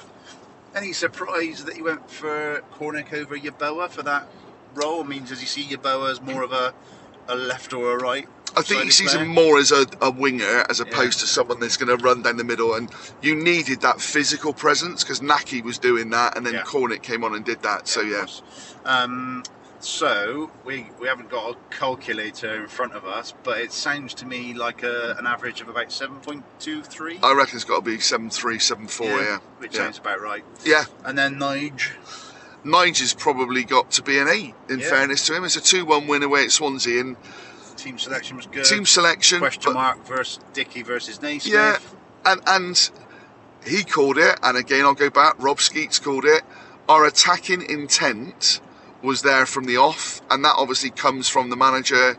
Any 0.74 0.92
surprise 0.92 1.64
that 1.64 1.76
you 1.76 1.84
went 1.84 2.10
for 2.10 2.64
Cornick 2.74 3.12
over 3.12 3.38
Yeboah 3.38 3.88
for 3.90 4.02
that 4.02 4.26
role? 4.74 5.04
I 5.04 5.06
mean, 5.06 5.24
does 5.24 5.38
he 5.38 5.46
see 5.46 5.62
Yeboah 5.62 6.10
as 6.10 6.20
more 6.20 6.42
of 6.42 6.50
a, 6.50 6.74
a 7.28 7.34
left 7.36 7.72
or 7.72 7.92
a 7.96 8.02
right? 8.02 8.26
I 8.54 8.60
think 8.60 8.82
he 8.84 8.90
sees 8.90 9.12
player? 9.12 9.24
him 9.24 9.30
more 9.30 9.58
as 9.58 9.72
a, 9.72 9.86
a 10.02 10.10
winger 10.10 10.66
as 10.68 10.78
Yeah. 10.78 10.86
opposed 10.86 11.20
to 11.20 11.26
someone 11.26 11.58
that's 11.60 11.78
going 11.78 11.96
to 11.96 12.02
run 12.04 12.20
down 12.22 12.36
the 12.36 12.44
middle. 12.44 12.74
And 12.74 12.90
you 13.22 13.34
needed 13.34 13.80
that 13.80 14.00
physical 14.00 14.52
presence 14.52 15.02
because 15.02 15.20
Nahki 15.20 15.62
was 15.62 15.78
doing 15.78 16.10
that, 16.10 16.36
and 16.36 16.44
then 16.44 16.54
Yeah. 16.54 16.62
Cornick 16.62 17.02
came 17.02 17.24
on 17.24 17.34
and 17.34 17.44
did 17.44 17.62
that. 17.62 17.88
so 17.88 18.02
of 18.02 18.08
yeah. 18.08 18.26
Um, 18.84 19.42
so 19.80 20.50
we 20.64 20.86
we 21.00 21.08
haven't 21.08 21.28
got 21.30 21.50
a 21.52 21.74
calculator 21.74 22.54
in 22.62 22.68
front 22.68 22.92
of 22.92 23.04
us, 23.04 23.32
but 23.42 23.58
it 23.58 23.72
sounds 23.72 24.14
to 24.14 24.26
me 24.26 24.54
like 24.54 24.82
a, 24.82 25.16
an 25.18 25.26
average 25.26 25.60
of 25.60 25.68
about 25.68 25.90
seven 25.90 26.20
point 26.20 26.44
two 26.60 26.82
three. 26.82 27.18
I 27.22 27.32
reckon 27.32 27.56
it's 27.56 27.64
got 27.64 27.84
to 27.84 27.90
be 27.90 27.98
seven 28.00 28.30
three, 28.30 28.58
seven 28.58 28.86
four. 28.86 29.08
Yeah, 29.08 29.38
which 29.58 29.74
yeah. 29.74 29.80
sounds 29.80 29.98
about 29.98 30.20
right. 30.20 30.44
yeah. 30.64 30.84
And 31.04 31.16
then 31.18 31.36
Nige, 31.36 31.90
Nigel's 32.64 33.14
probably 33.14 33.64
got 33.64 33.90
to 33.92 34.02
be 34.02 34.18
an 34.18 34.28
eight. 34.28 34.54
In 34.68 34.78
Yeah. 34.80 34.88
fairness 34.88 35.26
to 35.26 35.34
him, 35.34 35.44
it's 35.44 35.56
a 35.56 35.60
two-one 35.60 36.06
win 36.06 36.22
away 36.22 36.44
at 36.44 36.52
Swansea, 36.52 37.00
and 37.00 37.16
team 37.76 37.98
selection 37.98 38.36
was 38.36 38.46
good. 38.46 38.64
team 38.64 38.86
selection. 38.86 39.38
question 39.40 39.72
mark 39.72 40.06
versus 40.06 40.38
Dickie 40.52 40.82
versus 40.82 41.20
Naismith. 41.20 41.52
Yeah, 41.54 41.78
and 42.24 42.40
and 42.46 42.90
he 43.64 43.82
called 43.84 44.18
it, 44.18 44.38
and 44.42 44.56
again 44.56 44.84
I'll 44.84 44.94
go 44.94 45.10
back. 45.10 45.34
Rob 45.38 45.60
Skeets 45.60 45.98
called 45.98 46.24
it. 46.24 46.42
Our 46.88 47.04
attacking 47.06 47.62
intent 47.68 48.60
was 49.02 49.22
there 49.22 49.46
from 49.46 49.64
the 49.64 49.76
off, 49.78 50.20
and 50.30 50.44
that 50.44 50.54
obviously 50.56 50.90
comes 50.90 51.28
from 51.28 51.50
the 51.50 51.56
manager. 51.56 52.16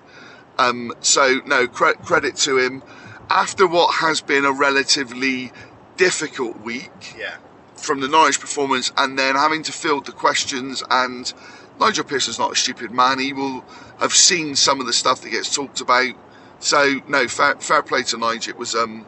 Um, 0.57 0.93
so 0.99 1.41
no 1.45 1.67
cre- 1.67 1.91
credit 2.03 2.35
to 2.37 2.57
him. 2.57 2.83
After 3.29 3.65
what 3.65 3.95
has 3.95 4.21
been 4.21 4.45
a 4.45 4.51
relatively 4.51 5.51
difficult 5.97 6.59
week, 6.61 7.15
Yeah. 7.17 7.35
From 7.83 8.01
the 8.01 8.07
Norwich 8.09 8.39
performance 8.39 8.91
and 8.97 9.19
then 9.19 9.35
having 9.35 9.63
to 9.63 9.73
field 9.73 10.07
the 10.07 10.13
questions 10.13 10.83
and 10.89 11.33
Nigel 11.79 12.05
Pearson's 12.05 12.39
not 12.39 12.53
a 12.53 12.55
stupid 12.55 12.91
man. 12.91 13.19
He 13.19 13.33
will 13.33 13.65
have 13.99 14.13
seen 14.13 14.55
some 14.55 14.79
of 14.81 14.87
the 14.87 14.93
stuff 14.93 15.21
that 15.21 15.31
gets 15.31 15.53
talked 15.55 15.81
about. 15.81 16.13
So 16.59 17.01
no, 17.07 17.27
fair, 17.27 17.55
fair 17.57 17.83
play 17.83 18.03
to 18.03 18.17
Nigel. 18.17 18.51
It 18.53 18.59
was 18.59 18.75
um, 18.75 19.05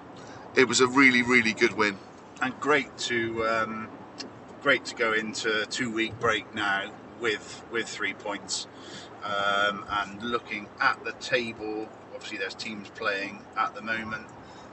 it 0.56 0.68
was 0.68 0.82
a 0.82 0.88
really 0.88 1.24
really 1.24 1.54
good 1.54 1.74
win. 1.74 1.98
and 2.42 2.60
great 2.60 2.98
to 3.00 3.46
um, 3.48 3.90
great 4.62 4.86
to 4.86 4.96
go 4.96 5.14
into 5.14 5.64
a 5.64 5.66
two 5.68 5.92
week 5.92 6.20
break 6.20 6.54
now 6.56 6.92
with 7.22 7.64
with 7.72 7.88
three 7.88 8.14
points 8.14 8.68
um, 9.24 9.86
and 9.90 10.22
looking 10.24 10.68
at 10.82 11.04
the 11.06 11.14
table 11.14 11.90
obviously 12.14 12.38
there's 12.38 12.56
teams 12.56 12.90
playing 12.92 13.42
at 13.58 13.76
the 13.76 13.82
moment 13.82 14.26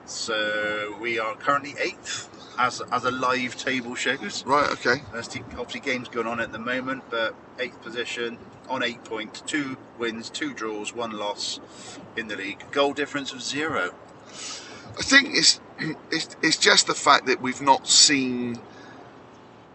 so 0.07 0.96
we 1.00 1.18
are 1.18 1.34
currently 1.36 1.74
eighth 1.80 2.28
as, 2.59 2.82
as 2.92 3.05
a 3.05 3.11
live 3.11 3.57
table 3.57 3.94
shows 3.94 4.44
Right. 4.46 4.70
Okay. 4.72 5.03
there's 5.12 5.28
obviously 5.59 5.80
games 5.80 6.09
going 6.09 6.26
on 6.26 6.40
at 6.40 6.53
the 6.53 6.59
moment 6.59 7.05
but 7.11 7.34
eighth 7.59 7.80
position 7.82 8.38
on 8.68 8.82
eight 8.82 9.03
points 9.05 9.40
two 9.42 9.76
wins 9.98 10.30
two 10.30 10.55
draws 10.55 10.94
one 10.94 11.12
loss 11.12 11.61
in 12.16 12.28
the 12.28 12.36
league 12.36 12.62
goal 12.70 12.92
difference 12.92 13.32
of 13.32 13.42
zero 13.42 13.92
I 14.98 15.03
think 15.03 15.30
it's, 15.34 15.61
it's 16.11 16.36
it's 16.42 16.57
just 16.59 16.86
the 16.86 16.94
fact 16.94 17.26
that 17.26 17.40
we've 17.40 17.62
not 17.62 17.88
seen 17.88 18.59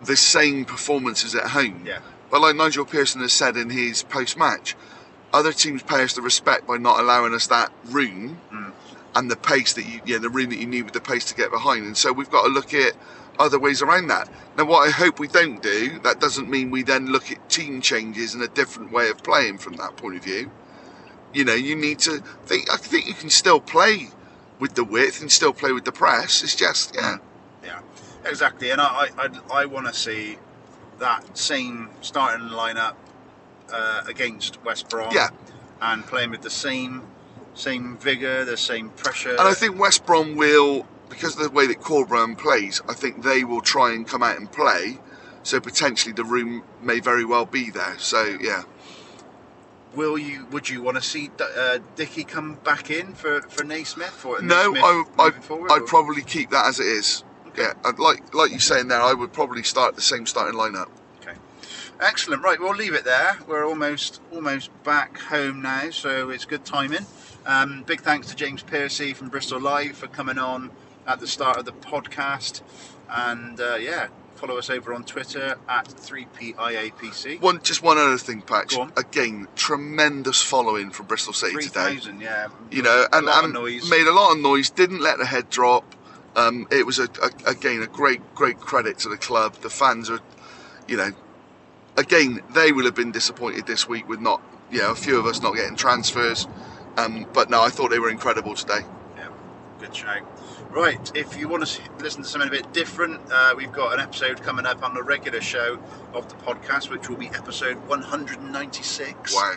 the 0.02 0.16
same 0.16 0.64
performances 0.66 1.34
at 1.34 1.48
home. 1.48 1.84
yeah 1.86 2.00
But 2.30 2.42
like 2.42 2.56
Nigel 2.56 2.86
Pearson 2.86 3.22
has 3.22 3.34
said 3.34 3.58
in 3.58 3.70
his 3.72 4.04
post 4.04 4.38
match, 4.38 4.76
other 5.34 5.52
teams 5.52 5.82
pay 5.82 6.04
us 6.04 6.14
the 6.14 6.22
respect 6.22 6.68
by 6.68 6.78
not 6.78 7.00
allowing 7.00 7.34
us 7.34 7.48
that 7.48 7.72
room. 7.86 8.40
And 9.18 9.32
the 9.32 9.36
pace 9.36 9.74
that 9.74 9.86
you, 9.88 10.00
yeah, 10.06 10.20
the 10.20 10.30
room 10.30 10.50
that 10.52 10.60
you 10.60 10.68
need 10.68 10.84
with 10.84 10.94
the 10.94 11.02
pace 11.02 11.26
to 11.26 11.36
get 11.36 11.50
behind. 11.50 11.86
And 11.86 11.98
so 11.98 12.14
we've 12.14 12.30
got 12.30 12.44
to 12.44 12.50
look 12.50 12.74
at 12.76 12.94
other 13.40 13.58
ways 13.60 13.82
around 13.82 14.08
that. 14.08 14.30
Now, 14.58 14.66
what 14.66 14.88
I 14.88 14.92
hope 14.92 15.20
we 15.20 15.28
don't 15.28 15.62
do, 15.62 16.00
that 16.00 16.20
doesn't 16.20 16.48
mean 16.48 16.70
we 16.70 16.84
then 16.84 17.08
look 17.08 17.32
at 17.32 17.50
team 17.50 17.82
changes 17.82 18.36
and 18.36 18.44
a 18.44 18.48
different 18.48 18.92
way 18.92 19.10
of 19.10 19.24
playing 19.24 19.58
from 19.58 19.74
that 19.78 19.98
point 19.98 20.18
of 20.18 20.24
view. 20.24 20.52
You 21.34 21.46
know, 21.46 21.56
you 21.56 21.76
need 21.76 21.98
to 22.00 22.20
think. 22.46 22.72
I 22.72 22.78
think 22.78 23.08
you 23.08 23.16
can 23.16 23.32
still 23.32 23.60
play 23.60 24.10
with 24.60 24.76
the 24.76 24.84
width 24.84 25.22
and 25.22 25.32
still 25.32 25.54
play 25.54 25.72
with 25.72 25.86
the 25.86 25.92
press. 25.92 26.44
It's 26.44 26.56
just, 26.56 26.96
yeah, 26.96 27.18
Yeah, 27.64 27.80
exactly. 28.24 28.70
And 28.70 28.80
I, 28.80 29.10
I, 29.18 29.30
I 29.52 29.66
want 29.66 29.88
to 29.88 29.94
see 29.94 30.38
that 31.00 31.38
same 31.38 31.90
starting 32.02 32.50
lineup 32.50 32.96
uh, 33.72 34.04
against 34.08 34.64
West 34.64 34.90
Brom. 34.90 35.12
Yeah. 35.14 35.30
And 35.82 36.06
playing 36.06 36.32
with 36.32 36.42
the 36.42 36.50
same, 36.50 37.04
same 37.58 37.98
vigor, 37.98 38.46
the 38.46 38.58
same 38.58 38.90
pressure. 38.92 39.32
And 39.32 39.42
I 39.42 39.54
think 39.54 39.80
West 39.80 40.06
Brom 40.06 40.36
will, 40.36 40.86
because 41.10 41.36
of 41.36 41.44
the 41.44 41.50
way 41.50 41.68
that 41.68 41.80
Corberán 41.80 42.38
plays, 42.38 42.82
I 42.88 42.94
think 42.94 43.24
they 43.24 43.44
will 43.44 43.62
try 43.62 43.94
and 43.94 44.08
come 44.08 44.24
out 44.24 44.38
and 44.38 44.52
play. 44.52 45.00
so 45.44 45.60
potentially 45.62 46.14
the 46.14 46.26
room 46.26 46.64
may 46.82 47.00
very 47.00 47.24
well 47.26 47.46
be 47.46 47.70
there. 47.70 47.96
So 47.98 48.38
yeah, 48.42 48.64
Will 49.96 50.18
you? 50.18 50.46
Would 50.52 50.70
you 50.70 50.82
want 50.84 50.98
to 50.98 51.02
see 51.04 51.32
uh, 51.40 51.80
Dickie 51.96 52.24
come 52.26 52.56
back 52.64 52.92
in 52.92 53.14
for 53.14 53.42
for 53.42 53.64
Naismith 53.64 54.24
or 54.26 54.42
no, 54.42 54.72
Naismith 54.72 54.84
I, 55.18 55.28
I, 55.28 55.32
forward, 55.32 55.72
I'd 55.72 55.82
or- 55.84 55.86
probably 55.88 56.22
keep 56.22 56.50
that 56.52 56.68
as 56.68 56.80
it 56.80 56.86
is. 56.88 57.24
Yeah, 57.58 57.74
I'd 57.86 57.98
like 57.98 58.36
like 58.36 58.52
you 58.52 58.60
saying 58.60 58.90
there, 58.90 59.02
I 59.02 59.14
would 59.14 59.34
probably 59.34 59.64
start 59.64 59.96
the 59.96 60.02
same 60.02 60.26
starting 60.28 60.60
lineup. 60.60 60.90
Okay. 61.22 61.38
Excellent. 62.00 62.44
Right, 62.44 62.60
we'll 62.60 62.76
leave 62.76 62.94
it 62.94 63.06
there. 63.06 63.38
We're 63.48 63.66
almost 63.66 64.22
almost 64.32 64.70
back 64.84 65.18
home 65.18 65.62
now, 65.62 65.90
so 65.90 66.30
it's 66.30 66.46
good 66.46 66.66
timing. 66.66 67.06
Um, 67.48 67.84
big 67.88 68.02
thanks 68.02 68.28
to 68.28 68.36
James 68.36 68.62
Piercy 68.62 69.14
from 69.14 69.30
Bristol 69.30 69.62
Live 69.62 69.96
for 69.96 70.08
coming 70.08 70.38
on 70.38 70.70
at 71.08 71.22
the 71.22 71.28
start 71.28 71.56
of 71.56 71.64
the 71.64 71.72
podcast, 71.72 72.62
and 73.10 73.58
uh, 73.62 73.76
yeah, 73.76 74.08
follow 74.36 74.58
us 74.58 74.70
over 74.70 74.94
on 74.94 75.06
Twitter 75.06 75.56
at 75.70 75.88
3PIAPC. 75.88 77.40
One, 77.40 77.62
just 77.64 77.82
one 77.82 77.98
other 77.98 78.18
thing, 78.18 78.42
Patch. 78.42 78.78
On. 78.78 78.92
Again, 78.98 79.48
tremendous 79.56 80.42
following 80.42 80.92
from 80.92 81.06
Bristol 81.06 81.32
City 81.32 81.54
Three 81.54 81.64
today. 81.64 81.96
thousand, 81.96 82.20
yeah. 82.20 82.50
You 82.70 82.82
know, 82.82 83.08
and, 83.14 83.26
a 83.26 83.30
lot 83.30 83.46
and 83.46 83.56
of 83.56 83.64
noise. 83.64 83.90
made 83.90 84.08
a 84.08 84.14
lot 84.14 84.34
of 84.34 84.40
noise. 84.40 84.70
Didn't 84.70 85.00
let 85.00 85.18
the 85.18 85.26
head 85.26 85.50
drop. 85.50 85.96
Um, 86.36 86.68
it 86.70 86.86
was 86.86 87.00
a, 87.00 87.08
a, 87.24 87.50
again 87.50 87.82
a 87.82 87.88
great 87.88 88.36
great 88.36 88.60
credit 88.60 89.00
to 89.00 89.10
the 89.10 89.18
club. 89.18 89.54
The 89.54 89.70
fans 89.70 90.10
are, 90.10 90.20
you 90.86 90.98
know, 90.98 91.12
again 91.96 92.42
they 92.54 92.74
will 92.74 92.84
have 92.84 92.96
been 92.96 93.14
disappointed 93.14 93.68
this 93.68 93.88
week 93.88 94.10
with 94.10 94.20
not, 94.20 94.42
you 94.70 94.80
know, 94.80 94.92
a 94.92 94.96
few 94.96 95.18
of 95.18 95.26
us 95.26 95.42
not 95.42 95.56
getting 95.56 95.78
transfers. 95.78 96.46
Um, 96.98 97.28
but 97.34 97.50
no, 97.50 97.62
I 97.62 97.70
thought 97.70 97.92
they 97.92 98.00
were 98.00 98.10
incredible 98.10 98.56
today. 98.56 98.80
Yeah, 99.16 99.30
good 99.80 99.96
show. 99.96 100.18
Right, 100.72 101.12
if 101.16 101.38
you 101.38 101.48
want 101.48 101.66
to 101.66 101.82
listen 102.00 102.24
to 102.24 102.28
something 102.28 102.50
a 102.50 102.52
bit 102.52 102.74
different, 102.74 103.22
uh, 103.32 103.54
we've 103.56 103.72
got 103.72 103.94
an 103.94 104.00
episode 104.00 104.42
coming 104.42 104.66
up 104.66 104.84
on 104.84 104.94
the 104.94 105.02
regular 105.04 105.40
show 105.40 105.80
of 106.14 106.28
the 106.28 106.36
podcast, 106.36 106.90
which 106.90 107.08
will 107.08 107.18
be 107.18 107.28
episode 107.28 107.78
196. 107.88 109.34
Wow. 109.34 109.56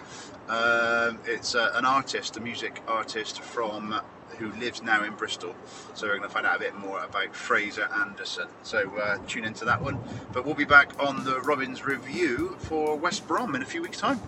Um, 0.49 1.19
it's 1.27 1.55
uh, 1.55 1.73
an 1.75 1.85
artist, 1.85 2.37
a 2.37 2.41
music 2.41 2.83
artist 2.87 3.41
from 3.41 4.01
who 4.39 4.51
lives 4.53 4.83
now 4.83 5.05
in 5.05 5.15
Bristol. 5.15 5.55
So 5.95 6.07
we're 6.07 6.17
going 6.17 6.29
to 6.29 6.35
find 6.35 6.47
out 6.47 6.57
a 6.57 6.61
bit 6.61 6.75
more 6.77 7.03
about 7.03 7.35
Fraser 7.35 7.89
Anderson. 8.01 8.49
So 8.63 8.91
uh, 8.99 9.19
tune 9.27 9.45
into 9.45 9.65
that 9.67 9.83
one. 9.83 9.99
But 10.33 10.45
we'll 10.45 10.55
be 10.55 10.65
back 10.65 10.93
on 11.03 11.25
the 11.25 11.41
Robins 11.41 11.85
review 11.85 12.57
for 12.61 12.97
West 12.97 13.27
Brom 13.29 13.55
in 13.55 13.63
a 13.63 13.67
few 13.67 13.83
weeks' 13.83 13.99
time. 13.99 14.21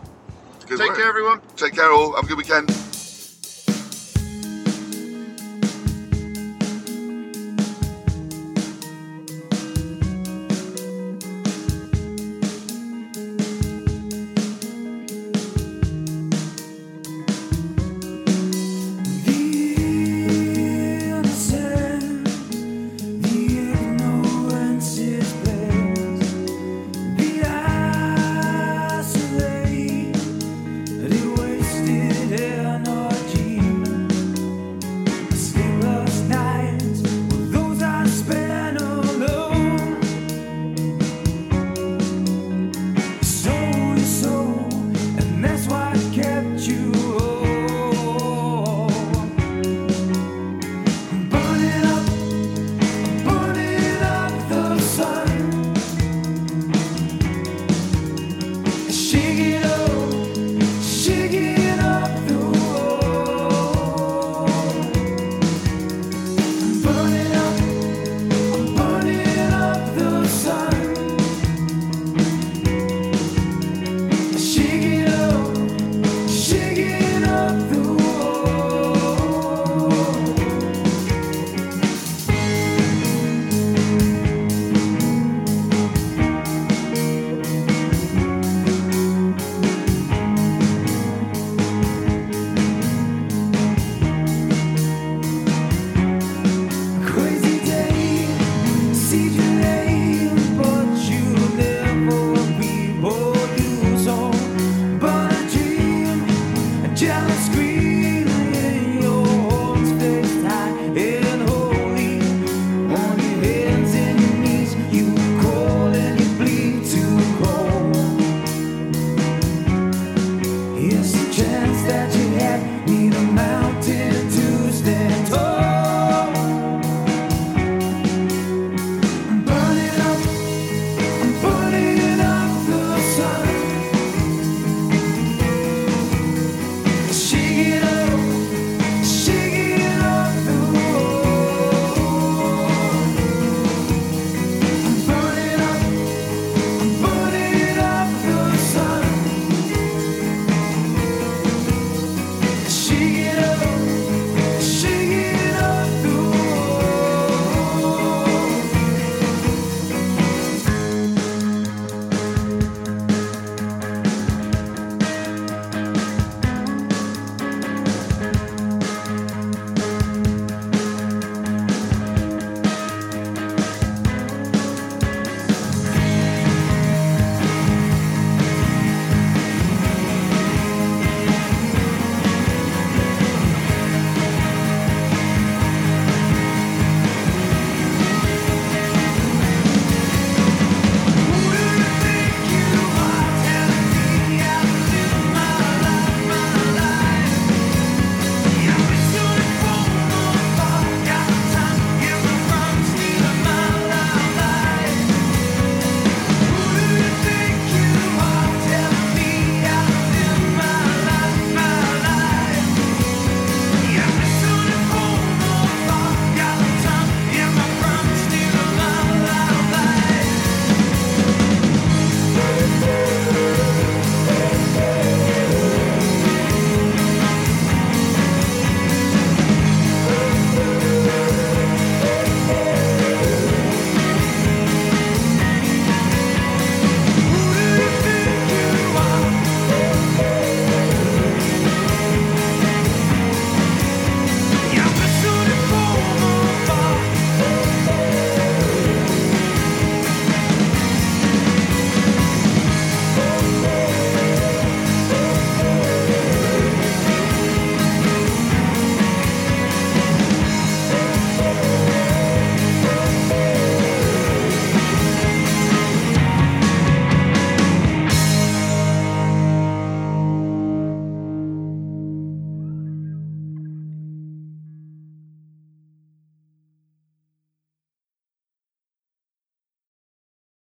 Good 0.67 0.79
Take 0.79 0.91
work. 0.91 0.99
care, 0.99 1.09
everyone. 1.09 1.41
Take 1.57 1.75
care, 1.75 1.91
all. 1.91 2.15
Have 2.15 2.25
a 2.25 2.29
good 2.29 2.39
weekend. 2.39 2.71